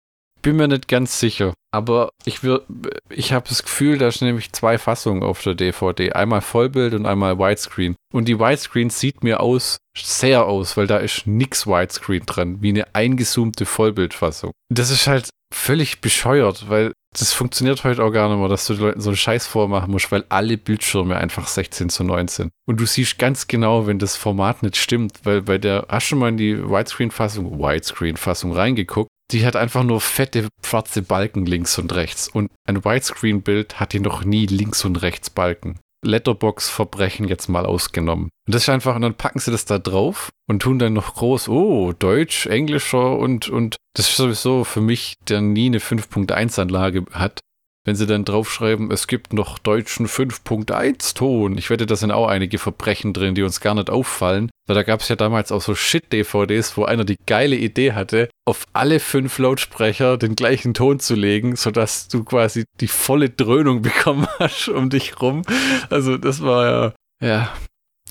Bin 0.43 0.57
mir 0.57 0.69
nicht 0.69 0.87
ganz 0.87 1.19
sicher. 1.19 1.53
Aber 1.73 2.11
ich, 2.25 2.43
wir- 2.43 2.63
ich 3.11 3.33
habe 3.33 3.49
das 3.49 3.63
Gefühl, 3.63 3.99
da 3.99 4.11
sind 4.11 4.27
nämlich 4.29 4.53
zwei 4.53 4.79
Fassungen 4.79 5.23
auf 5.23 5.43
der 5.43 5.55
DVD. 5.55 6.13
Einmal 6.13 6.41
Vollbild 6.43 6.95
und 6.95 7.07
einmal 7.07 7.39
Widescreen. 7.39 7.97
Und 8.13 8.27
die 8.29 8.39
Widescreen 8.39 8.89
sieht 8.91 9.25
mir 9.25 9.41
aus, 9.41 9.79
sehr 9.97 10.45
aus, 10.47 10.77
weil 10.77 10.87
da 10.87 10.99
ist 10.99 11.27
nix 11.27 11.67
Widescreen 11.67 12.25
dran, 12.27 12.63
wie 12.63 12.69
eine 12.71 12.95
eingezoomte 12.95 13.67
Vollbildfassung. 13.67 14.53
Das 14.73 14.91
ist 14.91 15.07
halt 15.07 15.29
völlig 15.53 16.01
bescheuert, 16.01 16.69
weil 16.69 16.93
das 17.19 17.33
funktioniert 17.33 17.85
heute 17.85 18.03
auch 18.03 18.11
gar 18.11 18.29
nicht 18.29 18.39
mehr, 18.39 18.49
dass 18.49 18.67
du 18.67 18.75
den 18.75 18.83
Leuten 18.83 19.01
so 19.01 19.11
einen 19.11 19.17
Scheiß 19.17 19.47
vormachen 19.47 19.91
musst, 19.91 20.11
weil 20.13 20.25
alle 20.29 20.57
Bildschirme 20.57 21.17
einfach 21.17 21.49
16 21.49 21.89
zu 21.89 22.05
9 22.05 22.29
sind. 22.29 22.51
Und 22.67 22.81
du 22.81 22.87
siehst 22.87 23.19
ganz 23.19 23.47
genau, 23.47 23.87
wenn 23.87 23.99
das 23.99 24.17
Format 24.17 24.63
nicht 24.63 24.77
stimmt, 24.77 25.21
weil 25.25 25.43
bei 25.43 25.59
der, 25.59 25.87
hast 25.89 26.07
du 26.07 26.09
schon 26.11 26.19
mal 26.19 26.29
in 26.29 26.37
die 26.37 26.59
Widescreen-Fassung, 26.59 27.59
Widescreen-Fassung 27.59 28.53
reingeguckt? 28.53 29.11
Die 29.31 29.45
hat 29.45 29.57
einfach 29.57 29.83
nur 29.83 30.01
fette 30.01 30.49
schwarze 30.65 31.03
Balken 31.03 31.45
links 31.45 31.79
und 31.79 31.95
rechts. 31.95 32.29
Und 32.29 32.51
ein 32.67 32.85
Widescreen-Bild 32.85 33.79
hat 33.79 33.93
hier 33.93 34.01
noch 34.01 34.25
nie 34.25 34.47
links 34.47 34.85
und 34.85 35.03
rechts 35.03 35.29
Balken. 35.29 35.79
Letterbox-Verbrechen 36.05 37.29
jetzt 37.29 37.49
mal 37.49 37.67
ausgenommen. 37.67 38.31
Und 38.47 38.55
das 38.55 38.63
ist 38.63 38.69
einfach, 38.69 38.97
und 38.97 39.03
dann 39.03 39.15
packen 39.15 39.39
sie 39.39 39.51
das 39.51 39.65
da 39.65 39.79
drauf 39.79 40.31
und 40.49 40.63
tun 40.63 40.79
dann 40.79 40.93
noch 40.93 41.15
groß, 41.15 41.49
oh, 41.49 41.93
Deutsch, 41.93 42.47
Englischer 42.47 43.19
und, 43.19 43.49
und 43.49 43.77
das 43.95 44.09
ist 44.09 44.17
sowieso 44.17 44.65
für 44.65 44.81
mich, 44.81 45.17
der 45.29 45.41
nie 45.41 45.67
eine 45.67 45.79
5.1-Anlage 45.79 47.05
hat. 47.13 47.41
Wenn 47.89 47.97
sie 47.97 48.07
dann 48.07 48.27
draufschreiben, 48.27 48.91
es 48.91 49.07
gibt 49.07 49.33
noch 49.33 49.59
deutschen 49.59 50.09
5.1-Ton. 50.09 51.57
Ich 51.57 51.71
wette, 51.71 51.87
da 51.87 51.97
sind 51.97 52.11
auch 52.11 52.29
einige 52.29 52.59
Verbrechen 52.59 53.15
drin, 53.15 53.35
die 53.35 53.43
uns 53.43 53.63
gar 53.63 53.75
nicht 53.75 53.89
auffallen. 53.89 54.51
Weil 54.67 54.75
da 54.75 54.83
gab 54.83 55.01
es 55.01 55.09
ja 55.09 55.17
damals 55.17 55.51
auch 55.53 55.63
so 55.63 55.75
Shit-DVDs, 55.75 56.77
wo 56.77 56.85
einer 56.85 57.07
die 57.07 57.17
geile 57.25 57.57
Idee 57.57 57.95
hatte, 57.95 58.29
auf 58.47 58.67
alle 58.75 59.01
fünf 59.01 59.39
Lautsprecher 59.39 60.19
den 60.19 60.37
gleichen 60.37 60.75
Ton 60.75 61.01
zu 61.01 61.15
legen, 61.15 61.57
sodass 61.57 62.09
du 62.09 62.25
quasi 62.25 62.67
die 62.79 62.89
volle 62.89 63.31
Dröhnung 63.31 63.81
bekommen 63.83 64.27
hast 64.39 64.69
um 64.69 64.91
dich 64.91 65.23
rum. 65.23 65.41
Also 65.89 66.19
das 66.19 66.43
war 66.43 66.93
ja, 67.23 67.27
ja. 67.27 67.55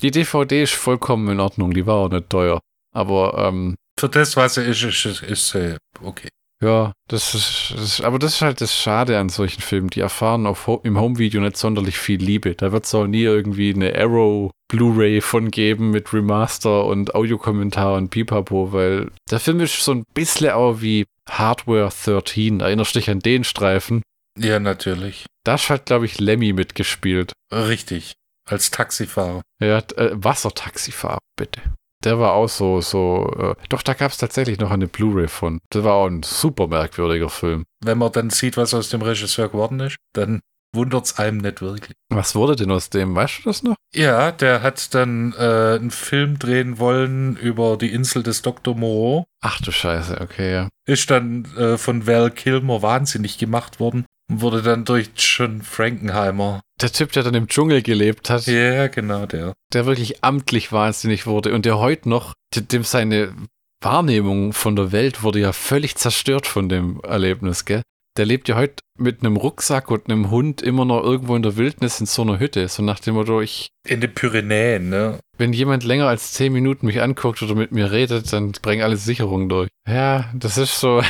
Die 0.02 0.10
DVD 0.10 0.64
ist 0.64 0.74
vollkommen 0.74 1.28
in 1.28 1.38
Ordnung, 1.38 1.72
die 1.72 1.86
war 1.86 1.94
auch 1.94 2.10
nicht 2.10 2.28
teuer. 2.30 2.58
Aber 2.92 3.38
ähm, 3.38 3.76
Für 3.96 4.08
das, 4.08 4.36
was 4.36 4.56
ist, 4.56 4.82
ist, 4.82 5.06
ist, 5.06 5.22
ist 5.22 5.54
äh, 5.54 5.76
okay. 6.02 6.30
Ja, 6.62 6.92
das 7.06 7.34
ist, 7.34 7.72
das 7.74 7.82
ist, 7.82 8.00
aber 8.00 8.18
das 8.18 8.34
ist 8.34 8.42
halt 8.42 8.60
das 8.60 8.74
Schade 8.74 9.18
an 9.18 9.28
solchen 9.28 9.60
Filmen. 9.60 9.90
Die 9.90 10.00
erfahren 10.00 10.46
auf, 10.46 10.68
im 10.82 10.98
Homevideo 10.98 11.40
nicht 11.40 11.56
sonderlich 11.56 11.98
viel 11.98 12.20
Liebe. 12.20 12.54
Da 12.54 12.72
wird 12.72 12.84
es 12.84 12.94
auch 12.94 13.06
nie 13.06 13.22
irgendwie 13.22 13.72
eine 13.72 13.96
Arrow 13.96 14.50
Blu-ray 14.68 15.20
von 15.20 15.50
geben 15.50 15.90
mit 15.90 16.12
Remaster 16.12 16.84
und 16.84 17.14
Audiokommentar 17.14 17.94
und 17.94 18.10
Pipapo, 18.10 18.72
weil 18.72 19.10
der 19.30 19.40
Film 19.40 19.60
ist 19.60 19.82
so 19.82 19.92
ein 19.92 20.04
bisschen 20.14 20.50
auch 20.50 20.80
wie 20.80 21.06
Hardware 21.28 21.90
13. 21.90 22.60
Erinnerst 22.60 22.94
du 22.94 22.98
dich 22.98 23.10
an 23.10 23.20
den 23.20 23.44
Streifen? 23.44 24.02
Ja, 24.36 24.58
natürlich. 24.58 25.26
Da 25.44 25.58
hat, 25.58 25.86
glaube 25.86 26.06
ich, 26.06 26.20
Lemmy 26.20 26.52
mitgespielt. 26.52 27.32
Richtig. 27.52 28.14
Als 28.46 28.70
Taxifahrer. 28.70 29.42
Er 29.60 29.76
hat 29.76 29.92
äh, 29.96 30.10
Wassertaxifahrer, 30.12 31.18
bitte. 31.36 31.60
Der 32.04 32.18
war 32.18 32.32
auch 32.32 32.48
so, 32.48 32.80
so, 32.80 33.30
äh, 33.38 33.54
doch, 33.68 33.82
da 33.82 33.94
gab 33.94 34.12
es 34.12 34.18
tatsächlich 34.18 34.58
noch 34.58 34.70
eine 34.70 34.86
Blu-ray 34.86 35.28
von. 35.28 35.58
Das 35.70 35.82
war 35.82 35.94
auch 35.94 36.06
ein 36.06 36.22
super 36.22 36.68
merkwürdiger 36.68 37.28
Film. 37.28 37.64
Wenn 37.84 37.98
man 37.98 38.12
dann 38.12 38.30
sieht, 38.30 38.56
was 38.56 38.74
aus 38.74 38.88
dem 38.88 39.02
Regisseur 39.02 39.48
geworden 39.48 39.80
ist, 39.80 39.96
dann 40.12 40.40
wundert 40.74 41.06
es 41.06 41.18
einem 41.18 41.38
nicht 41.38 41.60
wirklich. 41.60 41.96
Was 42.10 42.34
wurde 42.34 42.54
denn 42.54 42.70
aus 42.70 42.90
dem? 42.90 43.14
Weißt 43.14 43.38
du 43.38 43.42
das 43.44 43.62
noch? 43.62 43.76
Ja, 43.94 44.30
der 44.32 44.62
hat 44.62 44.94
dann 44.94 45.32
äh, 45.38 45.76
einen 45.78 45.90
Film 45.90 46.38
drehen 46.38 46.78
wollen 46.78 47.36
über 47.36 47.76
die 47.76 47.92
Insel 47.92 48.22
des 48.22 48.42
Dr. 48.42 48.76
Moreau. 48.76 49.24
Ach 49.40 49.60
du 49.60 49.72
Scheiße, 49.72 50.20
okay, 50.20 50.52
ja. 50.52 50.68
Ist 50.86 51.10
dann 51.10 51.46
äh, 51.56 51.78
von 51.78 52.06
Val 52.06 52.30
Kilmer 52.30 52.82
wahnsinnig 52.82 53.38
gemacht 53.38 53.80
worden 53.80 54.04
und 54.30 54.40
wurde 54.40 54.62
dann 54.62 54.84
durch 54.84 55.10
John 55.16 55.62
Frankenheimer. 55.62 56.60
Der 56.80 56.92
Typ, 56.92 57.12
der 57.12 57.22
dann 57.24 57.34
im 57.34 57.48
Dschungel 57.48 57.82
gelebt 57.82 58.30
hat, 58.30 58.46
Ja, 58.46 58.86
genau, 58.88 59.26
der. 59.26 59.52
der 59.72 59.86
wirklich 59.86 60.22
amtlich 60.22 60.70
wahnsinnig 60.72 61.26
wurde 61.26 61.54
und 61.54 61.64
der 61.64 61.78
heute 61.78 62.08
noch, 62.08 62.34
de- 62.54 62.62
dem 62.62 62.84
seine 62.84 63.34
Wahrnehmung 63.82 64.52
von 64.52 64.76
der 64.76 64.92
Welt 64.92 65.22
wurde 65.22 65.40
ja 65.40 65.52
völlig 65.52 65.96
zerstört 65.96 66.46
von 66.46 66.68
dem 66.68 67.00
Erlebnis, 67.02 67.64
gell? 67.64 67.82
Der 68.16 68.26
lebt 68.26 68.48
ja 68.48 68.56
heute 68.56 68.82
mit 68.98 69.20
einem 69.20 69.36
Rucksack 69.36 69.92
und 69.92 70.06
einem 70.10 70.30
Hund 70.32 70.60
immer 70.60 70.84
noch 70.84 71.04
irgendwo 71.04 71.36
in 71.36 71.42
der 71.44 71.56
Wildnis 71.56 72.00
in 72.00 72.06
so 72.06 72.22
einer 72.22 72.40
Hütte. 72.40 72.66
So 72.66 72.82
nach 72.82 72.98
dem 72.98 73.14
Motto, 73.14 73.40
ich, 73.40 73.68
In 73.86 74.00
den 74.00 74.12
Pyrenäen, 74.12 74.88
ne? 74.88 75.20
wenn 75.36 75.52
jemand 75.52 75.84
länger 75.84 76.08
als 76.08 76.32
zehn 76.32 76.52
Minuten 76.52 76.86
mich 76.86 77.00
anguckt 77.00 77.40
oder 77.42 77.54
mit 77.54 77.70
mir 77.70 77.92
redet, 77.92 78.32
dann 78.32 78.50
bringen 78.60 78.82
alle 78.82 78.96
Sicherungen 78.96 79.48
durch. 79.48 79.68
Ja, 79.88 80.28
das 80.34 80.58
ist 80.58 80.80
so 80.80 81.00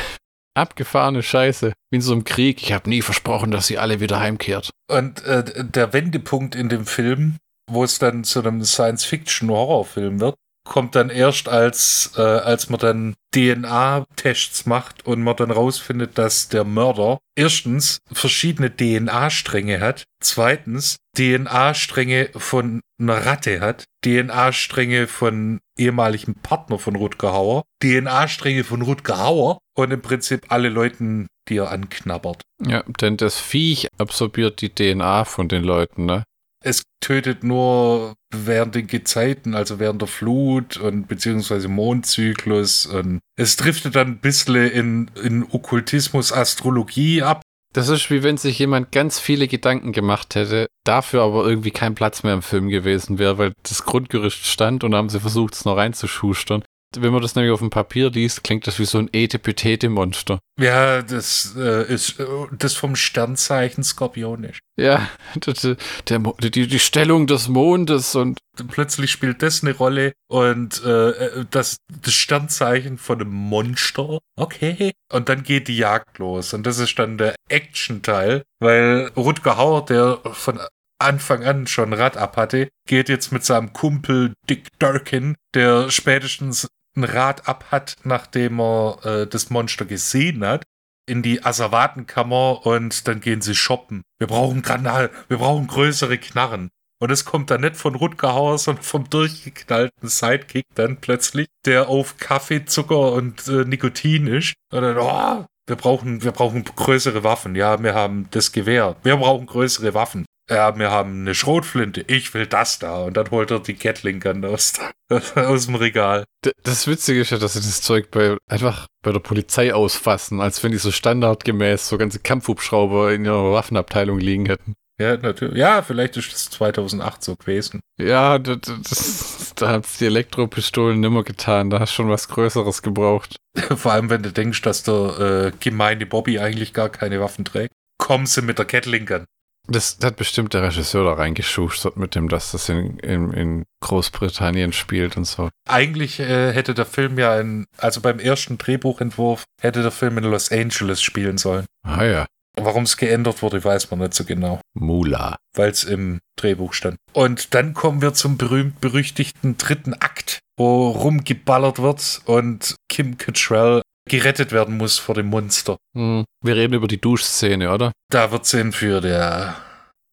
abgefahrene 0.59 1.23
Scheiße. 1.23 1.73
Wie 1.91 1.95
in 1.95 2.01
so 2.01 2.13
einem 2.13 2.23
Krieg. 2.23 2.61
Ich 2.61 2.73
habe 2.73 2.89
nie 2.89 3.01
versprochen, 3.01 3.51
dass 3.51 3.67
sie 3.67 3.77
alle 3.77 3.99
wieder 3.99 4.19
heimkehrt. 4.19 4.69
Und 4.89 5.23
äh, 5.25 5.65
der 5.65 5.93
Wendepunkt 5.93 6.55
in 6.55 6.69
dem 6.69 6.85
Film, 6.85 7.37
wo 7.69 7.83
es 7.83 7.99
dann 7.99 8.23
zu 8.23 8.39
einem 8.39 8.63
Science-Fiction-Horrorfilm 8.63 10.19
wird, 10.19 10.35
kommt 10.63 10.95
dann 10.95 11.09
erst, 11.09 11.49
als, 11.49 12.11
äh, 12.17 12.21
als 12.21 12.69
man 12.69 12.79
dann 12.79 13.15
DNA-Tests 13.35 14.65
macht 14.65 15.05
und 15.05 15.21
man 15.21 15.35
dann 15.35 15.51
rausfindet, 15.51 16.17
dass 16.17 16.49
der 16.49 16.63
Mörder 16.63 17.19
erstens 17.35 17.99
verschiedene 18.11 18.75
DNA-Stränge 18.75 19.79
hat, 19.79 20.03
zweitens 20.21 20.97
DNA-Stränge 21.17 22.29
von 22.35 22.81
einer 22.99 23.25
Ratte 23.25 23.61
hat, 23.61 23.85
DNA-Stränge 24.05 25.07
von 25.07 25.59
ehemaligem 25.77 26.35
Partner 26.35 26.79
von 26.79 26.95
Rutger 26.95 27.33
Hauer, 27.33 27.63
DNA-Stränge 27.81 28.63
von 28.63 28.81
Rutger 28.81 29.19
Hauer 29.19 29.59
und 29.75 29.91
im 29.91 30.01
Prinzip 30.01 30.45
alle 30.49 30.69
Leuten, 30.69 31.27
die 31.47 31.57
er 31.57 31.71
anknabbert. 31.71 32.41
Ja, 32.65 32.83
denn 33.01 33.17
das 33.17 33.39
Viech 33.39 33.87
absorbiert 33.97 34.61
die 34.61 34.69
DNA 34.69 35.25
von 35.25 35.47
den 35.47 35.63
Leuten, 35.63 36.05
ne? 36.05 36.23
Es 36.63 36.83
tötet 36.99 37.43
nur 37.43 38.15
während 38.31 38.75
den 38.75 38.87
Gezeiten, 38.87 39.55
also 39.55 39.79
während 39.79 40.01
der 40.01 40.07
Flut 40.07 40.77
und 40.77 41.07
beziehungsweise 41.07 41.67
Mondzyklus 41.67 42.85
und 42.85 43.19
es 43.37 43.55
driftet 43.55 43.95
dann 43.95 44.07
ein 44.07 44.19
bisschen 44.19 44.55
in, 44.55 45.11
in 45.23 45.43
Okkultismus, 45.43 46.33
Astrologie 46.33 47.23
ab. 47.23 47.41
Das 47.73 47.87
ist 47.87 48.09
wie 48.09 48.23
wenn 48.23 48.37
sich 48.37 48.57
jemand 48.59 48.91
ganz 48.91 49.19
viele 49.19 49.47
Gedanken 49.47 49.91
gemacht 49.91 50.35
hätte, 50.35 50.67
dafür 50.83 51.21
aber 51.21 51.45
irgendwie 51.45 51.71
kein 51.71 51.95
Platz 51.95 52.23
mehr 52.23 52.33
im 52.33 52.41
Film 52.41 52.67
gewesen 52.69 53.19
wäre, 53.19 53.37
weil 53.37 53.53
das 53.63 53.85
Grundgerüst 53.85 54.45
stand 54.45 54.83
und 54.83 54.95
haben 54.95 55.09
sie 55.09 55.19
versucht, 55.19 55.53
es 55.53 55.65
noch 55.65 55.77
reinzuschustern. 55.77 56.63
Wenn 56.97 57.13
man 57.13 57.21
das 57.21 57.35
nämlich 57.35 57.51
auf 57.51 57.59
dem 57.59 57.69
Papier 57.69 58.09
liest, 58.09 58.43
klingt 58.43 58.65
das 58.65 58.79
wie 58.79 58.85
so 58.85 58.97
ein 58.97 59.09
Etepetete-Monster. 59.13 60.39
Ja, 60.59 61.01
das 61.01 61.55
äh, 61.55 61.91
ist 61.93 62.19
äh, 62.19 62.25
das 62.57 62.73
vom 62.73 62.95
Sternzeichen 62.95 63.83
Skorpionisch. 63.83 64.59
Ja, 64.77 65.07
der, 66.09 66.19
Mo- 66.19 66.35
die, 66.39 66.67
die 66.67 66.79
Stellung 66.79 67.27
des 67.27 67.47
Mondes 67.47 68.15
und 68.15 68.39
Plötzlich 68.67 69.09
spielt 69.11 69.41
das 69.41 69.63
eine 69.63 69.73
Rolle 69.73 70.11
und 70.29 70.83
äh, 70.83 71.09
äh, 71.11 71.45
das, 71.49 71.77
das 72.01 72.13
Sternzeichen 72.13 72.97
von 72.97 73.21
einem 73.21 73.31
Monster. 73.31 74.19
Okay. 74.37 74.91
Und 75.11 75.29
dann 75.29 75.43
geht 75.43 75.67
die 75.69 75.77
Jagd 75.77 76.17
los. 76.17 76.53
Und 76.53 76.65
das 76.65 76.79
ist 76.79 76.97
dann 76.99 77.17
der 77.17 77.35
Action-Teil, 77.49 78.43
weil 78.59 79.11
Rutger 79.15 79.55
Hauer, 79.57 79.85
der 79.85 80.19
von 80.33 80.59
Anfang 81.01 81.45
an 81.45 81.67
schon 81.67 81.93
Rad 81.93 82.17
ab 82.17 82.35
hatte, 82.35 82.67
geht 82.85 83.07
jetzt 83.07 83.31
mit 83.31 83.45
seinem 83.45 83.71
Kumpel 83.71 84.33
Dick 84.49 84.67
Durkin, 84.79 85.35
der 85.53 85.89
spätestens 85.89 86.67
ein 86.99 87.03
Rad 87.03 87.47
ab 87.47 87.65
hat, 87.71 87.97
nachdem 88.03 88.59
er 88.59 88.99
äh, 89.03 89.27
das 89.27 89.49
Monster 89.49 89.85
gesehen 89.85 90.45
hat, 90.45 90.63
in 91.07 91.23
die 91.23 91.43
Asservatenkammer 91.43 92.65
und 92.65 93.07
dann 93.07 93.19
gehen 93.19 93.41
sie 93.41 93.55
shoppen. 93.55 94.03
Wir 94.19 94.27
brauchen 94.27 94.61
Granal, 94.61 95.09
wir 95.27 95.37
brauchen 95.37 95.67
größere 95.67 96.17
Knarren. 96.17 96.69
Und 97.01 97.11
es 97.11 97.23
kommt 97.23 97.49
dann 97.49 97.61
nicht 97.61 97.77
von 97.77 97.95
Rutger 97.95 98.33
Hauer, 98.33 98.57
sondern 98.57 98.83
vom 98.83 99.09
durchgeknallten 99.09 100.09
Sidekick 100.09 100.65
dann 100.75 100.97
plötzlich, 100.97 101.47
der 101.65 101.87
auf 101.87 102.17
Kaffee, 102.17 102.65
Zucker 102.65 103.13
und 103.13 103.47
äh, 103.47 103.63
Nikotin 103.63 104.27
ist. 104.27 104.53
Und 104.71 104.81
dann, 104.81 104.97
oh, 104.97 105.45
wir 105.65 105.75
brauchen, 105.77 106.23
wir 106.23 106.33
brauchen 106.33 106.65
größere 106.65 107.23
Waffen. 107.23 107.55
Ja, 107.55 107.81
wir 107.81 107.93
haben 107.93 108.27
das 108.31 108.51
Gewehr. 108.51 108.97
Wir 109.03 109.15
brauchen 109.15 109.45
größere 109.45 109.93
Waffen. 109.93 110.25
Ja, 110.49 110.77
wir 110.79 110.89
haben 110.89 111.21
eine 111.21 111.35
Schrotflinte. 111.35 112.03
Ich 112.07 112.33
will 112.33 112.47
das 112.47 112.79
da. 112.79 113.03
Und 113.03 113.17
dann 113.17 113.29
holt 113.29 113.51
er 113.51 113.59
die 113.59 113.75
Gatling 113.75 114.19
Gun 114.19 114.43
aus, 114.45 114.73
aus 115.35 115.65
dem 115.67 115.75
Regal. 115.75 116.25
Das 116.63 116.87
Witzige 116.87 117.21
ist 117.21 117.29
ja, 117.29 117.37
dass 117.37 117.53
sie 117.53 117.59
das 117.59 117.81
Zeug 117.81 118.09
bei, 118.09 118.37
einfach 118.47 118.87
bei 119.03 119.11
der 119.11 119.19
Polizei 119.19 119.73
ausfassen, 119.73 120.41
als 120.41 120.63
wenn 120.63 120.71
die 120.71 120.77
so 120.77 120.91
standardgemäß 120.91 121.87
so 121.87 121.97
ganze 121.97 122.19
Kampfhubschrauber 122.19 123.13
in 123.13 123.25
ihrer 123.25 123.51
Waffenabteilung 123.51 124.19
liegen 124.19 124.47
hätten. 124.47 124.73
Ja, 124.99 125.15
natürlich. 125.15 125.57
Ja, 125.57 125.81
vielleicht 125.81 126.17
ist 126.17 126.33
das 126.33 126.49
2008 126.49 127.23
so 127.23 127.35
gewesen. 127.37 127.79
Ja, 127.97 128.37
das, 128.37 128.59
das, 128.61 129.53
da 129.55 129.69
hat's 129.69 129.97
die 129.97 130.07
Elektropistolen 130.07 130.99
nimmer 130.99 131.23
getan. 131.23 131.69
Da 131.69 131.79
hast 131.79 131.93
schon 131.93 132.09
was 132.09 132.27
Größeres 132.27 132.81
gebraucht. 132.81 133.37
Vor 133.75 133.93
allem, 133.93 134.09
wenn 134.09 134.23
du 134.23 134.31
denkst, 134.31 134.61
dass 134.61 134.83
der 134.83 135.19
äh, 135.19 135.51
gemeine 135.59 136.05
Bobby 136.05 136.39
eigentlich 136.39 136.73
gar 136.73 136.89
keine 136.89 137.21
Waffen 137.21 137.45
trägt. 137.45 137.71
Kommen 137.97 138.25
sie 138.25 138.41
mit 138.41 138.57
der 138.57 138.65
Kettlinkern. 138.65 139.25
Das 139.71 139.99
hat 140.03 140.15
bestimmt 140.15 140.53
der 140.55 140.63
Regisseur 140.63 141.05
da 141.05 141.13
reingeschustert 141.13 141.95
mit 141.95 142.15
dem, 142.15 142.27
dass 142.27 142.51
das 142.51 142.69
in, 142.69 142.97
in, 142.99 143.31
in 143.31 143.63
Großbritannien 143.81 144.73
spielt 144.73 145.15
und 145.15 145.25
so. 145.25 145.49
Eigentlich 145.67 146.19
äh, 146.19 146.51
hätte 146.53 146.73
der 146.73 146.85
Film 146.85 147.19
ja 147.19 147.39
in, 147.39 147.65
also 147.77 148.01
beim 148.01 148.19
ersten 148.19 148.57
Drehbuchentwurf 148.57 149.43
hätte 149.61 149.83
der 149.83 149.91
Film 149.91 150.17
in 150.17 150.23
Los 150.23 150.51
Angeles 150.51 151.01
spielen 151.01 151.37
sollen. 151.37 151.65
Ah 151.83 152.03
ja. 152.03 152.25
Warum 152.57 152.83
es 152.83 152.97
geändert 152.97 153.41
wurde, 153.41 153.63
weiß 153.63 153.89
man 153.91 153.99
nicht 153.99 154.15
so 154.15 154.25
genau. 154.25 154.59
Mula. 154.73 155.37
Weil 155.55 155.69
es 155.69 155.83
im 155.83 156.19
Drehbuch 156.35 156.73
stand. 156.73 156.97
Und 157.13 157.53
dann 157.53 157.73
kommen 157.73 158.01
wir 158.01 158.13
zum 158.13 158.37
berühmt-berüchtigten 158.37 159.57
dritten 159.57 159.93
Akt, 159.93 160.39
wo 160.57 160.89
rumgeballert 160.89 161.79
wird 161.79 162.21
und 162.25 162.75
Kim 162.89 163.17
Cattrall 163.17 163.81
gerettet 164.07 164.51
werden 164.51 164.77
muss 164.77 164.97
vor 164.97 165.15
dem 165.15 165.27
Monster. 165.27 165.77
Hm. 165.95 166.25
Wir 166.43 166.55
reden 166.55 166.73
über 166.73 166.87
die 166.87 167.01
Duschszene, 167.01 167.71
oder? 167.71 167.91
Da 168.09 168.31
wird 168.31 168.45
sie 168.45 168.59
entführt, 168.59 169.05
ja. 169.05 169.55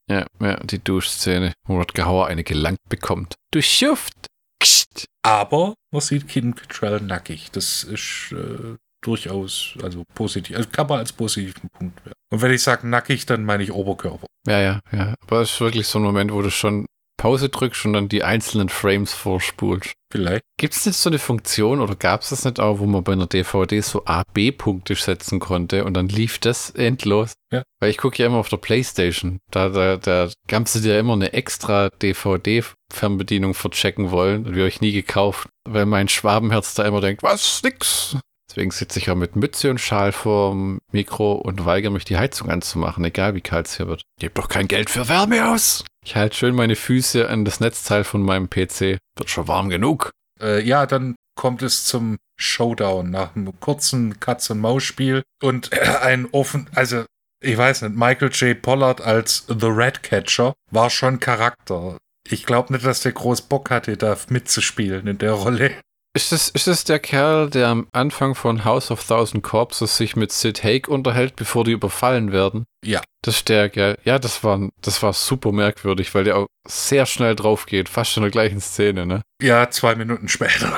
Ja, 0.09 0.25
ja, 0.39 0.57
die 0.63 0.83
Duschszene, 0.83 1.53
wo 1.67 1.77
Rutger 1.77 2.25
eine 2.25 2.43
gelangt 2.43 2.79
bekommt. 2.89 3.35
Du 3.51 3.61
Schuft! 3.61 4.27
Kst. 4.59 5.05
Aber 5.23 5.75
man 5.91 6.01
sieht 6.01 6.27
Kim 6.27 6.55
Cattrall 6.55 7.01
nackig. 7.01 7.51
Das 7.51 7.83
ist 7.83 8.31
äh, 8.31 8.75
durchaus, 9.01 9.75
also 9.83 10.03
positiv, 10.15 10.55
also 10.57 10.69
kann 10.69 10.87
man 10.87 10.99
als 10.99 11.13
positiven 11.13 11.69
Punkt 11.69 12.03
werden. 12.05 12.15
Und 12.31 12.41
wenn 12.41 12.51
ich 12.51 12.63
sage 12.63 12.87
nackig, 12.87 13.25
dann 13.25 13.43
meine 13.43 13.63
ich 13.63 13.71
Oberkörper. 13.71 14.27
Ja, 14.47 14.59
ja, 14.59 14.79
ja. 14.91 15.15
Aber 15.21 15.41
es 15.41 15.51
ist 15.51 15.61
wirklich 15.61 15.87
so 15.87 15.99
ein 15.99 16.03
Moment, 16.03 16.31
wo 16.31 16.41
du 16.41 16.49
schon 16.49 16.85
Pause 17.17 17.49
drückst 17.49 17.85
und 17.85 17.93
dann 17.93 18.09
die 18.09 18.23
einzelnen 18.23 18.69
Frames 18.69 19.13
vorspulst. 19.13 19.93
Vielleicht. 20.09 20.43
Gibt 20.57 20.73
es 20.73 20.85
nicht 20.85 20.97
so 20.97 21.09
eine 21.09 21.19
Funktion 21.19 21.81
oder 21.81 21.95
gab 21.95 22.21
es 22.21 22.29
das 22.29 22.45
nicht 22.45 22.59
auch, 22.61 22.79
wo 22.79 22.85
man 22.85 23.03
bei 23.03 23.11
einer 23.11 23.27
DVD 23.27 23.81
so 23.81 24.05
A-B-Punkte 24.05 24.95
setzen 24.95 25.39
konnte 25.39 25.83
und 25.83 25.95
dann 25.95 26.07
lief 26.07 26.39
das 26.39 26.69
endlos? 26.69 27.33
Ja. 27.51 27.63
Weil 27.81 27.89
ich 27.89 27.97
gucke 27.97 28.17
ja 28.17 28.27
immer 28.27 28.37
auf 28.37 28.47
der 28.47 28.57
Playstation. 28.57 29.39
Da, 29.51 29.67
da, 29.69 29.97
da 29.97 30.29
gab 30.47 30.65
es 30.65 30.81
ja 30.81 30.97
immer 30.97 31.13
eine 31.13 31.33
extra 31.33 31.89
DVD-Fernbedienung 31.89 33.53
verchecken 33.53 34.11
wollen 34.11 34.45
und 34.45 34.53
die 34.53 34.59
habe 34.59 34.69
ich 34.69 34.81
nie 34.81 34.93
gekauft, 34.93 35.49
weil 35.67 35.85
mein 35.85 36.07
Schwabenherz 36.07 36.73
da 36.73 36.85
immer 36.85 37.01
denkt, 37.01 37.23
was, 37.23 37.61
nix. 37.63 38.17
Deswegen 38.49 38.71
sitze 38.71 38.99
ich 38.99 39.09
auch 39.09 39.15
mit 39.15 39.35
Mütze 39.35 39.69
und 39.69 39.79
Schal 39.79 40.11
vorm 40.11 40.79
Mikro 40.91 41.33
und 41.33 41.65
weigere 41.65 41.91
mich, 41.91 42.05
die 42.05 42.17
Heizung 42.17 42.49
anzumachen, 42.49 43.03
egal 43.03 43.35
wie 43.35 43.41
kalt 43.41 43.67
es 43.67 43.77
hier 43.77 43.87
wird. 43.87 44.03
Gebt 44.19 44.37
doch 44.37 44.47
kein 44.47 44.67
Geld 44.67 44.89
für 44.89 45.09
Wärme 45.09 45.49
aus! 45.51 45.83
Ich 46.05 46.15
halte 46.15 46.37
schön 46.37 46.55
meine 46.55 46.77
Füße 46.77 47.29
an 47.29 47.43
das 47.43 47.59
Netzteil 47.59 48.05
von 48.05 48.21
meinem 48.21 48.49
PC. 48.49 48.97
Wird 49.17 49.29
schon 49.29 49.47
warm 49.49 49.69
genug. 49.69 50.11
Äh, 50.41 50.63
ja, 50.63 50.85
dann 50.85 51.15
kommt 51.35 51.61
es 51.61 51.83
zum 51.83 52.17
Showdown 52.39 53.09
nach 53.11 53.35
einem 53.35 53.59
kurzen 53.59 54.19
Katz-und-Maus-Spiel 54.19 55.23
und 55.43 55.71
ein 56.01 56.27
offen, 56.31 56.69
also 56.73 57.03
ich 57.43 57.57
weiß 57.57 57.83
nicht, 57.83 57.95
Michael 57.95 58.31
J. 58.31 58.59
Pollard 58.61 59.01
als 59.01 59.45
The 59.47 59.67
Red 59.67 60.01
Catcher 60.01 60.53
war 60.71 60.89
schon 60.89 61.19
Charakter. 61.19 61.97
Ich 62.27 62.45
glaube 62.45 62.73
nicht, 62.73 62.85
dass 62.85 63.01
der 63.01 63.11
groß 63.11 63.43
Bock 63.43 63.69
hatte, 63.69 63.95
da 63.95 64.17
mitzuspielen 64.29 65.07
in 65.07 65.17
der 65.17 65.33
Rolle. 65.33 65.71
Ist 66.17 66.31
das, 66.31 66.49
ist 66.49 66.65
das 66.65 66.83
der 66.83 66.97
Kerl, 66.97 67.47
der 67.47 67.67
am 67.67 67.87
Anfang 67.91 68.33
von 68.33 68.65
House 68.65 68.89
of 68.89 69.05
Thousand 69.05 69.43
Corpses 69.43 69.97
sich 69.97 70.15
mit 70.15 70.31
Sid 70.31 70.63
Haig 70.63 70.87
unterhält, 70.87 71.35
bevor 71.35 71.63
die 71.63 71.73
überfallen 71.73 72.31
werden? 72.31 72.65
Ja. 72.83 73.03
Das 73.21 73.35
ist 73.35 73.49
der, 73.49 73.69
gell? 73.69 73.99
Ja, 74.03 74.17
das 74.17 74.43
war, 74.43 74.67
das 74.81 75.03
war 75.03 75.13
super 75.13 75.51
merkwürdig, 75.51 76.15
weil 76.15 76.23
der 76.23 76.37
auch 76.37 76.47
sehr 76.67 77.05
schnell 77.05 77.35
drauf 77.35 77.67
geht, 77.67 77.87
fast 77.87 78.17
in 78.17 78.23
der 78.23 78.31
gleichen 78.31 78.59
Szene, 78.59 79.05
ne? 79.05 79.21
Ja, 79.43 79.69
zwei 79.69 79.93
Minuten 79.93 80.27
später. 80.27 80.73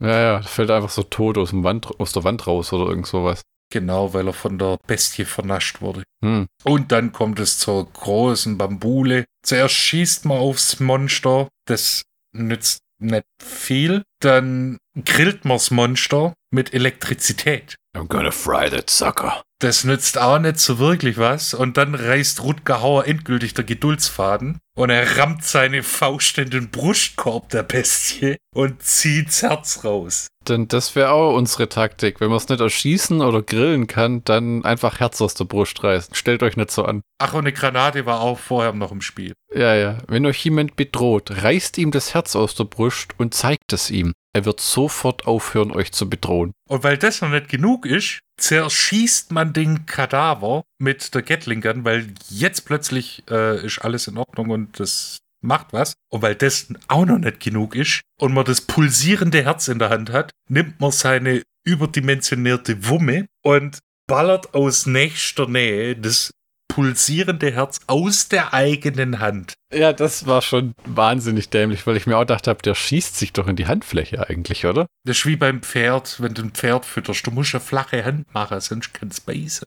Ja, 0.00 0.18
ja, 0.18 0.40
fällt 0.40 0.70
einfach 0.70 0.88
so 0.88 1.02
tot 1.02 1.36
aus, 1.36 1.50
dem 1.50 1.62
Wand, 1.62 2.00
aus 2.00 2.12
der 2.12 2.24
Wand 2.24 2.46
raus 2.46 2.72
oder 2.72 2.88
irgend 2.88 3.06
sowas. 3.06 3.42
Genau, 3.70 4.14
weil 4.14 4.28
er 4.28 4.32
von 4.32 4.56
der 4.58 4.78
Bestie 4.86 5.26
vernascht 5.26 5.82
wurde. 5.82 6.04
Hm. 6.24 6.46
Und 6.64 6.90
dann 6.90 7.12
kommt 7.12 7.38
es 7.38 7.58
zur 7.58 7.92
großen 7.92 8.56
Bambule. 8.56 9.26
Zuerst 9.44 9.74
schießt 9.74 10.24
man 10.24 10.38
aufs 10.38 10.80
Monster. 10.80 11.48
Das 11.66 12.04
nützt 12.32 12.78
nicht 13.04 13.26
viel. 13.38 14.02
Dann 14.20 14.78
grillt 15.04 15.44
man 15.44 15.56
das 15.56 15.70
Monster 15.70 16.34
mit 16.54 16.72
Elektrizität. 16.72 17.74
I'm 17.96 18.08
gonna 18.08 18.30
fry 18.30 18.70
that 18.70 18.90
sucker. 18.90 19.42
Das 19.60 19.84
nützt 19.84 20.18
auch 20.18 20.38
nicht 20.38 20.58
so 20.58 20.78
wirklich 20.78 21.16
was. 21.16 21.54
Und 21.54 21.76
dann 21.76 21.94
reißt 21.94 22.42
Rutger 22.42 22.82
Hauer 22.82 23.06
endgültig 23.06 23.54
der 23.54 23.64
Geduldsfaden 23.64 24.58
und 24.76 24.90
er 24.90 25.16
rammt 25.16 25.44
seine 25.44 25.82
Faust 25.82 26.36
in 26.38 26.50
den 26.50 26.70
Brustkorb 26.70 27.48
der 27.50 27.62
Bestie 27.62 28.36
und 28.54 28.82
zieht's 28.82 29.42
Herz 29.42 29.84
raus. 29.84 30.26
Denn 30.48 30.68
das 30.68 30.94
wäre 30.96 31.12
auch 31.12 31.34
unsere 31.34 31.68
Taktik. 31.68 32.20
Wenn 32.20 32.28
man 32.28 32.36
es 32.36 32.48
nicht 32.48 32.60
erschießen 32.60 33.22
oder 33.22 33.42
grillen 33.42 33.86
kann, 33.86 34.22
dann 34.24 34.64
einfach 34.64 35.00
Herz 35.00 35.22
aus 35.22 35.34
der 35.34 35.44
Brust 35.44 35.82
reißen. 35.82 36.14
Stellt 36.14 36.42
euch 36.42 36.56
nicht 36.56 36.70
so 36.70 36.84
an. 36.84 37.00
Ach, 37.18 37.32
und 37.32 37.40
eine 37.40 37.52
Granate 37.52 38.04
war 38.04 38.20
auch 38.20 38.38
vorher 38.38 38.72
noch 38.74 38.92
im 38.92 39.00
Spiel. 39.00 39.32
Ja, 39.54 39.74
ja. 39.74 39.98
Wenn 40.08 40.26
euch 40.26 40.44
jemand 40.44 40.76
bedroht, 40.76 41.30
reißt 41.30 41.78
ihm 41.78 41.90
das 41.90 42.12
Herz 42.12 42.36
aus 42.36 42.54
der 42.54 42.64
Brust 42.64 43.14
und 43.16 43.32
zeigt 43.32 43.72
es 43.72 43.90
ihm. 43.90 44.12
Er 44.34 44.44
wird 44.44 44.60
sofort 44.60 45.26
aufhören, 45.26 45.70
euch 45.70 45.92
zu 45.92 46.10
bedrohen. 46.10 46.52
Und 46.68 46.82
weil 46.82 46.98
das 46.98 47.20
noch 47.20 47.30
nicht 47.30 47.48
genug 47.48 47.86
ist, 47.86 48.18
zerschießt 48.36 49.30
man 49.30 49.52
den 49.52 49.86
Kadaver 49.86 50.64
mit 50.78 51.14
der 51.14 51.22
Gatling 51.22 51.60
Gun, 51.60 51.84
weil 51.84 52.12
jetzt 52.28 52.62
plötzlich 52.62 53.22
äh, 53.30 53.64
ist 53.64 53.78
alles 53.78 54.08
in 54.08 54.18
Ordnung 54.18 54.50
und 54.50 54.80
das 54.80 55.18
macht 55.40 55.72
was. 55.72 55.94
Und 56.10 56.22
weil 56.22 56.34
das 56.34 56.66
auch 56.88 57.06
noch 57.06 57.18
nicht 57.18 57.38
genug 57.38 57.76
ist 57.76 58.00
und 58.20 58.34
man 58.34 58.44
das 58.44 58.62
pulsierende 58.62 59.44
Herz 59.44 59.68
in 59.68 59.78
der 59.78 59.90
Hand 59.90 60.10
hat, 60.10 60.32
nimmt 60.48 60.80
man 60.80 60.90
seine 60.90 61.42
überdimensionierte 61.64 62.88
Wumme 62.88 63.26
und 63.44 63.78
ballert 64.08 64.52
aus 64.52 64.86
nächster 64.86 65.46
Nähe 65.46 65.94
das 65.96 66.32
pulsierende 66.74 67.52
Herz 67.52 67.78
aus 67.86 68.26
der 68.26 68.52
eigenen 68.52 69.20
Hand. 69.20 69.54
Ja, 69.72 69.92
das 69.92 70.26
war 70.26 70.42
schon 70.42 70.74
wahnsinnig 70.84 71.48
dämlich, 71.48 71.86
weil 71.86 71.96
ich 71.96 72.08
mir 72.08 72.16
auch 72.16 72.22
gedacht 72.22 72.48
habe, 72.48 72.62
der 72.62 72.74
schießt 72.74 73.16
sich 73.16 73.32
doch 73.32 73.46
in 73.46 73.54
die 73.54 73.68
Handfläche 73.68 74.28
eigentlich, 74.28 74.66
oder? 74.66 74.86
Das 75.06 75.18
ist 75.18 75.26
wie 75.26 75.36
beim 75.36 75.62
Pferd, 75.62 76.20
wenn 76.20 76.34
du 76.34 76.42
ein 76.42 76.50
Pferd 76.50 76.84
fütterst. 76.84 77.24
Du 77.28 77.30
musst 77.30 77.54
eine 77.54 77.60
flache 77.60 78.04
Hand 78.04 78.34
machen, 78.34 78.60
sonst 78.60 78.92
kannst 78.92 79.20
du 79.20 79.32
beißen. 79.32 79.64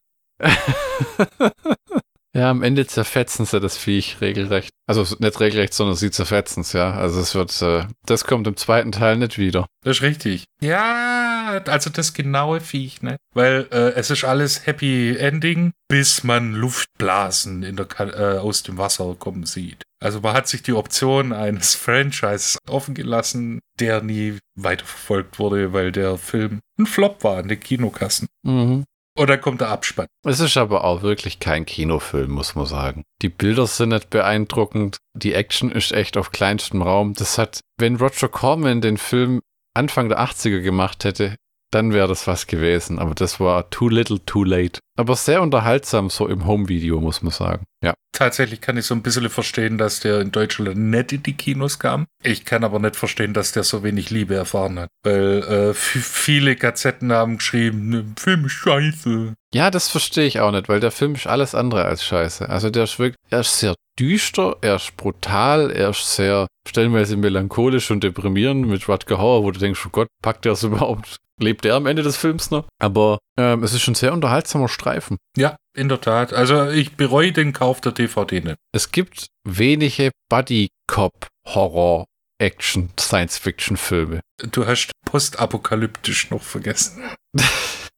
Ja, 2.35 2.49
am 2.51 2.61
Ende 2.61 2.85
zerfetzen 2.85 3.45
sie 3.45 3.59
das 3.59 3.77
Viech 3.77 4.21
regelrecht. 4.21 4.71
Also 4.85 5.15
nicht 5.19 5.39
regelrecht, 5.39 5.73
sondern 5.73 5.95
sie 5.95 6.11
zerfetzen 6.11 6.61
es, 6.61 6.73
ja. 6.73 6.93
Also 6.93 7.19
es 7.19 7.35
wird, 7.35 7.61
äh, 7.61 7.87
das 8.05 8.25
kommt 8.25 8.47
im 8.47 8.57
zweiten 8.57 8.91
Teil 8.91 9.17
nicht 9.17 9.37
wieder. 9.37 9.65
Das 9.83 9.97
ist 9.97 10.03
richtig. 10.03 10.45
Ja, 10.61 11.61
also 11.65 11.89
das 11.89 12.13
genaue 12.13 12.59
Viech, 12.61 13.01
ne? 13.01 13.17
Weil 13.33 13.67
äh, 13.71 13.93
es 13.95 14.11
ist 14.11 14.23
alles 14.23 14.65
Happy 14.65 15.15
Ending, 15.17 15.71
bis 15.87 16.23
man 16.23 16.53
Luftblasen 16.53 17.63
in 17.63 17.75
der 17.75 17.85
Ka 17.85 18.05
äh, 18.05 18.37
aus 18.37 18.63
dem 18.63 18.77
Wasser 18.77 19.15
kommen 19.17 19.45
sieht. 19.45 19.83
Also 19.99 20.19
man 20.21 20.33
hat 20.33 20.47
sich 20.47 20.61
die 20.61 20.73
Option 20.73 21.33
eines 21.33 21.75
Franchises 21.75 22.57
offen 22.69 22.93
gelassen, 22.93 23.59
der 23.79 24.01
nie 24.01 24.37
weiterverfolgt 24.55 25.39
wurde, 25.39 25.73
weil 25.73 25.91
der 25.91 26.17
Film 26.17 26.59
ein 26.79 26.85
Flop 26.85 27.23
war 27.23 27.37
an 27.37 27.47
den 27.47 27.59
Kinokassen. 27.59 28.27
Mhm. 28.43 28.83
Dann 29.17 29.41
kommt 29.41 29.61
der 29.61 29.69
Abspann. 29.69 30.07
Es 30.25 30.39
ist 30.39 30.57
aber 30.57 30.83
auch 30.83 31.01
wirklich 31.01 31.39
kein 31.39 31.65
Kinofilm, 31.65 32.31
muss 32.31 32.55
man 32.55 32.65
sagen. 32.65 33.03
Die 33.21 33.29
Bilder 33.29 33.67
sind 33.67 33.89
nicht 33.89 34.09
beeindruckend. 34.09 34.97
Die 35.13 35.33
Action 35.33 35.71
ist 35.71 35.91
echt 35.91 36.17
auf 36.17 36.31
kleinstem 36.31 36.81
Raum. 36.81 37.13
Das 37.13 37.37
hat, 37.37 37.59
wenn 37.77 37.97
Roger 37.97 38.29
Corman 38.29 38.81
den 38.81 38.97
Film 38.97 39.41
Anfang 39.73 40.09
der 40.09 40.19
80er 40.19 40.61
gemacht 40.61 41.03
hätte, 41.03 41.35
dann 41.71 41.93
wäre 41.93 42.07
das 42.07 42.27
was 42.27 42.47
gewesen. 42.47 42.99
Aber 42.99 43.13
das 43.13 43.39
war 43.39 43.69
too 43.69 43.89
little, 43.89 44.23
too 44.25 44.43
late. 44.43 44.79
Aber 44.97 45.15
sehr 45.15 45.41
unterhaltsam, 45.41 46.09
so 46.09 46.27
im 46.27 46.45
Home-Video, 46.45 46.99
muss 46.99 47.21
man 47.21 47.31
sagen. 47.31 47.65
Ja. 47.83 47.93
Tatsächlich 48.13 48.61
kann 48.61 48.77
ich 48.77 48.85
so 48.85 48.95
ein 48.95 49.03
bisschen 49.03 49.29
verstehen, 49.29 49.77
dass 49.77 49.99
der 49.99 50.21
in 50.21 50.31
Deutschland 50.31 50.77
nicht 50.77 51.11
in 51.11 51.23
die 51.23 51.33
Kinos 51.33 51.77
kam. 51.77 52.07
Ich 52.23 52.45
kann 52.45 52.63
aber 52.63 52.79
nicht 52.79 52.95
verstehen, 52.95 53.33
dass 53.33 53.51
der 53.51 53.63
so 53.63 53.83
wenig 53.83 54.09
Liebe 54.09 54.33
erfahren 54.33 54.79
hat. 54.79 54.89
Weil 55.03 55.43
äh, 55.43 55.73
viele 55.75 56.55
Gazetten 56.55 57.11
haben 57.11 57.37
geschrieben, 57.37 57.91
der 57.91 58.23
Film 58.23 58.45
ist 58.45 58.53
scheiße. 58.53 59.33
Ja, 59.53 59.69
das 59.69 59.89
verstehe 59.89 60.25
ich 60.25 60.39
auch 60.39 60.51
nicht, 60.51 60.67
weil 60.69 60.79
der 60.79 60.91
Film 60.91 61.13
ist 61.13 61.27
alles 61.27 61.53
andere 61.53 61.85
als 61.85 62.03
scheiße. 62.03 62.49
Also 62.49 62.69
der 62.69 62.85
ist 62.85 62.97
wirklich, 62.97 63.17
er 63.29 63.41
ist 63.41 63.59
sehr 63.59 63.75
düster, 63.99 64.57
er 64.61 64.75
ist 64.75 64.97
brutal, 64.97 65.71
er 65.71 65.89
ist 65.89 66.15
sehr 66.15 66.47
stellenweise 66.67 67.17
melancholisch 67.17 67.91
und 67.91 68.03
deprimierend 68.03 68.67
mit 68.67 68.87
Rutger 68.89 69.19
Hauer, 69.19 69.43
wo 69.43 69.51
du 69.51 69.59
denkst, 69.59 69.83
oh 69.85 69.89
Gott, 69.91 70.07
packt 70.21 70.45
er 70.45 70.53
es 70.53 70.63
überhaupt? 70.63 71.17
Lebt 71.39 71.65
er 71.65 71.75
am 71.75 71.85
Ende 71.85 72.01
des 72.01 72.17
Films 72.17 72.49
noch? 72.49 72.67
Aber 72.81 73.19
ähm, 73.39 73.63
es 73.63 73.73
ist 73.73 73.81
schon 73.81 73.95
sehr 73.95 74.13
unterhaltsamer 74.13 74.67
Streifen. 74.67 75.17
Ja, 75.35 75.55
in 75.75 75.87
der 75.87 76.01
Tat. 76.01 76.33
Also 76.33 76.69
ich 76.69 76.95
bereue 76.95 77.31
den 77.31 77.53
Kauf 77.53 77.79
der 77.81 77.91
DVD 77.91 78.41
nicht. 78.41 78.57
Es 78.73 78.91
gibt 78.91 79.27
wenige 79.43 80.11
Buddy-Cop-Horror 80.29 82.05
Action, 82.39 82.89
Science-Fiction-Filme. 82.99 84.21
Du 84.51 84.65
hast 84.65 84.91
postapokalyptisch 85.05 86.29
noch 86.31 86.41
vergessen. 86.41 87.03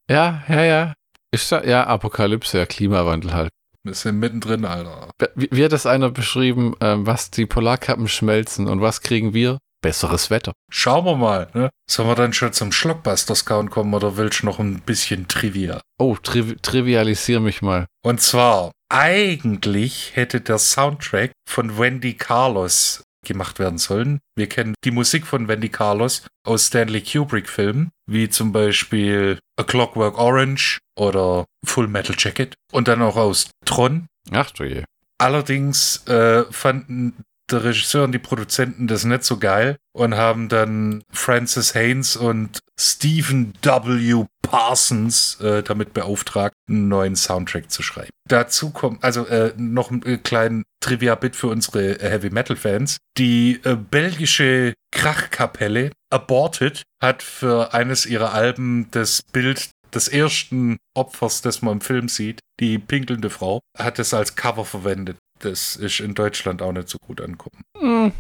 ja, 0.10 0.44
ja, 0.48 0.64
ja. 0.64 0.94
Ist 1.32 1.52
da, 1.52 1.64
ja, 1.64 1.86
Apokalypse, 1.86 2.58
ja, 2.58 2.66
Klimawandel 2.66 3.34
halt. 3.34 3.50
Wir 3.84 3.94
sind 3.94 4.20
mittendrin, 4.20 4.66
Alter. 4.66 5.12
Wie, 5.36 5.48
wie 5.52 5.64
hat 5.64 5.72
das 5.72 5.86
einer 5.86 6.10
beschrieben, 6.10 6.76
ähm, 6.82 7.06
was 7.06 7.32
die 7.32 7.46
Polarkappen 7.46 8.08
schmelzen 8.08 8.68
und 8.68 8.82
was 8.82 9.02
kriegen 9.02 9.34
wir? 9.34 9.60
Besseres 9.82 10.30
Wetter. 10.30 10.54
Schauen 10.72 11.06
wir 11.06 11.16
mal, 11.16 11.48
ne? 11.54 11.70
Sollen 11.90 12.10
wir 12.10 12.16
dann 12.16 12.34
schon 12.34 12.54
zum 12.54 12.72
Schlockbusters-Count 12.72 13.72
kommen 13.72 13.94
oder 13.94 14.18
willst 14.18 14.42
du 14.42 14.46
noch 14.46 14.60
ein 14.60 14.82
bisschen 14.82 15.28
Trivia? 15.28 15.82
Oh, 15.98 16.16
tri 16.22 16.56
trivialisier 16.62 17.40
mich 17.40 17.62
mal. 17.62 17.86
Und 18.04 18.22
zwar, 18.22 18.72
eigentlich 18.90 20.12
hätte 20.16 20.42
der 20.42 20.58
Soundtrack 20.58 21.32
von 21.48 21.78
Wendy 21.78 22.14
Carlos 22.14 23.04
gemacht 23.26 23.60
werden 23.60 23.78
sollen. 23.78 24.20
Wir 24.36 24.48
kennen 24.48 24.76
die 24.84 24.92
Musik 24.92 25.28
von 25.28 25.48
Wendy 25.48 25.70
Carlos 25.70 26.24
aus 26.46 26.68
Stanley 26.68 27.02
Kubrick-Filmen, 27.02 27.90
wie 28.08 28.30
zum 28.30 28.52
Beispiel 28.52 29.40
A 29.58 29.64
Clockwork 29.64 30.18
Orange 30.18 30.80
oder 30.98 31.46
Full 31.66 31.88
Metal 31.88 32.16
Jacket 32.18 32.56
und 32.72 32.88
dann 32.88 33.02
auch 33.02 33.18
aus 33.18 33.50
Tron. 33.66 34.08
Ach 34.32 34.52
du 34.52 34.64
je. 34.64 34.84
Allerdings 35.18 36.08
äh, 36.08 36.46
fanden 36.50 37.24
der 37.52 37.64
Regisseur 37.64 38.04
und 38.04 38.12
die 38.12 38.20
Produzenten 38.20 38.88
das 38.88 39.04
nicht 39.04 39.24
so 39.24 39.38
geil 39.38 39.78
und 39.94 40.16
haben 40.16 40.50
dann 40.50 41.04
Francis 41.12 41.76
Haynes 41.76 42.16
und 42.16 42.60
Stephen 42.80 43.54
W. 43.62 44.26
Parsons 44.42 45.40
äh, 45.42 45.62
damit 45.62 45.94
beauftragt, 45.94 46.56
einen 46.68 46.88
neuen 46.88 47.16
Soundtrack 47.16 47.70
zu 47.70 47.84
schreiben. 47.84 48.10
Dazu 48.28 48.72
kommt, 48.72 49.04
also 49.04 49.26
äh, 49.28 49.54
noch 49.58 49.92
ein 49.92 50.04
äh, 50.04 50.18
kleinen 50.18 50.64
Trivia-Bit 50.82 51.36
für 51.36 51.48
unsere 51.48 52.00
äh, 52.00 52.10
Heavy 52.10 52.30
Metal-Fans. 52.30 52.98
Die 53.18 53.60
äh, 53.64 53.76
belgische 53.76 54.74
Krachkapelle 54.92 55.92
Aborted 56.10 56.84
hat 57.02 57.22
für 57.22 57.74
eines 57.74 58.06
ihrer 58.06 58.34
Alben 58.34 58.88
das 58.92 59.22
Bild 59.32 59.70
des 59.94 60.08
ersten 60.08 60.78
Opfers, 60.96 61.42
das 61.42 61.62
man 61.62 61.74
im 61.74 61.82
Film 61.82 62.10
sieht, 62.10 62.40
die 62.60 62.78
pinkelnde 62.78 63.30
Frau, 63.30 63.60
hat 63.78 64.00
es 64.00 64.14
als 64.14 64.36
Cover 64.36 64.66
verwendet 64.66 65.18
das 65.40 65.76
ist 65.76 66.00
in 66.00 66.14
Deutschland 66.14 66.62
auch 66.62 66.72
nicht 66.72 66.90
so 66.90 66.98
gut 67.00 67.22
ankommen. 67.22 67.64
Mhm. 67.80 68.12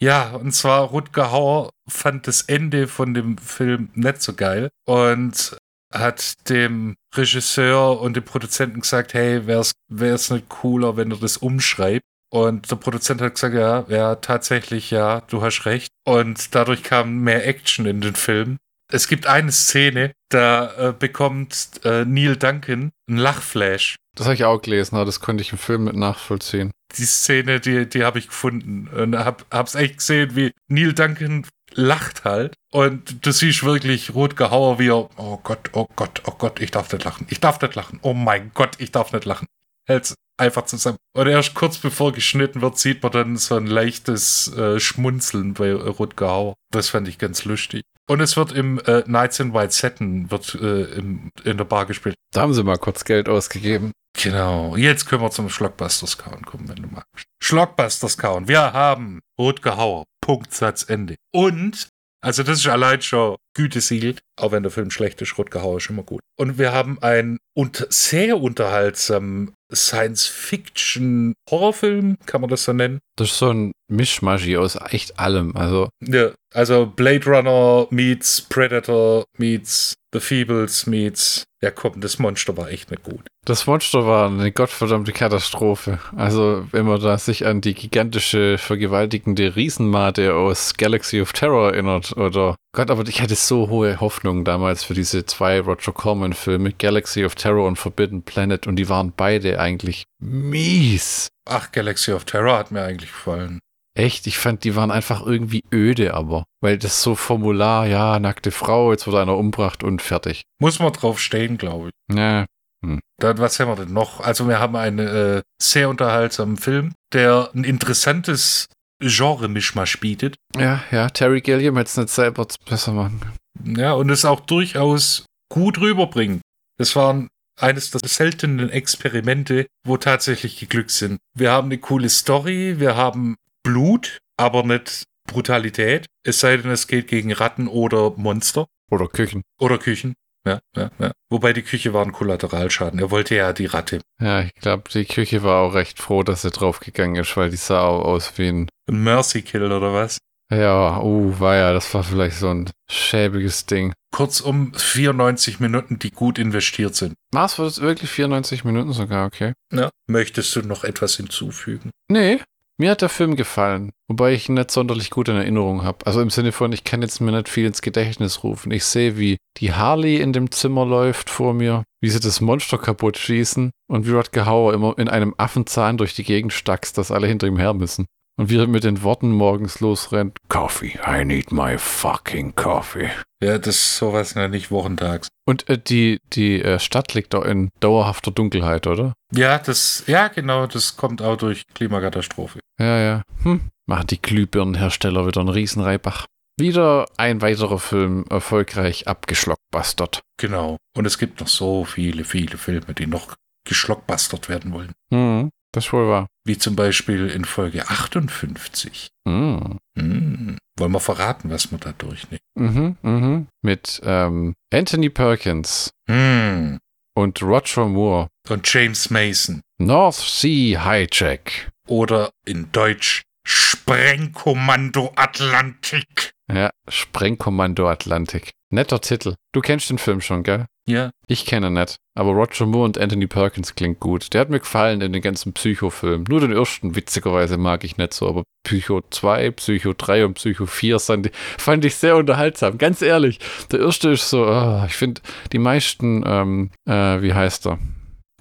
Ja, 0.00 0.32
und 0.32 0.52
zwar 0.52 0.82
Rutger 0.88 1.30
Hauer 1.30 1.70
fand 1.88 2.26
das 2.26 2.42
Ende 2.42 2.88
von 2.88 3.14
dem 3.14 3.38
Film 3.38 3.90
nicht 3.94 4.20
so 4.20 4.32
geil 4.32 4.70
und 4.84 5.56
hat 5.92 6.48
dem 6.48 6.96
Regisseur 7.14 8.00
und 8.00 8.16
dem 8.16 8.24
Produzenten 8.24 8.80
gesagt, 8.80 9.14
hey, 9.14 9.46
wäre 9.46 9.60
es 9.88 10.30
nicht 10.30 10.48
cooler, 10.48 10.96
wenn 10.96 11.12
er 11.12 11.18
das 11.18 11.36
umschreibt? 11.36 12.04
Und 12.32 12.70
der 12.70 12.76
Produzent 12.76 13.20
hat 13.20 13.34
gesagt, 13.34 13.54
ja, 13.54 13.84
ja, 13.88 14.14
tatsächlich, 14.16 14.90
ja, 14.90 15.20
du 15.20 15.42
hast 15.42 15.66
recht. 15.66 15.90
Und 16.04 16.54
dadurch 16.54 16.82
kam 16.82 17.20
mehr 17.20 17.46
Action 17.46 17.84
in 17.84 18.00
den 18.00 18.14
Film. 18.14 18.56
Es 18.90 19.06
gibt 19.06 19.26
eine 19.26 19.52
Szene, 19.52 20.12
da 20.30 20.88
äh, 20.88 20.92
bekommt 20.98 21.80
äh, 21.84 22.04
Neil 22.04 22.36
Duncan 22.36 22.90
einen 23.08 23.18
Lachflash 23.18 23.96
das 24.16 24.26
habe 24.26 24.34
ich 24.34 24.44
auch 24.44 24.60
gelesen, 24.60 24.96
aber 24.96 25.04
das 25.04 25.20
konnte 25.20 25.42
ich 25.42 25.52
im 25.52 25.58
Film 25.58 25.84
mit 25.84 25.96
nachvollziehen. 25.96 26.70
Die 26.96 27.04
Szene, 27.04 27.60
die, 27.60 27.88
die 27.88 28.04
habe 28.04 28.18
ich 28.18 28.28
gefunden 28.28 28.88
und 28.88 29.16
hab, 29.16 29.46
hab's 29.50 29.74
echt 29.74 29.98
gesehen, 29.98 30.36
wie 30.36 30.52
Neil 30.68 30.92
Duncan 30.92 31.46
lacht 31.74 32.24
halt 32.24 32.54
und 32.70 33.24
du 33.24 33.32
siehst 33.32 33.64
wirklich 33.64 34.14
Rotger 34.14 34.50
Hauer, 34.50 34.78
wie 34.78 34.90
er, 34.90 35.08
oh 35.16 35.38
Gott, 35.42 35.70
oh 35.72 35.88
Gott, 35.96 36.22
oh 36.26 36.34
Gott, 36.36 36.60
ich 36.60 36.70
darf 36.70 36.92
nicht 36.92 37.04
lachen, 37.04 37.26
ich 37.30 37.40
darf 37.40 37.60
nicht 37.62 37.74
lachen, 37.74 37.98
oh 38.02 38.12
mein 38.12 38.50
Gott, 38.52 38.76
ich 38.78 38.92
darf 38.92 39.12
nicht 39.12 39.24
lachen. 39.24 39.46
Hält's 39.86 40.14
einfach 40.36 40.66
zusammen. 40.66 40.98
Und 41.14 41.26
erst 41.26 41.54
kurz 41.54 41.78
bevor 41.78 42.12
geschnitten 42.12 42.60
wird, 42.60 42.78
sieht 42.78 43.02
man 43.02 43.12
dann 43.12 43.36
so 43.36 43.56
ein 43.56 43.66
leichtes 43.66 44.54
äh, 44.56 44.78
Schmunzeln 44.78 45.54
bei 45.54 45.72
Rutger 45.74 46.28
Hauer. 46.28 46.54
Das 46.70 46.88
fand 46.88 47.08
ich 47.08 47.18
ganz 47.18 47.44
lustig. 47.44 47.82
Und 48.08 48.20
es 48.20 48.36
wird 48.36 48.52
im 48.52 48.78
äh, 48.80 49.04
Nights 49.06 49.40
in 49.40 49.54
White 49.54 49.72
Satin 49.72 50.30
wird 50.30 50.54
äh, 50.54 50.84
im, 50.96 51.30
in 51.44 51.56
der 51.56 51.64
Bar 51.64 51.86
gespielt. 51.86 52.14
Da 52.32 52.42
haben 52.42 52.54
sie 52.54 52.64
mal 52.64 52.78
kurz 52.78 53.04
Geld 53.04 53.28
ausgegeben. 53.28 53.92
Genau. 54.20 54.76
Jetzt 54.76 55.06
können 55.06 55.22
wir 55.22 55.30
zum 55.30 55.48
Schlockbusters 55.48 56.18
Count 56.18 56.46
kommen, 56.46 56.68
wenn 56.68 56.82
du 56.82 56.88
magst. 56.88 57.24
Schlockbusters 57.42 58.18
Count. 58.18 58.48
Wir 58.48 58.72
haben 58.72 59.20
Rotger 59.38 59.76
Hauer. 59.76 60.04
Punkt, 60.20 60.52
Satz, 60.52 60.84
Ende. 60.88 61.16
Und, 61.32 61.88
also 62.22 62.44
das 62.44 62.60
ist 62.60 62.68
allein 62.68 63.02
schon 63.02 63.36
Gütesiegel, 63.54 64.16
auch 64.36 64.52
wenn 64.52 64.62
der 64.62 64.70
Film 64.70 64.90
schlecht 64.90 65.20
ist, 65.20 65.36
Rutger 65.36 65.62
Hauer 65.62 65.78
ist 65.78 65.90
immer 65.90 66.04
gut. 66.04 66.20
Und 66.38 66.58
wir 66.58 66.72
haben 66.72 67.02
einen 67.02 67.38
unter 67.54 67.86
sehr 67.90 68.40
unterhaltsamen 68.40 69.52
Science-Fiction-Horrorfilm, 69.74 72.18
kann 72.24 72.40
man 72.40 72.50
das 72.50 72.62
so 72.64 72.72
nennen? 72.72 73.00
Das 73.16 73.30
ist 73.30 73.38
so 73.38 73.52
ein 73.52 73.72
Mischmaschi 73.88 74.56
aus 74.56 74.78
echt 74.90 75.18
allem. 75.18 75.56
Also, 75.56 75.88
ja, 76.00 76.30
also 76.54 76.86
Blade 76.86 77.26
Runner 77.26 77.88
meets 77.90 78.40
Predator 78.40 79.24
meets 79.36 79.94
The 80.12 80.20
Feebles 80.20 80.86
meets. 80.86 81.44
Ja, 81.62 81.70
komm, 81.70 82.00
das 82.00 82.18
Monster 82.18 82.56
war 82.56 82.70
echt 82.70 82.90
nicht 82.90 83.04
gut. 83.04 83.26
Das 83.46 83.66
Monster 83.66 84.06
war 84.06 84.28
eine 84.28 84.52
gottverdammte 84.52 85.12
Katastrophe. 85.12 86.00
Also, 86.16 86.66
wenn 86.70 86.86
man 86.86 87.00
da 87.00 87.16
sich 87.18 87.46
an 87.46 87.60
die 87.60 87.74
gigantische, 87.74 88.58
vergewaltigende 88.58 89.56
Riesenmate 89.56 90.34
aus 90.34 90.74
Galaxy 90.76 91.20
of 91.20 91.32
Terror 91.32 91.72
erinnert 91.72 92.16
oder 92.16 92.56
Gott, 92.74 92.90
aber 92.90 93.06
ich 93.06 93.22
hatte 93.22 93.36
so 93.36 93.68
hohe 93.68 94.00
Hoffnungen 94.00 94.44
damals 94.44 94.84
für 94.84 94.94
diese 94.94 95.24
zwei 95.24 95.60
Roger 95.60 95.92
Corman-Filme, 95.92 96.72
Galaxy 96.72 97.24
of 97.24 97.34
Terror 97.34 97.66
und 97.66 97.76
Forbidden 97.76 98.22
Planet, 98.22 98.66
und 98.66 98.76
die 98.76 98.88
waren 98.88 99.12
beide 99.16 99.60
eigentlich 99.60 100.04
mies. 100.20 101.28
Ach, 101.48 101.72
Galaxy 101.72 102.12
of 102.12 102.24
Terror 102.24 102.58
hat 102.58 102.70
mir 102.70 102.82
eigentlich 102.82 103.10
gefallen. 103.10 103.60
Echt, 103.94 104.26
ich 104.26 104.38
fand, 104.38 104.64
die 104.64 104.74
waren 104.74 104.90
einfach 104.90 105.24
irgendwie 105.24 105.62
öde, 105.72 106.14
aber. 106.14 106.44
Weil 106.60 106.78
das 106.78 107.02
so 107.02 107.14
Formular, 107.14 107.86
ja, 107.86 108.18
nackte 108.18 108.50
Frau, 108.50 108.90
jetzt 108.92 109.06
wurde 109.06 109.20
einer 109.20 109.36
umbracht 109.36 109.84
und 109.84 110.00
fertig. 110.00 110.42
Muss 110.60 110.78
man 110.78 110.92
drauf 110.92 111.20
stehen, 111.20 111.58
glaube 111.58 111.90
ich. 111.90 112.16
Ja. 112.16 112.46
Hm. 112.84 113.00
Dann, 113.18 113.38
was 113.38 113.60
haben 113.60 113.68
wir 113.68 113.76
denn 113.76 113.92
noch? 113.92 114.20
Also, 114.20 114.48
wir 114.48 114.58
haben 114.58 114.76
einen 114.76 114.98
äh, 114.98 115.42
sehr 115.60 115.88
unterhaltsamen 115.88 116.56
Film, 116.56 116.92
der 117.12 117.50
ein 117.54 117.64
interessantes 117.64 118.66
Genre-Mischmasch 119.00 120.00
bietet. 120.00 120.36
Ja, 120.56 120.82
ja, 120.90 121.08
Terry 121.10 121.40
Gilliam 121.40 121.76
hätte 121.76 121.88
es 121.88 121.96
nicht 121.96 122.08
selber 122.08 122.46
besser 122.68 122.92
machen 122.92 123.20
Ja, 123.64 123.92
und 123.92 124.10
es 124.10 124.24
auch 124.24 124.40
durchaus 124.40 125.26
gut 125.50 125.78
rüberbringen. 125.78 126.40
Das 126.78 126.96
waren 126.96 127.28
eines 127.60 127.90
der 127.90 128.00
seltenen 128.04 128.70
Experimente, 128.70 129.66
wo 129.86 129.96
tatsächlich 129.96 130.58
geglückt 130.58 130.90
sind. 130.90 131.18
Wir 131.36 131.50
haben 131.50 131.66
eine 131.66 131.78
coole 131.78 132.08
Story, 132.08 132.80
wir 132.80 132.96
haben 132.96 133.36
Blut, 133.62 134.18
aber 134.36 134.62
nicht 134.64 135.04
Brutalität. 135.28 136.06
Es 136.24 136.40
sei 136.40 136.56
denn, 136.56 136.70
es 136.70 136.86
geht 136.86 137.08
gegen 137.08 137.32
Ratten 137.32 137.68
oder 137.68 138.12
Monster. 138.16 138.66
Oder 138.90 139.08
Küchen. 139.08 139.42
Oder 139.58 139.78
Küchen. 139.78 140.14
Ja, 140.46 140.58
ja, 140.76 140.90
ja. 140.98 141.12
Wobei 141.30 141.52
die 141.52 141.62
Küche 141.62 141.94
war 141.94 142.04
ein 142.04 142.12
Kollateralschaden. 142.12 142.98
Er 142.98 143.10
wollte 143.10 143.36
ja 143.36 143.52
die 143.52 143.66
Ratte. 143.66 144.00
Ja, 144.20 144.42
ich 144.42 144.54
glaube, 144.54 144.90
die 144.92 145.04
Küche 145.04 145.42
war 145.42 145.62
auch 145.62 145.74
recht 145.74 146.00
froh, 146.00 146.24
dass 146.24 146.44
er 146.44 146.50
draufgegangen 146.50 147.22
ist, 147.22 147.36
weil 147.36 147.50
die 147.50 147.56
sah 147.56 147.82
auch 147.82 148.04
aus 148.04 148.36
wie 148.38 148.48
ein. 148.48 148.68
Ein 148.88 149.04
Mercy 149.04 149.42
Kill 149.42 149.70
oder 149.70 149.92
was? 149.94 150.18
Ja, 150.52 151.00
uh, 151.00 151.40
war 151.40 151.56
ja, 151.56 151.72
das 151.72 151.94
war 151.94 152.02
vielleicht 152.02 152.36
so 152.36 152.50
ein 152.50 152.70
schäbiges 152.90 153.64
Ding. 153.64 153.94
Kurzum, 154.14 154.74
94 154.74 155.60
Minuten, 155.60 155.98
die 155.98 156.10
gut 156.10 156.38
investiert 156.38 156.94
sind. 156.94 157.14
Was, 157.32 157.58
war 157.58 157.64
das 157.64 157.80
wirklich 157.80 158.10
94 158.10 158.64
Minuten 158.64 158.92
sogar, 158.92 159.26
okay? 159.26 159.54
Ja. 159.72 159.88
Möchtest 160.08 160.54
du 160.54 160.60
noch 160.60 160.84
etwas 160.84 161.16
hinzufügen? 161.16 161.90
Nee, 162.10 162.40
mir 162.82 162.90
hat 162.90 163.00
der 163.00 163.08
Film 163.08 163.36
gefallen, 163.36 163.92
wobei 164.08 164.32
ich 164.32 164.48
ihn 164.48 164.56
nicht 164.56 164.72
sonderlich 164.72 165.10
gut 165.10 165.28
in 165.28 165.36
Erinnerung 165.36 165.84
habe. 165.84 166.04
Also 166.04 166.20
im 166.20 166.30
Sinne 166.30 166.50
von, 166.50 166.72
ich 166.72 166.82
kann 166.82 167.00
jetzt 167.00 167.20
mir 167.20 167.30
nicht 167.30 167.48
viel 167.48 167.64
ins 167.64 167.80
Gedächtnis 167.80 168.42
rufen. 168.42 168.72
Ich 168.72 168.84
sehe, 168.84 169.16
wie 169.18 169.36
die 169.58 169.72
Harley 169.72 170.16
in 170.16 170.32
dem 170.32 170.50
Zimmer 170.50 170.84
läuft 170.84 171.30
vor 171.30 171.54
mir, 171.54 171.84
wie 172.00 172.10
sie 172.10 172.18
das 172.18 172.40
Monster 172.40 172.78
kaputt 172.78 173.18
schießen 173.18 173.70
und 173.88 174.06
wie 174.08 174.10
Rodger 174.10 174.46
Hauer 174.46 174.74
immer 174.74 174.98
in 174.98 175.08
einem 175.08 175.32
Affenzahn 175.38 175.96
durch 175.96 176.16
die 176.16 176.24
Gegend 176.24 176.52
stackst, 176.52 176.98
dass 176.98 177.12
alle 177.12 177.28
hinter 177.28 177.46
ihm 177.46 177.56
her 177.56 177.72
müssen. 177.72 178.06
Und 178.38 178.48
wie 178.48 178.58
er 178.58 178.66
mit 178.66 178.84
den 178.84 179.02
Worten 179.02 179.30
morgens 179.30 179.80
losrennt. 179.80 180.38
Coffee, 180.48 180.98
I 181.06 181.24
need 181.24 181.52
my 181.52 181.76
fucking 181.76 182.54
coffee. 182.54 183.10
Ja, 183.42 183.58
das 183.58 183.76
ist 183.76 183.96
sowas 183.98 184.34
ja 184.34 184.48
nicht 184.48 184.70
wochentags. 184.70 185.28
Und 185.44 185.68
äh, 185.68 185.78
die, 185.78 186.18
die 186.32 186.62
äh, 186.62 186.78
Stadt 186.78 187.14
liegt 187.14 187.34
doch 187.34 187.44
in 187.44 187.70
dauerhafter 187.80 188.30
Dunkelheit, 188.30 188.86
oder? 188.86 189.14
Ja, 189.32 189.58
das, 189.58 190.04
ja, 190.06 190.28
genau, 190.28 190.66
das 190.66 190.96
kommt 190.96 191.20
auch 191.20 191.36
durch 191.36 191.66
Klimakatastrophe. 191.74 192.60
Ja, 192.78 192.98
ja. 192.98 193.22
Hm. 193.42 193.70
Machen 193.86 194.06
die 194.06 194.22
Glühbirnenhersteller 194.22 195.26
wieder 195.26 195.40
einen 195.40 195.50
Riesenreibach. 195.50 196.26
Wieder 196.58 197.06
ein 197.16 197.40
weiterer 197.42 197.78
Film 197.78 198.24
erfolgreich 198.30 199.08
abgeschlockbastert. 199.08 200.20
Genau. 200.38 200.76
Und 200.96 201.06
es 201.06 201.18
gibt 201.18 201.40
noch 201.40 201.48
so 201.48 201.84
viele, 201.84 202.24
viele 202.24 202.56
Filme, 202.56 202.94
die 202.94 203.06
noch 203.06 203.34
geschlockbastert 203.64 204.48
werden 204.48 204.72
wollen. 204.72 204.92
Hm, 205.12 205.50
das 205.72 205.86
ist 205.86 205.92
wohl 205.92 206.08
wahr. 206.08 206.26
Wie 206.44 206.58
zum 206.58 206.76
Beispiel 206.76 207.28
in 207.28 207.44
Folge 207.44 207.88
58. 207.88 209.08
Hm. 209.26 209.78
Hm. 209.98 210.58
Wollen 210.78 210.92
wir 210.92 211.00
verraten, 211.00 211.50
was 211.50 211.70
wir 211.70 211.78
da 211.78 211.92
durchnehmen? 211.92 212.40
Mhm, 212.54 212.96
mhm. 213.02 213.46
Mit 213.62 214.00
ähm, 214.04 214.54
Anthony 214.72 215.10
Perkins 215.10 215.90
Hm. 216.08 216.78
und 217.14 217.42
Roger 217.42 217.86
Moore. 217.86 218.28
Und 218.48 218.72
James 218.72 219.10
Mason. 219.10 219.60
North 219.78 220.16
Sea 220.16 220.82
Hijack. 220.84 221.70
Oder 221.88 222.30
in 222.46 222.70
Deutsch 222.72 223.22
Sprengkommando 223.46 225.12
Atlantik. 225.16 226.32
Ja, 226.52 226.70
Sprengkommando 226.88 227.88
Atlantik. 227.88 228.52
Netter 228.72 229.00
Titel. 229.02 229.34
Du 229.52 229.60
kennst 229.60 229.90
den 229.90 229.98
Film 229.98 230.22
schon, 230.22 230.42
gell? 230.44 230.64
Ja. 230.88 231.10
Ich 231.26 231.44
kenne 231.44 231.66
ihn 231.66 231.74
nicht. 231.74 231.96
Aber 232.18 232.30
Roger 232.30 232.64
Moore 232.64 232.86
und 232.86 232.98
Anthony 232.98 233.26
Perkins 233.26 233.74
klingt 233.74 234.00
gut. 234.00 234.32
Der 234.32 234.40
hat 234.40 234.48
mir 234.48 234.60
gefallen 234.60 235.02
in 235.02 235.12
den 235.12 235.20
ganzen 235.20 235.52
Psycho-Filmen. 235.52 236.24
Nur 236.28 236.40
den 236.40 236.52
ersten, 236.52 236.96
witzigerweise, 236.96 237.58
mag 237.58 237.84
ich 237.84 237.98
nicht 237.98 238.14
so. 238.14 238.28
Aber 238.28 238.44
Psycho 238.64 239.02
2, 239.10 239.50
Psycho 239.52 239.92
3 239.92 240.24
und 240.24 240.34
Psycho 240.34 240.64
4 240.64 240.98
fand 240.98 241.26
ich, 241.26 241.32
fand 241.58 241.84
ich 241.84 241.96
sehr 241.96 242.16
unterhaltsam. 242.16 242.78
Ganz 242.78 243.02
ehrlich. 243.02 243.38
Der 243.70 243.80
erste 243.80 244.10
ist 244.10 244.30
so, 244.30 244.46
ah, 244.46 244.86
ich 244.86 244.94
finde, 244.94 245.20
die 245.52 245.58
meisten, 245.58 246.24
ähm, 246.26 246.70
äh, 246.88 247.20
wie 247.20 247.34
heißt 247.34 247.66
er? 247.66 247.78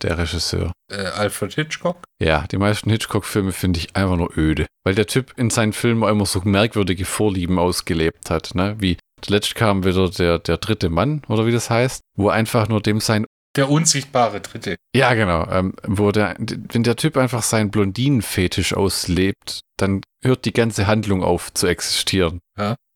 Der 0.02 0.18
Regisseur. 0.18 0.72
Äh, 0.92 0.96
Alfred 0.96 1.54
Hitchcock. 1.54 1.98
Ja, 2.20 2.46
die 2.48 2.58
meisten 2.58 2.90
Hitchcock-Filme 2.90 3.52
finde 3.52 3.80
ich 3.80 3.96
einfach 3.96 4.16
nur 4.16 4.36
öde. 4.38 4.66
Weil 4.84 4.96
der 4.96 5.06
Typ 5.06 5.34
in 5.38 5.50
seinen 5.50 5.74
Filmen 5.74 6.10
immer 6.10 6.26
so 6.26 6.42
merkwürdige 6.44 7.06
Vorlieben 7.06 7.60
ausgelebt 7.60 8.30
hat, 8.30 8.56
ne? 8.56 8.76
Wie 8.80 8.98
zuletzt 9.22 9.56
kam 9.56 9.84
wieder 9.84 10.10
der, 10.10 10.40
der 10.40 10.58
dritte 10.58 10.90
Mann, 10.90 11.22
oder 11.28 11.46
wie 11.46 11.52
das 11.52 11.70
heißt, 11.70 12.02
wo 12.16 12.30
einfach 12.30 12.68
nur 12.68 12.82
dem 12.82 13.00
sein. 13.00 13.26
Der 13.56 13.70
unsichtbare 13.70 14.40
Dritte. 14.40 14.78
Ja, 14.96 15.14
genau. 15.14 15.46
Ähm, 15.50 15.74
wo 15.86 16.12
der, 16.12 16.36
wenn 16.40 16.84
der 16.84 16.96
Typ 16.96 17.18
einfach 17.18 17.44
seinen 17.44 17.70
Blondinenfetisch 17.70 18.74
auslebt, 18.74 19.62
dann 19.78 20.02
hört 20.24 20.46
die 20.46 20.54
ganze 20.54 20.88
Handlung 20.88 21.22
auf 21.22 21.54
zu 21.54 21.68
existieren. 21.68 22.40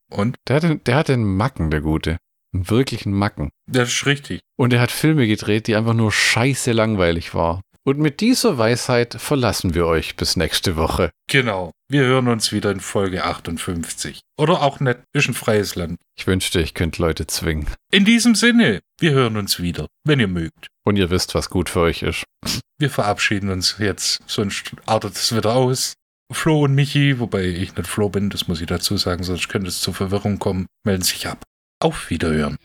Und? 0.09 0.37
Der 0.47 0.55
hat, 0.57 0.63
den, 0.63 0.83
der 0.85 0.95
hat 0.95 1.09
den 1.09 1.23
Macken, 1.23 1.71
der 1.71 1.81
Gute. 1.81 2.17
Einen 2.53 2.69
wirklichen 2.69 3.11
Macken. 3.11 3.49
Das 3.69 3.89
ist 3.89 4.05
richtig. 4.05 4.39
Und 4.55 4.71
er 4.71 4.79
hat 4.79 4.91
Filme 4.91 5.27
gedreht, 5.27 5.67
die 5.67 5.75
einfach 5.75 5.93
nur 5.93 6.11
scheiße 6.11 6.71
langweilig 6.71 7.33
waren. 7.33 7.59
Und 7.87 7.99
mit 7.99 8.19
dieser 8.19 8.57
Weisheit 8.57 9.13
verlassen 9.13 9.75
wir 9.75 9.85
euch 9.85 10.15
bis 10.15 10.35
nächste 10.35 10.75
Woche. 10.75 11.11
Genau. 11.29 11.71
Wir 11.87 12.01
hören 12.01 12.27
uns 12.27 12.51
wieder 12.51 12.71
in 12.71 12.79
Folge 12.79 13.23
58. 13.23 14.21
Oder 14.39 14.63
auch 14.63 14.79
nicht. 14.79 15.01
Ist 15.13 15.27
ein 15.27 15.35
freies 15.35 15.75
Land. 15.75 15.99
Ich 16.17 16.25
wünschte, 16.25 16.59
ich 16.59 16.73
könnte 16.73 16.99
Leute 17.03 17.27
zwingen. 17.27 17.67
In 17.91 18.03
diesem 18.03 18.33
Sinne, 18.33 18.81
wir 18.99 19.11
hören 19.11 19.37
uns 19.37 19.59
wieder, 19.59 19.85
wenn 20.03 20.19
ihr 20.19 20.27
mögt. 20.27 20.69
Und 20.83 20.95
ihr 20.97 21.11
wisst, 21.11 21.35
was 21.35 21.51
gut 21.51 21.69
für 21.69 21.81
euch 21.81 22.01
ist. 22.01 22.23
Wir 22.79 22.89
verabschieden 22.89 23.51
uns 23.51 23.75
jetzt, 23.77 24.19
sonst 24.25 24.71
artet 24.87 25.13
es 25.13 25.35
wieder 25.35 25.53
aus. 25.53 25.93
Flo 26.33 26.63
und 26.63 26.73
Michi, 26.73 27.19
wobei 27.19 27.43
ich 27.43 27.75
nicht 27.75 27.87
Flo 27.87 28.09
bin, 28.09 28.31
das 28.31 28.47
muss 28.47 28.61
ich 28.61 28.67
dazu 28.67 28.97
sagen, 28.97 29.23
sonst 29.23 29.47
könnte 29.47 29.67
es 29.67 29.79
zur 29.79 29.93
Verwirrung 29.93 30.39
kommen, 30.39 30.65
melden 30.83 31.03
sich 31.03 31.27
ab. 31.27 31.43
Auf 31.79 32.09
Wiederhören. 32.09 32.57